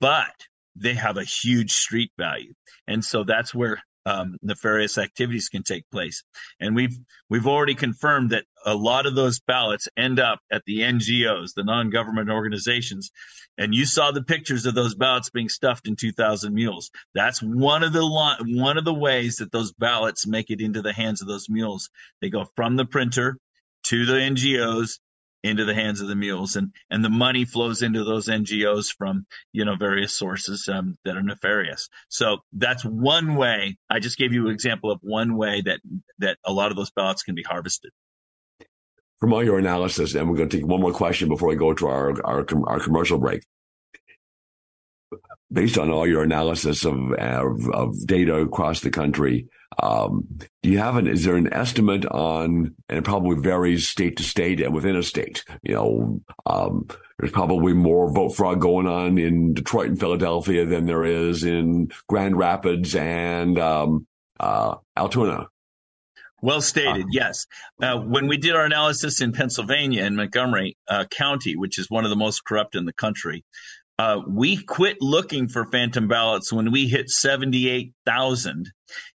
but 0.00 0.34
they 0.74 0.94
have 0.94 1.16
a 1.16 1.24
huge 1.24 1.72
street 1.72 2.10
value. 2.18 2.52
And 2.86 3.04
so 3.04 3.24
that's 3.24 3.54
where 3.54 3.82
um, 4.06 4.36
nefarious 4.40 4.96
activities 4.96 5.48
can 5.48 5.64
take 5.64 5.90
place. 5.90 6.22
And 6.60 6.76
we've 6.76 6.96
we've 7.28 7.46
already 7.46 7.74
confirmed 7.74 8.30
that 8.30 8.44
a 8.64 8.74
lot 8.74 9.04
of 9.04 9.16
those 9.16 9.40
ballots 9.40 9.88
end 9.96 10.20
up 10.20 10.38
at 10.50 10.62
the 10.64 10.80
NGOs, 10.80 11.50
the 11.54 11.64
non-government 11.64 12.30
organizations. 12.30 13.10
And 13.58 13.74
you 13.74 13.84
saw 13.84 14.12
the 14.12 14.22
pictures 14.22 14.64
of 14.64 14.74
those 14.74 14.94
ballots 14.94 15.30
being 15.30 15.48
stuffed 15.48 15.88
in 15.88 15.96
2,000 15.96 16.54
mules. 16.54 16.90
That's 17.14 17.42
one 17.42 17.82
of 17.82 17.92
the 17.92 18.06
one 18.06 18.78
of 18.78 18.84
the 18.84 18.94
ways 18.94 19.36
that 19.36 19.50
those 19.52 19.72
ballots 19.72 20.26
make 20.26 20.50
it 20.50 20.60
into 20.60 20.82
the 20.82 20.92
hands 20.92 21.20
of 21.20 21.28
those 21.28 21.48
mules. 21.48 21.90
They 22.22 22.30
go 22.30 22.46
from 22.54 22.76
the 22.76 22.86
printer 22.86 23.38
to 23.84 24.06
the 24.06 24.14
NGOs 24.14 24.98
into 25.46 25.64
the 25.64 25.74
hands 25.74 26.00
of 26.00 26.08
the 26.08 26.16
mules 26.16 26.56
and 26.56 26.72
and 26.90 27.04
the 27.04 27.10
money 27.10 27.44
flows 27.44 27.82
into 27.82 28.04
those 28.04 28.28
NGOs 28.28 28.86
from 28.96 29.26
you 29.52 29.64
know 29.64 29.76
various 29.76 30.12
sources 30.12 30.68
um, 30.68 30.96
that 31.04 31.16
are 31.16 31.22
nefarious. 31.22 31.88
So 32.08 32.38
that's 32.52 32.84
one 32.84 33.36
way 33.36 33.76
I 33.90 33.98
just 33.98 34.18
gave 34.18 34.32
you 34.32 34.46
an 34.46 34.52
example 34.52 34.90
of 34.90 35.00
one 35.02 35.36
way 35.36 35.62
that 35.62 35.80
that 36.18 36.38
a 36.44 36.52
lot 36.52 36.70
of 36.70 36.76
those 36.76 36.90
ballots 36.90 37.22
can 37.22 37.34
be 37.34 37.42
harvested. 37.42 37.92
From 39.18 39.32
all 39.32 39.42
your 39.42 39.58
analysis 39.58 40.14
and 40.14 40.28
we're 40.28 40.36
going 40.36 40.48
to 40.48 40.56
take 40.58 40.66
one 40.66 40.80
more 40.80 40.92
question 40.92 41.28
before 41.28 41.48
we 41.48 41.56
go 41.56 41.72
to 41.74 41.86
our 41.86 42.26
our, 42.26 42.46
our 42.66 42.80
commercial 42.80 43.18
break. 43.18 43.42
Based 45.52 45.78
on 45.78 45.90
all 45.90 46.08
your 46.08 46.24
analysis 46.24 46.84
of, 46.84 46.96
of, 47.12 47.70
of 47.70 48.06
data 48.06 48.34
across 48.34 48.80
the 48.80 48.90
country, 48.90 49.46
um, 49.82 50.26
do 50.62 50.70
you 50.70 50.78
have 50.78 50.96
an, 50.96 51.06
is 51.06 51.24
there 51.24 51.36
an 51.36 51.52
estimate 51.52 52.06
on, 52.06 52.74
and 52.88 52.98
it 52.98 53.04
probably 53.04 53.36
varies 53.36 53.88
state 53.88 54.16
to 54.16 54.22
state 54.22 54.60
and 54.60 54.74
within 54.74 54.96
a 54.96 55.02
state, 55.02 55.44
you 55.62 55.74
know, 55.74 56.20
um, 56.46 56.88
there's 57.18 57.32
probably 57.32 57.72
more 57.72 58.10
vote 58.10 58.30
fraud 58.30 58.60
going 58.60 58.86
on 58.86 59.18
in 59.18 59.54
Detroit 59.54 59.88
and 59.88 60.00
Philadelphia 60.00 60.66
than 60.66 60.86
there 60.86 61.04
is 61.04 61.44
in 61.44 61.90
Grand 62.08 62.36
Rapids 62.36 62.94
and, 62.94 63.58
um, 63.58 64.06
uh, 64.38 64.76
Altoona. 64.96 65.48
Well 66.42 66.60
stated. 66.60 67.06
Yes. 67.10 67.46
Uh, 67.82 67.98
when 67.98 68.28
we 68.28 68.36
did 68.36 68.54
our 68.54 68.64
analysis 68.64 69.20
in 69.22 69.32
Pennsylvania 69.32 70.04
in 70.04 70.16
Montgomery 70.16 70.76
uh, 70.86 71.06
County, 71.06 71.56
which 71.56 71.78
is 71.78 71.90
one 71.90 72.04
of 72.04 72.10
the 72.10 72.16
most 72.16 72.44
corrupt 72.44 72.74
in 72.74 72.84
the 72.84 72.92
country, 72.92 73.42
uh, 73.98 74.20
we 74.28 74.62
quit 74.62 74.98
looking 75.00 75.48
for 75.48 75.64
phantom 75.64 76.08
ballots 76.08 76.52
when 76.52 76.70
we 76.70 76.86
hit 76.86 77.08
78,000 77.08 78.70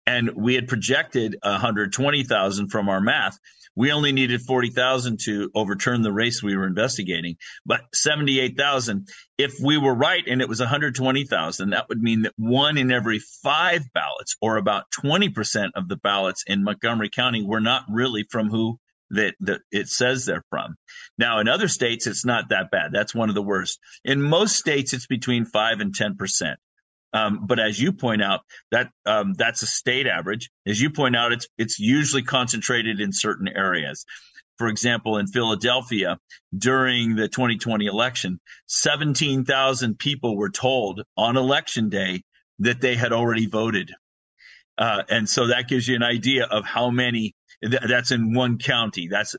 and 0.06 0.30
we 0.36 0.54
had 0.54 0.68
projected 0.68 1.36
120,000 1.42 2.68
from 2.68 2.88
our 2.88 3.00
math. 3.00 3.38
We 3.74 3.92
only 3.92 4.12
needed 4.12 4.40
40,000 4.40 5.20
to 5.24 5.50
overturn 5.54 6.00
the 6.00 6.12
race 6.12 6.42
we 6.42 6.56
were 6.56 6.66
investigating, 6.66 7.36
but 7.66 7.82
78,000. 7.92 9.06
If 9.36 9.56
we 9.62 9.76
were 9.76 9.94
right 9.94 10.24
and 10.26 10.40
it 10.40 10.48
was 10.48 10.60
120,000, 10.60 11.70
that 11.70 11.88
would 11.90 12.00
mean 12.00 12.22
that 12.22 12.32
one 12.36 12.78
in 12.78 12.90
every 12.90 13.18
five 13.18 13.82
ballots, 13.92 14.36
or 14.40 14.56
about 14.56 14.84
20% 15.04 15.70
of 15.74 15.88
the 15.88 15.96
ballots 15.96 16.42
in 16.46 16.64
Montgomery 16.64 17.10
County, 17.10 17.44
were 17.44 17.60
not 17.60 17.84
really 17.90 18.24
from 18.30 18.48
who 18.48 18.78
that, 19.10 19.34
that 19.40 19.60
it 19.70 19.88
says 19.88 20.24
they're 20.24 20.44
from. 20.48 20.76
Now, 21.18 21.38
in 21.40 21.48
other 21.48 21.68
states, 21.68 22.06
it's 22.06 22.24
not 22.24 22.48
that 22.48 22.70
bad. 22.70 22.92
That's 22.92 23.14
one 23.14 23.28
of 23.28 23.34
the 23.34 23.42
worst. 23.42 23.78
In 24.04 24.22
most 24.22 24.56
states, 24.56 24.94
it's 24.94 25.06
between 25.06 25.44
5 25.44 25.80
and 25.80 25.94
10%. 25.94 26.56
Um, 27.16 27.46
but 27.46 27.58
as 27.58 27.80
you 27.80 27.92
point 27.92 28.22
out, 28.22 28.40
that 28.70 28.90
um, 29.06 29.32
that's 29.34 29.62
a 29.62 29.66
state 29.66 30.06
average. 30.06 30.50
As 30.66 30.80
you 30.80 30.90
point 30.90 31.16
out, 31.16 31.32
it's 31.32 31.48
it's 31.56 31.78
usually 31.78 32.22
concentrated 32.22 33.00
in 33.00 33.12
certain 33.12 33.48
areas. 33.48 34.04
For 34.58 34.68
example, 34.68 35.16
in 35.16 35.26
Philadelphia 35.26 36.18
during 36.56 37.16
the 37.16 37.28
2020 37.28 37.86
election, 37.86 38.40
17,000 38.68 39.98
people 39.98 40.36
were 40.36 40.50
told 40.50 41.02
on 41.16 41.36
election 41.36 41.88
day 41.88 42.22
that 42.58 42.80
they 42.80 42.96
had 42.96 43.12
already 43.12 43.46
voted. 43.46 43.92
Uh, 44.78 45.02
and 45.08 45.28
so 45.28 45.48
that 45.48 45.68
gives 45.68 45.88
you 45.88 45.96
an 45.96 46.02
idea 46.02 46.44
of 46.44 46.64
how 46.64 46.90
many 46.90 47.34
th- 47.62 47.82
that's 47.88 48.10
in 48.10 48.34
one 48.34 48.58
county. 48.58 49.08
That's 49.08 49.34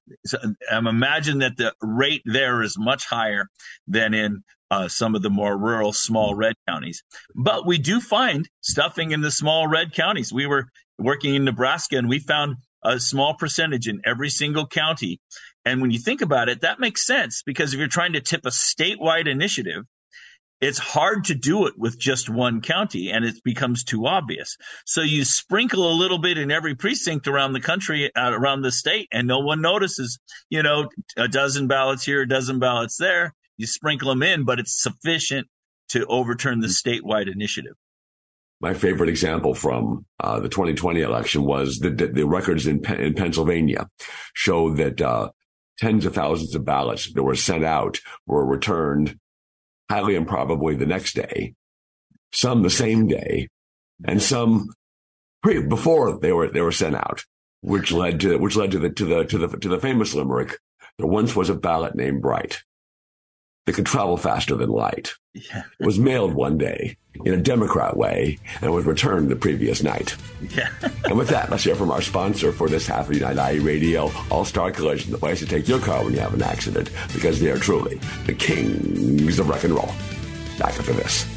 I'm 0.72 0.88
imagine 0.88 1.40
that 1.40 1.58
the 1.58 1.74
rate 1.82 2.24
there 2.26 2.62
is 2.64 2.76
much 2.78 3.06
higher 3.06 3.50
than 3.88 4.14
in 4.14 4.44
uh, 4.72 4.88
some 4.88 5.16
of 5.16 5.22
the 5.22 5.30
more 5.30 5.58
rural 5.58 5.94
small 5.94 6.36
red 6.36 6.56
counties. 6.68 7.04
But 7.36 7.66
we 7.66 7.78
do 7.78 8.02
find 8.02 8.48
stuffing 8.62 9.12
in 9.12 9.22
the 9.22 9.32
small 9.32 9.68
red 9.68 9.94
counties. 9.94 10.34
We 10.34 10.46
were 10.46 10.68
working 10.98 11.36
in 11.36 11.46
Nebraska 11.46 11.98
and 11.98 12.10
we 12.10 12.20
found 12.20 12.58
a 12.84 13.00
small 13.00 13.36
percentage 13.36 13.88
in 13.88 14.02
every 14.06 14.30
single 14.30 14.68
county. 14.68 15.20
And 15.66 15.82
when 15.82 15.92
you 15.92 16.00
think 16.00 16.22
about 16.22 16.50
it, 16.50 16.62
that 16.62 16.80
makes 16.80 17.06
sense 17.06 17.44
because 17.46 17.74
if 17.74 17.80
you're 17.80 17.88
trying 17.88 18.14
to 18.14 18.22
tip 18.22 18.46
a 18.46 18.50
statewide 18.50 19.28
initiative, 19.28 19.84
it's 20.60 20.80
hard 20.80 21.26
to 21.26 21.36
do 21.36 21.68
it 21.68 21.76
with 21.78 22.00
just 22.00 22.30
one 22.30 22.62
county 22.62 23.12
and 23.12 23.24
it 23.24 23.36
becomes 23.44 23.84
too 23.84 24.08
obvious. 24.08 24.58
So 24.86 25.02
you 25.02 25.24
sprinkle 25.24 25.92
a 25.92 25.94
little 25.94 26.18
bit 26.18 26.40
in 26.40 26.50
every 26.50 26.74
precinct 26.74 27.28
around 27.28 27.54
the 27.54 27.62
country, 27.62 28.12
uh, 28.16 28.32
around 28.32 28.64
the 28.64 28.72
state, 28.72 29.08
and 29.12 29.28
no 29.28 29.40
one 29.40 29.62
notices, 29.62 30.18
you 30.50 30.64
know, 30.64 30.90
a 31.16 31.28
dozen 31.28 31.68
ballots 31.68 32.04
here, 32.04 32.24
a 32.24 32.28
dozen 32.28 32.58
ballots 32.58 32.98
there 32.98 33.36
you 33.58 33.68
sprinkle 33.68 34.10
them 34.10 34.24
in, 34.24 34.46
but 34.46 34.60
it's 34.60 34.82
sufficient 34.82 35.48
to 35.90 36.06
overturn 36.06 36.60
the 36.60 36.68
statewide 36.68 37.32
initiative. 37.32 37.74
My 38.60 38.74
favorite 38.74 39.10
example 39.10 39.54
from 39.54 40.06
uh, 40.20 40.40
the 40.40 40.50
2020 40.50 41.02
election 41.02 41.44
was 41.44 41.78
the, 41.80 41.92
the, 41.92 42.08
the 42.08 42.26
records 42.26 42.66
in, 42.66 42.84
in 42.96 43.14
Pennsylvania 43.14 43.88
show 44.34 44.74
that 44.76 45.00
uh, 45.00 45.30
tens 45.78 46.06
of 46.06 46.16
thousands 46.16 46.56
of 46.56 46.66
ballots 46.66 47.12
that 47.14 47.24
were 47.24 47.36
sent 47.36 47.64
out 47.64 48.00
were 48.26 48.46
returned 48.46 49.20
highly 49.90 50.16
improbably 50.16 50.76
the 50.76 50.88
next 50.88 51.14
day, 51.14 51.54
some 52.34 52.64
the 52.64 52.70
same 52.70 53.08
day, 53.08 53.48
and 54.04 54.22
some 54.22 54.70
pre- 55.44 55.62
before 55.62 56.20
they 56.20 56.32
were 56.32 56.50
they 56.50 56.62
were 56.62 56.72
sent 56.72 56.96
out, 56.96 57.24
which 57.62 57.92
led 57.92 58.20
to 58.22 58.38
which 58.38 58.56
led 58.56 58.72
to 58.72 58.80
the 58.80 58.90
to 58.90 59.06
the 59.06 59.24
to 59.26 59.38
the 59.38 59.48
to 59.60 59.70
the 59.70 59.80
famous 59.80 60.16
limerick. 60.16 60.58
There 60.98 61.08
once 61.08 61.36
was 61.36 61.50
a 61.52 61.56
ballot 61.56 61.96
named 61.96 62.24
Bright 62.24 62.64
that 63.68 63.76
could 63.76 63.86
travel 63.86 64.16
faster 64.18 64.56
than 64.56 64.70
light. 64.70 65.14
Yeah. 65.34 65.64
was 65.82 66.00
mailed 66.00 66.34
one 66.34 66.58
day 66.58 66.98
in 67.24 67.34
a 67.34 67.38
Democrat 67.38 67.96
way 67.96 68.40
and 68.62 68.74
was 68.74 68.86
returned 68.86 69.30
the 69.30 69.36
previous 69.36 69.84
night. 69.84 70.16
Yeah. 70.50 70.70
and 71.06 71.18
with 71.18 71.28
that, 71.30 71.52
let's 71.52 71.66
hear 71.66 71.76
from 71.76 71.92
our 71.92 72.02
sponsor 72.02 72.52
for 72.52 72.70
this 72.70 72.88
half 72.88 73.10
of 73.10 73.16
Unite 73.16 73.56
IE 73.56 73.60
Radio, 73.60 74.12
All 74.32 74.46
Star 74.46 74.72
Collision, 74.72 75.12
the 75.12 75.18
place 75.18 75.40
to 75.40 75.46
take 75.46 75.68
your 75.68 75.80
car 75.80 76.04
when 76.04 76.14
you 76.14 76.20
have 76.22 76.34
an 76.34 76.42
accident, 76.42 76.90
because 77.14 77.40
they 77.40 77.52
are 77.52 77.60
truly 77.60 78.00
the 78.26 78.34
kings 78.34 79.38
of 79.38 79.50
rock 79.50 79.64
and 79.64 79.74
roll. 79.74 79.92
Back 80.58 80.80
after 80.80 80.94
this. 80.94 81.37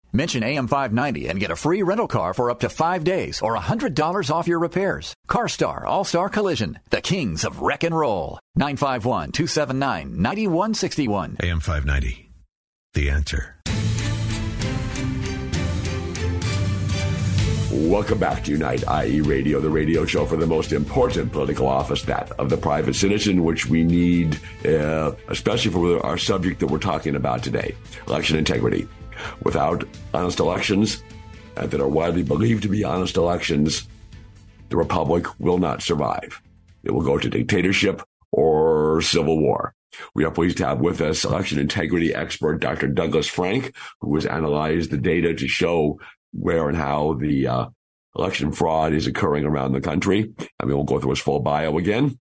Mention 0.13 0.43
AM590 0.43 1.29
and 1.29 1.39
get 1.39 1.51
a 1.51 1.55
free 1.55 1.83
rental 1.83 2.07
car 2.07 2.33
for 2.33 2.51
up 2.51 2.59
to 2.61 2.69
five 2.69 3.05
days 3.05 3.41
or 3.41 3.55
$100 3.55 4.29
off 4.29 4.47
your 4.47 4.59
repairs. 4.59 5.13
CarStar 5.29 5.85
All 5.85 6.03
Star 6.03 6.27
Collision, 6.27 6.79
the 6.89 7.01
kings 7.01 7.45
of 7.45 7.61
wreck 7.61 7.83
and 7.83 7.97
roll. 7.97 8.39
951 8.55 9.31
279 9.31 10.21
9161. 10.21 11.37
AM590, 11.37 12.29
the 12.93 13.09
answer. 13.09 13.55
Welcome 17.71 18.19
back 18.19 18.43
to 18.43 18.51
Unite 18.51 18.83
IE 19.05 19.21
Radio, 19.21 19.61
the 19.61 19.69
radio 19.69 20.05
show 20.05 20.25
for 20.25 20.35
the 20.35 20.45
most 20.45 20.73
important 20.73 21.31
political 21.31 21.67
office, 21.67 22.01
that 22.03 22.29
of 22.33 22.49
the 22.49 22.57
private 22.57 22.95
citizen, 22.95 23.45
which 23.45 23.65
we 23.65 23.85
need, 23.85 24.37
uh, 24.65 25.13
especially 25.29 25.71
for 25.71 26.05
our 26.05 26.17
subject 26.17 26.59
that 26.59 26.67
we're 26.67 26.79
talking 26.79 27.15
about 27.15 27.43
today 27.43 27.73
election 28.07 28.35
integrity. 28.35 28.89
Without 29.43 29.83
honest 30.13 30.39
elections, 30.39 31.03
and 31.57 31.71
that 31.71 31.81
are 31.81 31.87
widely 31.87 32.23
believed 32.23 32.63
to 32.63 32.69
be 32.69 32.83
honest 32.83 33.17
elections, 33.17 33.87
the 34.69 34.77
republic 34.77 35.25
will 35.39 35.57
not 35.57 35.81
survive. 35.81 36.41
It 36.83 36.91
will 36.91 37.03
go 37.03 37.17
to 37.17 37.29
dictatorship 37.29 38.01
or 38.31 39.01
civil 39.01 39.39
war. 39.39 39.73
We 40.15 40.23
are 40.23 40.31
pleased 40.31 40.57
to 40.57 40.65
have 40.65 40.79
with 40.79 41.01
us 41.01 41.25
election 41.25 41.59
integrity 41.59 42.15
expert 42.15 42.59
Dr. 42.59 42.87
Douglas 42.87 43.27
Frank, 43.27 43.75
who 43.99 44.15
has 44.15 44.25
analyzed 44.25 44.89
the 44.89 44.97
data 44.97 45.33
to 45.33 45.47
show 45.47 45.99
where 46.31 46.69
and 46.69 46.77
how 46.77 47.13
the 47.13 47.47
uh, 47.47 47.65
election 48.15 48.53
fraud 48.53 48.93
is 48.93 49.07
occurring 49.07 49.43
around 49.43 49.73
the 49.73 49.81
country. 49.81 50.33
I 50.59 50.65
mean, 50.65 50.75
we'll 50.75 50.85
go 50.85 50.99
through 50.99 51.11
his 51.11 51.19
full 51.19 51.41
bio 51.41 51.77
again. 51.77 52.17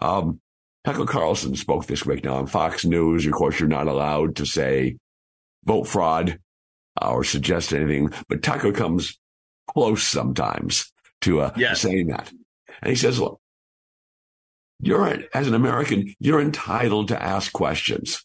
Um, 0.00 0.40
Tucker 0.84 1.06
Carlson 1.06 1.56
spoke 1.56 1.86
this 1.86 2.06
week 2.06 2.24
now 2.24 2.36
on 2.36 2.46
Fox 2.46 2.84
News. 2.84 3.26
Of 3.26 3.32
course, 3.32 3.58
you're 3.58 3.68
not 3.68 3.88
allowed 3.88 4.36
to 4.36 4.46
say 4.46 4.96
vote 5.64 5.84
fraud 5.84 6.38
uh, 7.00 7.10
or 7.10 7.24
suggest 7.24 7.72
anything, 7.72 8.12
but 8.28 8.42
Tucker 8.42 8.72
comes 8.72 9.18
close 9.68 10.02
sometimes 10.02 10.92
to 11.22 11.40
uh, 11.40 11.52
yes. 11.56 11.80
saying 11.80 12.08
that. 12.08 12.30
And 12.80 12.90
he 12.90 12.96
says, 12.96 13.20
look, 13.20 13.40
you're, 14.80 15.18
as 15.32 15.46
an 15.46 15.54
American, 15.54 16.14
you're 16.18 16.40
entitled 16.40 17.08
to 17.08 17.22
ask 17.22 17.52
questions 17.52 18.24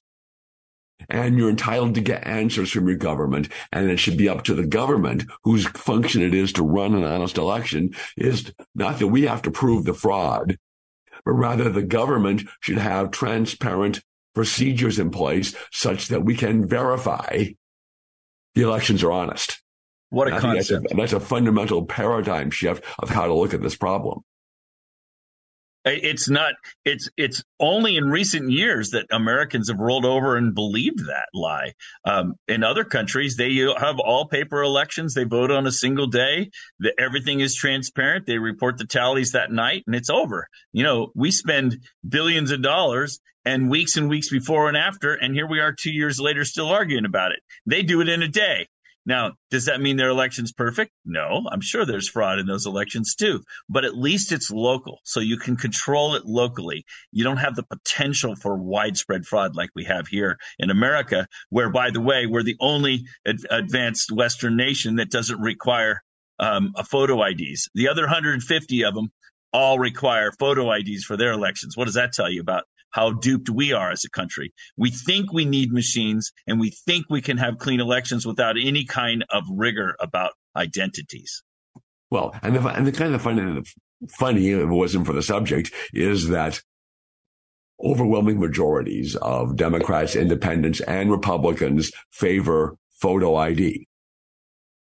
and 1.09 1.37
you're 1.37 1.49
entitled 1.49 1.95
to 1.95 2.01
get 2.01 2.25
answers 2.25 2.71
from 2.71 2.87
your 2.87 2.97
government. 2.97 3.49
And 3.71 3.89
it 3.89 3.97
should 3.97 4.17
be 4.17 4.27
up 4.27 4.43
to 4.45 4.55
the 4.55 4.65
government 4.65 5.25
whose 5.43 5.67
function 5.67 6.21
it 6.21 6.33
is 6.33 6.53
to 6.53 6.63
run 6.63 6.95
an 6.95 7.03
honest 7.03 7.37
election 7.37 7.95
is 8.17 8.51
not 8.75 8.99
that 8.99 9.07
we 9.07 9.23
have 9.23 9.43
to 9.43 9.51
prove 9.51 9.85
the 9.85 9.93
fraud, 9.93 10.57
but 11.23 11.33
rather 11.33 11.69
the 11.69 11.83
government 11.83 12.43
should 12.59 12.79
have 12.79 13.11
transparent 13.11 14.01
procedures 14.37 14.99
in 14.99 15.09
place 15.09 15.55
such 15.71 16.09
that 16.09 16.23
we 16.23 16.35
can 16.35 16.67
verify 16.67 17.43
the 18.53 18.61
elections 18.61 19.03
are 19.03 19.11
honest. 19.11 19.59
What 20.11 20.27
a 20.27 20.39
concept. 20.39 20.83
That's 20.83 20.93
a, 20.93 20.95
that's 20.95 21.13
a 21.13 21.19
fundamental 21.19 21.87
paradigm 21.87 22.51
shift 22.51 22.85
of 22.99 23.09
how 23.09 23.25
to 23.25 23.33
look 23.33 23.55
at 23.55 23.63
this 23.63 23.75
problem. 23.75 24.21
It's 25.85 26.29
not. 26.29 26.53
It's 26.85 27.09
it's 27.17 27.43
only 27.59 27.97
in 27.97 28.09
recent 28.09 28.51
years 28.51 28.91
that 28.91 29.07
Americans 29.09 29.69
have 29.69 29.79
rolled 29.79 30.05
over 30.05 30.37
and 30.37 30.53
believed 30.53 30.99
that 31.07 31.29
lie. 31.33 31.73
Um, 32.05 32.35
in 32.47 32.63
other 32.63 32.83
countries, 32.83 33.37
they 33.37 33.55
have 33.55 33.97
all 33.99 34.27
paper 34.27 34.61
elections. 34.61 35.15
They 35.15 35.23
vote 35.23 35.49
on 35.49 35.65
a 35.65 35.71
single 35.71 36.07
day. 36.07 36.51
The, 36.79 36.93
everything 36.99 37.39
is 37.39 37.55
transparent. 37.55 38.27
They 38.27 38.37
report 38.37 38.77
the 38.77 38.85
tallies 38.85 39.31
that 39.31 39.51
night, 39.51 39.83
and 39.87 39.95
it's 39.95 40.11
over. 40.11 40.47
You 40.73 40.83
know, 40.83 41.11
we 41.15 41.31
spend 41.31 41.79
billions 42.07 42.51
of 42.51 42.61
dollars 42.61 43.19
and 43.47 43.69
weeks 43.69 43.95
and 43.95 44.09
weeks 44.09 44.29
before 44.29 44.67
and 44.67 44.75
after, 44.75 45.13
and 45.13 45.33
here 45.33 45.47
we 45.47 45.61
are 45.61 45.71
two 45.71 45.91
years 45.91 46.19
later 46.19 46.43
still 46.43 46.67
arguing 46.67 47.05
about 47.05 47.31
it. 47.31 47.39
They 47.65 47.81
do 47.81 48.01
it 48.01 48.09
in 48.09 48.21
a 48.21 48.27
day. 48.27 48.67
Now, 49.05 49.35
does 49.51 49.63
that 49.67 49.79
mean 49.79 49.95
their 49.95 50.09
election's 50.09 50.51
perfect? 50.51 50.91
No, 51.05 51.47
I'm 51.49 51.61
sure 51.61 51.85
there's 51.85 52.09
fraud 52.09 52.39
in 52.39 52.45
those 52.45 52.65
elections 52.65 53.15
too, 53.15 53.41
but 53.69 53.85
at 53.85 53.95
least 53.95 54.33
it's 54.33 54.51
local. 54.51 54.99
So 55.05 55.21
you 55.21 55.37
can 55.37 55.55
control 55.55 56.15
it 56.15 56.25
locally. 56.25 56.83
You 57.13 57.23
don't 57.23 57.37
have 57.37 57.55
the 57.55 57.63
potential 57.63 58.35
for 58.35 58.57
widespread 58.57 59.25
fraud 59.25 59.55
like 59.55 59.69
we 59.73 59.85
have 59.85 60.09
here 60.09 60.37
in 60.59 60.69
America, 60.69 61.25
where, 61.49 61.69
by 61.69 61.89
the 61.89 62.01
way, 62.01 62.25
we're 62.25 62.43
the 62.43 62.57
only 62.59 63.05
ad- 63.25 63.37
advanced 63.49 64.11
Western 64.11 64.57
nation 64.57 64.97
that 64.97 65.09
doesn't 65.09 65.39
require 65.39 66.01
um, 66.37 66.73
a 66.75 66.83
photo 66.83 67.23
IDs. 67.23 67.69
The 67.75 67.87
other 67.87 68.01
150 68.01 68.83
of 68.83 68.93
them 68.93 69.07
all 69.53 69.79
require 69.79 70.33
photo 70.37 70.69
IDs 70.73 71.05
for 71.05 71.15
their 71.15 71.31
elections. 71.31 71.77
What 71.77 71.85
does 71.85 71.93
that 71.93 72.11
tell 72.11 72.29
you 72.29 72.41
about 72.41 72.65
how 72.91 73.11
duped 73.11 73.49
we 73.49 73.73
are 73.73 73.91
as 73.91 74.03
a 74.05 74.09
country. 74.09 74.53
We 74.77 74.91
think 74.91 75.31
we 75.31 75.45
need 75.45 75.71
machines 75.71 76.31
and 76.47 76.59
we 76.59 76.69
think 76.69 77.05
we 77.09 77.21
can 77.21 77.37
have 77.37 77.57
clean 77.57 77.79
elections 77.79 78.25
without 78.25 78.55
any 78.61 78.85
kind 78.85 79.25
of 79.29 79.43
rigor 79.49 79.95
about 79.99 80.33
identities. 80.55 81.43
Well, 82.09 82.33
and 82.41 82.55
the, 82.55 82.67
and 82.67 82.87
the 82.87 82.91
kind 82.91 83.13
of 83.13 83.21
funny, 83.21 83.61
funny, 84.09 84.49
if 84.49 84.61
it 84.61 84.65
wasn't 84.65 85.05
for 85.05 85.13
the 85.13 85.21
subject, 85.21 85.71
is 85.93 86.29
that 86.29 86.61
overwhelming 87.83 88.39
majorities 88.39 89.15
of 89.17 89.55
Democrats, 89.55 90.15
independents, 90.15 90.79
and 90.81 91.11
Republicans 91.11 91.91
favor 92.11 92.75
photo 92.99 93.35
ID. 93.35 93.87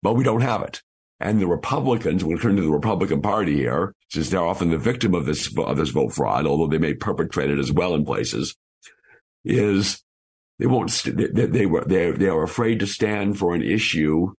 But 0.02 0.14
we 0.14 0.24
don't 0.24 0.42
have 0.42 0.64
it. 0.64 0.82
And 1.24 1.40
the 1.40 1.48
Republicans, 1.48 2.22
we'll 2.22 2.38
turn 2.38 2.58
to 2.58 2.62
the 2.62 2.70
Republican 2.70 3.22
Party 3.22 3.56
here, 3.56 3.96
since 4.10 4.30
they're 4.30 4.44
often 4.44 4.72
the 4.72 4.78
victim 4.78 5.16
of 5.16 5.26
this 5.26 5.58
of 5.58 5.78
this 5.78 5.88
vote 5.88 6.12
fraud, 6.12 6.46
although 6.46 6.68
they 6.68 6.78
may 6.78 6.94
perpetrate 6.94 7.50
it 7.50 7.60
as 7.60 7.72
well 7.72 7.96
in 7.96 8.04
places, 8.04 8.58
is 9.46 10.04
they 10.60 10.66
won't 10.66 10.92
they, 11.06 11.46
they 11.46 11.66
were 11.66 11.86
they 11.86 12.12
they 12.12 12.28
are 12.28 12.44
afraid 12.44 12.82
to 12.82 12.88
stand 12.88 13.40
for 13.40 13.56
an 13.56 13.62
issue 13.62 14.34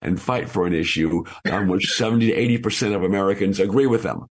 and 0.00 0.22
fight 0.22 0.48
for 0.48 0.64
an 0.64 0.74
issue 0.74 1.24
on 1.50 1.66
which 1.66 1.90
70 1.96 2.28
to 2.28 2.32
80 2.32 2.58
percent 2.58 2.94
of 2.94 3.02
Americans 3.02 3.58
agree 3.58 3.88
with 3.88 4.04
them. 4.04 4.28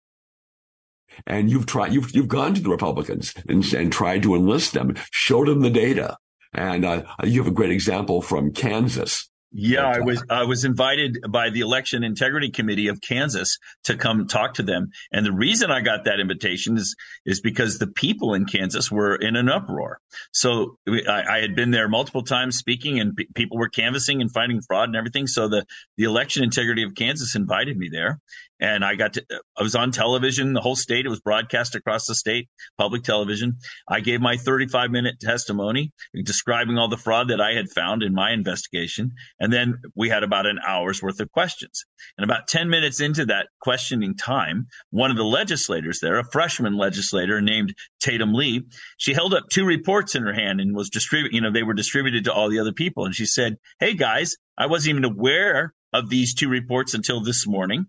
And 1.27 1.49
you've 1.51 1.65
tried 1.65 1.95
you've 1.95 2.15
you've 2.15 2.29
gone 2.29 2.53
to 2.53 2.61
the 2.61 2.69
Republicans 2.69 3.33
and, 3.49 3.65
and 3.73 3.91
tried 3.91 4.25
to 4.25 4.35
enlist 4.35 4.75
them, 4.75 4.95
show 5.11 5.47
them 5.47 5.61
the 5.61 5.71
data. 5.71 6.19
And 6.53 6.85
uh, 6.85 7.05
you 7.25 7.43
have 7.43 7.51
a 7.51 7.55
great 7.55 7.71
example 7.71 8.21
from 8.21 8.53
Kansas 8.53 9.31
yeah, 9.57 9.87
I 9.87 10.01
was 10.01 10.25
I 10.29 10.45
was 10.45 10.65
invited 10.65 11.19
by 11.29 11.51
the 11.51 11.61
Election 11.61 12.03
Integrity 12.03 12.51
Committee 12.51 12.89
of 12.89 13.01
Kansas 13.01 13.59
to 13.85 13.97
come 13.97 14.27
talk 14.27 14.55
to 14.55 14.65
them, 14.65 14.91
and 15.13 15.25
the 15.25 15.33
reason 15.33 15.71
I 15.71 15.81
got 15.81 16.07
that 16.07 16.19
invitation 16.19 16.77
is 16.77 16.97
is 17.25 17.41
because 17.41 17.79
the 17.79 17.87
people 17.87 18.35
in 18.35 18.47
Kansas 18.47 18.91
were 18.91 19.15
in 19.15 19.37
an 19.37 19.49
uproar. 19.49 20.01
So 20.33 20.79
I, 20.89 21.23
I 21.37 21.39
had 21.41 21.55
been 21.55 21.71
there 21.71 21.89
multiple 21.89 22.25
times 22.25 22.57
speaking, 22.57 22.99
and 22.99 23.15
p- 23.15 23.29
people 23.33 23.57
were 23.57 23.69
canvassing 23.69 24.21
and 24.21 24.33
finding 24.33 24.61
fraud 24.61 24.89
and 24.89 24.97
everything. 24.97 25.29
So 25.29 25.47
the 25.47 25.65
the 25.97 26.05
Election 26.05 26.43
Integrity 26.43 26.83
of 26.83 26.97
Kansas 26.97 27.37
invited 27.37 27.79
me 27.79 27.89
there, 27.93 28.19
and 28.61 28.85
I 28.85 28.95
got 28.95 29.15
to, 29.15 29.25
I 29.59 29.63
was 29.63 29.75
on 29.75 29.91
television, 29.91 30.53
the 30.53 30.61
whole 30.61 30.77
state. 30.77 31.07
It 31.07 31.11
was 31.11 31.21
broadcast 31.21 31.75
across 31.75 32.07
the 32.07 32.15
state, 32.15 32.49
public 32.79 33.03
television. 33.03 33.59
I 33.89 34.01
gave 34.01 34.21
my 34.21 34.37
35 34.37 34.91
minute 34.91 35.17
testimony 35.21 35.93
describing 36.25 36.79
all 36.79 36.89
the 36.89 36.97
fraud 36.97 37.29
that 37.29 37.41
I 37.41 37.53
had 37.53 37.69
found 37.71 38.03
in 38.03 38.15
my 38.15 38.33
investigation. 38.33 39.13
And 39.41 39.53
then 39.53 39.79
we 39.95 40.09
had 40.09 40.23
about 40.23 40.47
an 40.47 40.59
hour's 40.67 41.03
worth 41.03 41.21
of 41.21 41.31
questions. 41.33 41.85
And 42.17 42.25
about 42.25 42.47
10 42.47 42.71
minutes 42.71 43.01
into 43.01 43.27
that 43.27 43.49
questioning 43.61 44.17
time, 44.17 44.69
one 44.91 45.11
of 45.11 45.17
the 45.17 45.25
legislators 45.25 45.99
there, 46.01 46.19
a 46.19 46.25
freshman 46.25 46.77
legislator 46.77 47.41
named 47.41 47.75
Tatum 48.01 48.35
Lee, 48.35 48.63
she 48.99 49.15
held 49.15 49.35
up 49.35 49.45
two 49.51 49.65
reports 49.65 50.15
in 50.15 50.23
her 50.23 50.33
hand 50.33 50.61
and 50.61 50.77
was 50.77 50.91
distributed, 50.91 51.35
you 51.35 51.41
know, 51.41 51.53
they 51.53 51.63
were 51.63 51.75
distributed 51.75 52.25
to 52.25 52.33
all 52.33 52.49
the 52.49 52.61
other 52.61 52.73
people. 52.73 53.05
And 53.05 53.15
she 53.15 53.27
said, 53.27 53.57
Hey 53.81 53.95
guys, 53.95 54.37
I 54.57 54.67
wasn't 54.67 54.91
even 54.91 55.05
aware 55.05 55.75
of 55.93 56.11
these 56.11 56.35
two 56.35 56.49
reports 56.49 56.93
until 56.95 57.23
this 57.23 57.47
morning 57.47 57.87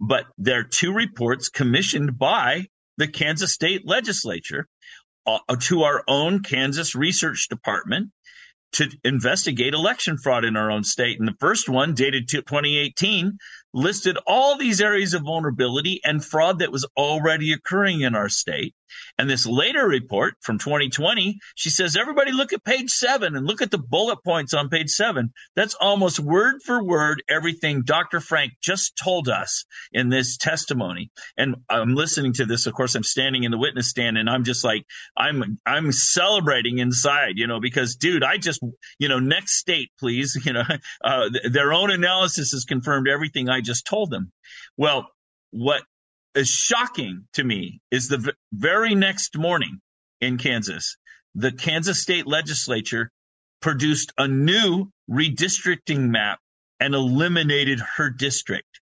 but 0.00 0.26
they're 0.36 0.64
two 0.64 0.92
reports 0.92 1.48
commissioned 1.48 2.18
by 2.18 2.66
the 2.96 3.08
Kansas 3.08 3.52
state 3.52 3.86
legislature 3.86 4.66
uh, 5.26 5.38
to 5.60 5.82
our 5.82 6.02
own 6.08 6.42
Kansas 6.42 6.94
research 6.94 7.48
department 7.48 8.10
to 8.72 8.88
investigate 9.04 9.74
election 9.74 10.18
fraud 10.18 10.44
in 10.44 10.56
our 10.56 10.70
own 10.70 10.84
state. 10.84 11.18
And 11.18 11.28
the 11.28 11.36
first 11.40 11.68
one, 11.68 11.94
dated 11.94 12.28
2018, 12.28 13.38
listed 13.72 14.18
all 14.26 14.56
these 14.56 14.80
areas 14.80 15.14
of 15.14 15.22
vulnerability 15.22 16.00
and 16.04 16.24
fraud 16.24 16.58
that 16.58 16.72
was 16.72 16.86
already 16.96 17.52
occurring 17.52 18.02
in 18.02 18.14
our 18.14 18.28
state. 18.28 18.74
And 19.18 19.28
this 19.28 19.46
later 19.46 19.86
report 19.86 20.34
from 20.40 20.58
2020, 20.58 21.38
she 21.54 21.70
says, 21.70 21.96
everybody 21.96 22.32
look 22.32 22.52
at 22.52 22.64
page 22.64 22.90
seven 22.90 23.36
and 23.36 23.46
look 23.46 23.62
at 23.62 23.70
the 23.70 23.78
bullet 23.78 24.18
points 24.24 24.54
on 24.54 24.68
page 24.68 24.90
seven. 24.90 25.32
That's 25.56 25.74
almost 25.74 26.20
word 26.20 26.56
for 26.64 26.82
word 26.82 27.22
everything 27.28 27.82
Dr. 27.84 28.20
Frank 28.20 28.52
just 28.62 29.00
told 29.02 29.28
us 29.28 29.64
in 29.92 30.08
this 30.08 30.36
testimony. 30.36 31.10
And 31.36 31.56
I'm 31.68 31.94
listening 31.94 32.34
to 32.34 32.44
this. 32.44 32.66
Of 32.66 32.74
course, 32.74 32.94
I'm 32.94 33.02
standing 33.02 33.44
in 33.44 33.50
the 33.50 33.58
witness 33.58 33.88
stand 33.88 34.18
and 34.18 34.28
I'm 34.28 34.44
just 34.44 34.64
like, 34.64 34.84
I'm, 35.16 35.58
I'm 35.66 35.92
celebrating 35.92 36.78
inside, 36.78 37.32
you 37.36 37.46
know, 37.46 37.60
because 37.60 37.96
dude, 37.96 38.22
I 38.24 38.36
just, 38.36 38.60
you 38.98 39.08
know, 39.08 39.18
next 39.18 39.58
state, 39.58 39.90
please, 39.98 40.40
you 40.44 40.52
know, 40.52 40.64
uh, 41.04 41.30
their 41.50 41.72
own 41.72 41.90
analysis 41.90 42.52
has 42.52 42.64
confirmed 42.64 43.08
everything 43.08 43.48
I 43.48 43.60
just 43.60 43.86
told 43.86 44.10
them. 44.10 44.32
Well, 44.76 45.08
what 45.50 45.82
is 46.38 46.48
shocking 46.48 47.26
to 47.34 47.44
me 47.44 47.80
is 47.90 48.08
the 48.08 48.18
v- 48.18 48.32
very 48.52 48.94
next 48.94 49.36
morning 49.36 49.80
in 50.20 50.38
Kansas, 50.38 50.96
the 51.34 51.52
Kansas 51.52 52.00
state 52.00 52.26
legislature 52.26 53.10
produced 53.60 54.12
a 54.18 54.28
new 54.28 54.90
redistricting 55.10 56.08
map 56.08 56.38
and 56.80 56.94
eliminated 56.94 57.80
her 57.96 58.10
district. 58.10 58.80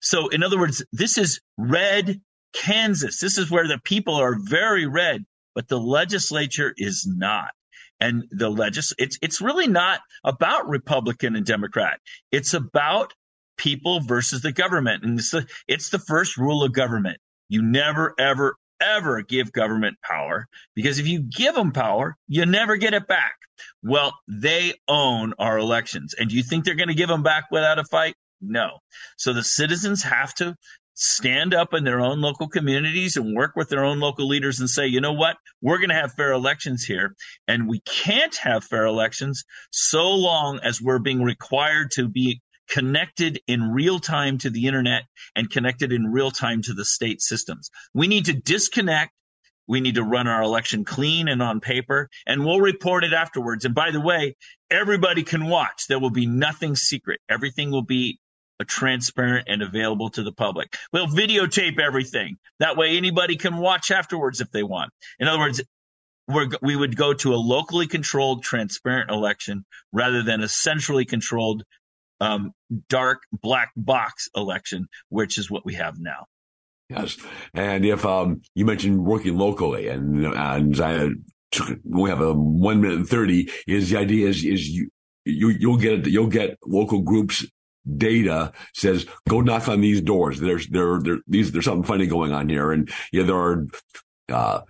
So, 0.00 0.28
in 0.28 0.42
other 0.42 0.58
words, 0.58 0.84
this 0.92 1.18
is 1.18 1.40
red 1.56 2.20
Kansas. 2.52 3.20
This 3.20 3.38
is 3.38 3.50
where 3.50 3.66
the 3.66 3.80
people 3.82 4.14
are 4.14 4.36
very 4.38 4.86
red, 4.86 5.24
but 5.54 5.68
the 5.68 5.80
legislature 5.80 6.72
is 6.76 7.06
not. 7.08 7.50
And 7.98 8.24
the 8.30 8.50
legis 8.50 8.92
it's 8.98 9.18
it's 9.22 9.40
really 9.40 9.66
not 9.66 10.00
about 10.22 10.68
Republican 10.68 11.34
and 11.34 11.46
Democrat. 11.46 11.98
It's 12.30 12.52
about 12.52 13.14
people 13.56 14.00
versus 14.00 14.42
the 14.42 14.52
government. 14.52 15.04
And 15.04 15.18
it's 15.18 15.30
the, 15.30 15.46
it's 15.68 15.90
the 15.90 15.98
first 15.98 16.36
rule 16.36 16.62
of 16.62 16.72
government. 16.72 17.18
You 17.48 17.62
never, 17.62 18.14
ever, 18.18 18.56
ever 18.80 19.22
give 19.22 19.52
government 19.52 19.96
power 20.02 20.46
because 20.74 20.98
if 20.98 21.06
you 21.06 21.22
give 21.22 21.54
them 21.54 21.72
power, 21.72 22.16
you 22.28 22.44
never 22.46 22.76
get 22.76 22.94
it 22.94 23.06
back. 23.06 23.36
Well, 23.82 24.14
they 24.28 24.74
own 24.88 25.34
our 25.38 25.58
elections. 25.58 26.14
And 26.18 26.28
do 26.28 26.36
you 26.36 26.42
think 26.42 26.64
they're 26.64 26.74
going 26.74 26.88
to 26.88 26.94
give 26.94 27.08
them 27.08 27.22
back 27.22 27.44
without 27.50 27.78
a 27.78 27.84
fight? 27.84 28.14
No. 28.40 28.78
So 29.16 29.32
the 29.32 29.44
citizens 29.44 30.02
have 30.02 30.34
to 30.34 30.56
stand 30.94 31.52
up 31.54 31.74
in 31.74 31.84
their 31.84 32.00
own 32.00 32.20
local 32.20 32.48
communities 32.48 33.16
and 33.16 33.36
work 33.36 33.52
with 33.54 33.68
their 33.68 33.84
own 33.84 34.00
local 34.00 34.26
leaders 34.26 34.60
and 34.60 34.68
say, 34.68 34.86
you 34.86 35.00
know 35.00 35.12
what? 35.12 35.36
We're 35.60 35.76
going 35.76 35.90
to 35.90 35.94
have 35.94 36.14
fair 36.14 36.32
elections 36.32 36.84
here. 36.84 37.14
And 37.46 37.68
we 37.68 37.80
can't 37.80 38.34
have 38.36 38.64
fair 38.64 38.86
elections 38.86 39.44
so 39.70 40.10
long 40.10 40.58
as 40.62 40.80
we're 40.80 40.98
being 40.98 41.22
required 41.22 41.90
to 41.92 42.08
be 42.08 42.40
connected 42.68 43.40
in 43.46 43.70
real 43.70 43.98
time 43.98 44.38
to 44.38 44.50
the 44.50 44.66
internet 44.66 45.04
and 45.34 45.50
connected 45.50 45.92
in 45.92 46.12
real 46.12 46.30
time 46.30 46.62
to 46.62 46.74
the 46.74 46.84
state 46.84 47.20
systems. 47.20 47.70
We 47.94 48.06
need 48.06 48.26
to 48.26 48.32
disconnect. 48.32 49.12
We 49.68 49.80
need 49.80 49.96
to 49.96 50.04
run 50.04 50.28
our 50.28 50.42
election 50.42 50.84
clean 50.84 51.26
and 51.26 51.42
on 51.42 51.58
paper, 51.58 52.08
and 52.24 52.44
we'll 52.44 52.60
report 52.60 53.02
it 53.02 53.12
afterwards. 53.12 53.64
And 53.64 53.74
by 53.74 53.90
the 53.90 54.00
way, 54.00 54.36
everybody 54.70 55.24
can 55.24 55.46
watch. 55.48 55.86
There 55.88 55.98
will 55.98 56.10
be 56.10 56.26
nothing 56.26 56.76
secret. 56.76 57.20
Everything 57.28 57.72
will 57.72 57.82
be 57.82 58.20
transparent 58.64 59.48
and 59.48 59.62
available 59.62 60.08
to 60.10 60.22
the 60.22 60.32
public. 60.32 60.76
We'll 60.92 61.08
videotape 61.08 61.80
everything. 61.80 62.36
That 62.60 62.76
way 62.76 62.96
anybody 62.96 63.36
can 63.36 63.56
watch 63.58 63.90
afterwards 63.90 64.40
if 64.40 64.50
they 64.50 64.62
want. 64.62 64.92
In 65.18 65.28
other 65.28 65.40
words, 65.40 65.62
we 66.62 66.76
would 66.76 66.96
go 66.96 67.12
to 67.14 67.34
a 67.34 67.36
locally 67.36 67.86
controlled, 67.86 68.42
transparent 68.42 69.10
election 69.10 69.64
rather 69.92 70.22
than 70.22 70.42
a 70.42 70.48
centrally 70.48 71.04
controlled, 71.04 71.64
um, 72.20 72.52
dark 72.88 73.20
black 73.32 73.70
box 73.76 74.28
election, 74.34 74.88
which 75.08 75.38
is 75.38 75.50
what 75.50 75.64
we 75.64 75.74
have 75.74 75.98
now. 75.98 76.26
Yes, 76.88 77.16
and 77.52 77.84
if 77.84 78.04
um, 78.04 78.42
you 78.54 78.64
mentioned 78.64 79.04
working 79.04 79.36
locally, 79.36 79.88
and 79.88 80.24
and 80.24 80.80
I, 80.80 81.08
we 81.84 82.10
have 82.10 82.20
a 82.20 82.32
one 82.32 82.80
minute 82.80 82.98
and 82.98 83.08
thirty. 83.08 83.50
Is 83.66 83.90
the 83.90 83.98
idea 83.98 84.28
is 84.28 84.44
is 84.44 84.68
you 84.68 84.88
you 85.24 85.48
you'll 85.48 85.78
get 85.78 86.06
you'll 86.06 86.28
get 86.28 86.58
local 86.64 87.02
groups 87.02 87.44
data 87.96 88.52
says 88.74 89.06
go 89.28 89.40
knock 89.40 89.68
on 89.68 89.80
these 89.80 90.00
doors. 90.00 90.40
There's 90.40 90.68
there 90.68 91.00
there 91.00 91.18
these 91.26 91.50
there's 91.50 91.64
something 91.64 91.84
funny 91.84 92.06
going 92.06 92.32
on 92.32 92.48
here, 92.48 92.72
and 92.72 92.90
yeah, 93.12 93.24
there 93.24 93.36
are. 93.36 93.66
Uh, 94.28 94.60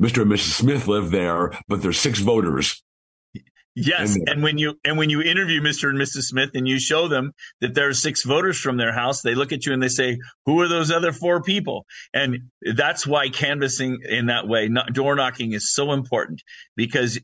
Mr. 0.00 0.22
and 0.22 0.32
Mrs. 0.32 0.52
Smith 0.52 0.88
live 0.88 1.10
there, 1.10 1.52
but 1.68 1.82
there's 1.82 2.00
six 2.00 2.20
voters 2.20 2.82
Yes, 3.76 4.18
and, 4.26 4.42
when 4.42 4.58
you 4.58 4.74
and 4.84 4.98
when 4.98 5.10
you 5.10 5.22
interview 5.22 5.60
Mr. 5.60 5.88
and 5.88 5.98
Mrs. 5.98 6.24
Smith 6.24 6.50
and 6.54 6.66
you 6.66 6.80
show 6.80 7.06
them 7.06 7.32
that 7.60 7.74
there 7.74 7.88
are 7.88 7.94
six 7.94 8.24
voters 8.24 8.58
from 8.58 8.76
their 8.76 8.92
house, 8.92 9.22
they 9.22 9.36
look 9.36 9.52
at 9.52 9.64
you 9.64 9.72
and 9.72 9.82
they 9.82 9.88
say, 9.88 10.18
"Who 10.46 10.60
are 10.60 10.68
those 10.68 10.90
other 10.90 11.12
four 11.12 11.40
people?" 11.40 11.86
And 12.12 12.50
that's 12.62 13.06
why 13.06 13.28
canvassing 13.28 14.00
in 14.08 14.26
that 14.26 14.48
way, 14.48 14.68
not, 14.68 14.92
door 14.92 15.14
knocking, 15.14 15.52
is 15.52 15.72
so 15.72 15.92
important 15.92 16.42
because 16.76 17.20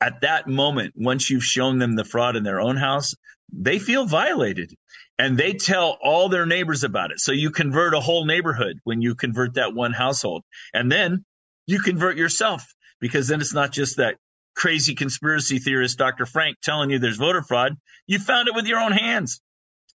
at 0.00 0.22
that 0.22 0.48
moment, 0.48 0.94
once 0.96 1.28
you've 1.28 1.44
shown 1.44 1.78
them 1.78 1.96
the 1.96 2.04
fraud 2.04 2.34
in 2.34 2.44
their 2.44 2.60
own 2.60 2.76
house, 2.76 3.14
they 3.52 3.78
feel 3.78 4.06
violated 4.06 4.72
and 5.18 5.36
they 5.36 5.52
tell 5.52 5.98
all 6.02 6.30
their 6.30 6.46
neighbors 6.46 6.82
about 6.82 7.10
it. 7.10 7.20
So 7.20 7.32
you 7.32 7.50
convert 7.50 7.92
a 7.92 8.00
whole 8.00 8.24
neighborhood 8.24 8.78
when 8.84 9.02
you 9.02 9.14
convert 9.14 9.54
that 9.54 9.74
one 9.74 9.92
household. 9.92 10.44
And 10.72 10.90
then 10.90 11.26
you 11.66 11.80
convert 11.80 12.16
yourself 12.16 12.64
because 13.00 13.28
then 13.28 13.42
it's 13.42 13.52
not 13.52 13.70
just 13.70 13.98
that 13.98 14.16
crazy 14.60 14.94
conspiracy 14.94 15.58
theorist, 15.58 15.96
Dr. 15.96 16.26
Frank, 16.26 16.58
telling 16.62 16.90
you 16.90 16.98
there's 16.98 17.16
voter 17.16 17.40
fraud. 17.40 17.76
You 18.06 18.18
found 18.18 18.46
it 18.46 18.54
with 18.54 18.66
your 18.66 18.78
own 18.78 18.92
hands. 18.92 19.40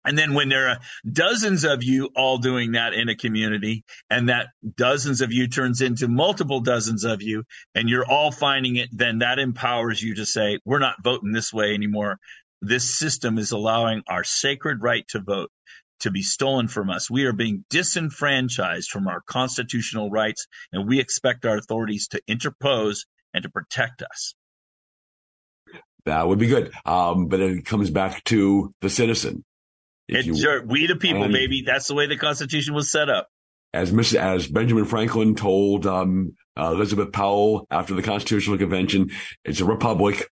And 0.04 0.16
then 0.16 0.34
when 0.34 0.48
there 0.48 0.68
are 0.68 0.78
dozens 1.10 1.64
of 1.64 1.82
you 1.82 2.10
all 2.14 2.38
doing 2.38 2.72
that 2.72 2.94
in 2.94 3.08
a 3.08 3.16
community 3.16 3.82
and 4.08 4.28
that 4.28 4.48
dozens 4.76 5.20
of 5.20 5.32
you 5.32 5.48
turns 5.48 5.80
into 5.80 6.06
multiple 6.06 6.60
dozens 6.60 7.02
of 7.02 7.22
you 7.22 7.42
and 7.74 7.88
you're 7.88 8.08
all 8.08 8.30
finding 8.30 8.76
it, 8.76 8.88
then 8.92 9.18
that 9.18 9.40
empowers 9.40 10.00
you 10.00 10.14
to 10.14 10.24
say, 10.24 10.60
we're 10.64 10.78
not 10.78 11.02
voting 11.02 11.32
this 11.32 11.52
way 11.52 11.74
anymore. 11.74 12.18
This 12.60 12.96
system 12.96 13.38
is 13.38 13.50
allowing 13.50 14.02
our 14.08 14.22
sacred 14.22 14.80
right 14.80 15.06
to 15.08 15.18
vote 15.20 15.50
to 16.00 16.12
be 16.12 16.22
stolen 16.22 16.68
from 16.68 16.88
us. 16.88 17.10
We 17.10 17.24
are 17.24 17.32
being 17.32 17.64
disenfranchised 17.68 18.90
from 18.90 19.08
our 19.08 19.22
constitutional 19.26 20.08
rights 20.08 20.46
and 20.72 20.88
we 20.88 21.00
expect 21.00 21.44
our 21.46 21.56
authorities 21.56 22.06
to 22.08 22.20
interpose 22.28 23.06
and 23.34 23.42
to 23.42 23.48
protect 23.48 24.02
us. 24.02 24.34
That 26.04 26.26
would 26.26 26.38
be 26.38 26.48
good. 26.48 26.72
Um, 26.84 27.28
but 27.28 27.40
it 27.40 27.64
comes 27.64 27.90
back 27.90 28.24
to 28.24 28.74
the 28.80 28.90
citizen 28.90 29.44
it's 30.08 30.26
you, 30.26 30.36
sure, 30.36 30.64
we 30.64 30.86
the 30.86 30.96
people, 30.96 31.24
and, 31.24 31.32
baby. 31.32 31.62
That's 31.62 31.88
the 31.88 31.94
way 31.94 32.06
the 32.06 32.16
Constitution 32.16 32.74
was 32.74 32.90
set 32.90 33.08
up. 33.08 33.28
As 33.72 33.92
as 34.14 34.46
Benjamin 34.46 34.84
Franklin 34.84 35.34
told 35.34 35.86
um, 35.86 36.36
uh, 36.58 36.72
Elizabeth 36.72 37.12
Powell 37.12 37.66
after 37.70 37.94
the 37.94 38.02
Constitutional 38.02 38.58
Convention, 38.58 39.10
it's 39.44 39.60
a 39.60 39.64
republic 39.64 40.28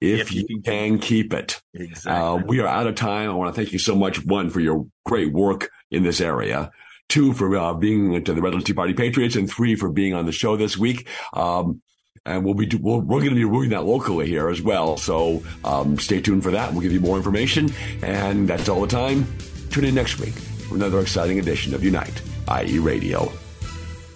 if, 0.00 0.20
if 0.20 0.32
you, 0.32 0.46
you, 0.48 0.62
can 0.62 0.98
keep 0.98 1.32
it. 1.32 1.60
Exactly. 1.74 2.12
Uh, 2.12 2.36
we 2.36 2.58
are 2.58 2.66
out 2.66 2.88
of 2.88 2.96
time. 2.96 3.30
I 3.30 3.34
want 3.34 3.54
to 3.54 3.60
thank 3.60 3.72
you 3.72 3.78
so 3.78 3.94
much, 3.94 4.24
one, 4.24 4.50
for 4.50 4.58
your 4.58 4.86
great 5.04 5.32
work 5.32 5.70
in 5.92 6.02
this 6.02 6.20
area. 6.20 6.72
Two, 7.08 7.32
for 7.34 7.56
uh, 7.56 7.74
being 7.74 8.24
to 8.24 8.32
the 8.32 8.40
Redlands 8.40 8.64
Tea 8.64 8.72
Party 8.72 8.94
Patriots, 8.94 9.36
and 9.36 9.48
three, 9.48 9.76
for 9.76 9.90
being 9.90 10.14
on 10.14 10.26
the 10.26 10.32
show 10.32 10.56
this 10.56 10.76
week. 10.76 11.06
Um, 11.34 11.82
and 12.24 12.44
we'll 12.44 12.54
be 12.54 12.66
we 12.66 12.78
we 12.78 12.92
are 12.92 13.00
going 13.02 13.30
to 13.30 13.34
be 13.34 13.40
doing 13.40 13.70
that 13.70 13.84
locally 13.84 14.26
here 14.26 14.48
as 14.48 14.62
well. 14.62 14.96
So 14.96 15.42
um, 15.64 15.98
stay 15.98 16.20
tuned 16.20 16.42
for 16.42 16.50
that. 16.52 16.72
We'll 16.72 16.82
give 16.82 16.92
you 16.92 17.00
more 17.00 17.16
information, 17.16 17.72
and 18.02 18.48
that's 18.48 18.68
all 18.68 18.80
the 18.80 18.86
time. 18.86 19.26
Tune 19.70 19.84
in 19.84 19.94
next 19.94 20.18
week 20.18 20.34
for 20.34 20.76
another 20.76 21.00
exciting 21.00 21.38
edition 21.38 21.74
of 21.74 21.82
Unite 21.82 22.22
IE 22.64 22.78
Radio. 22.78 23.32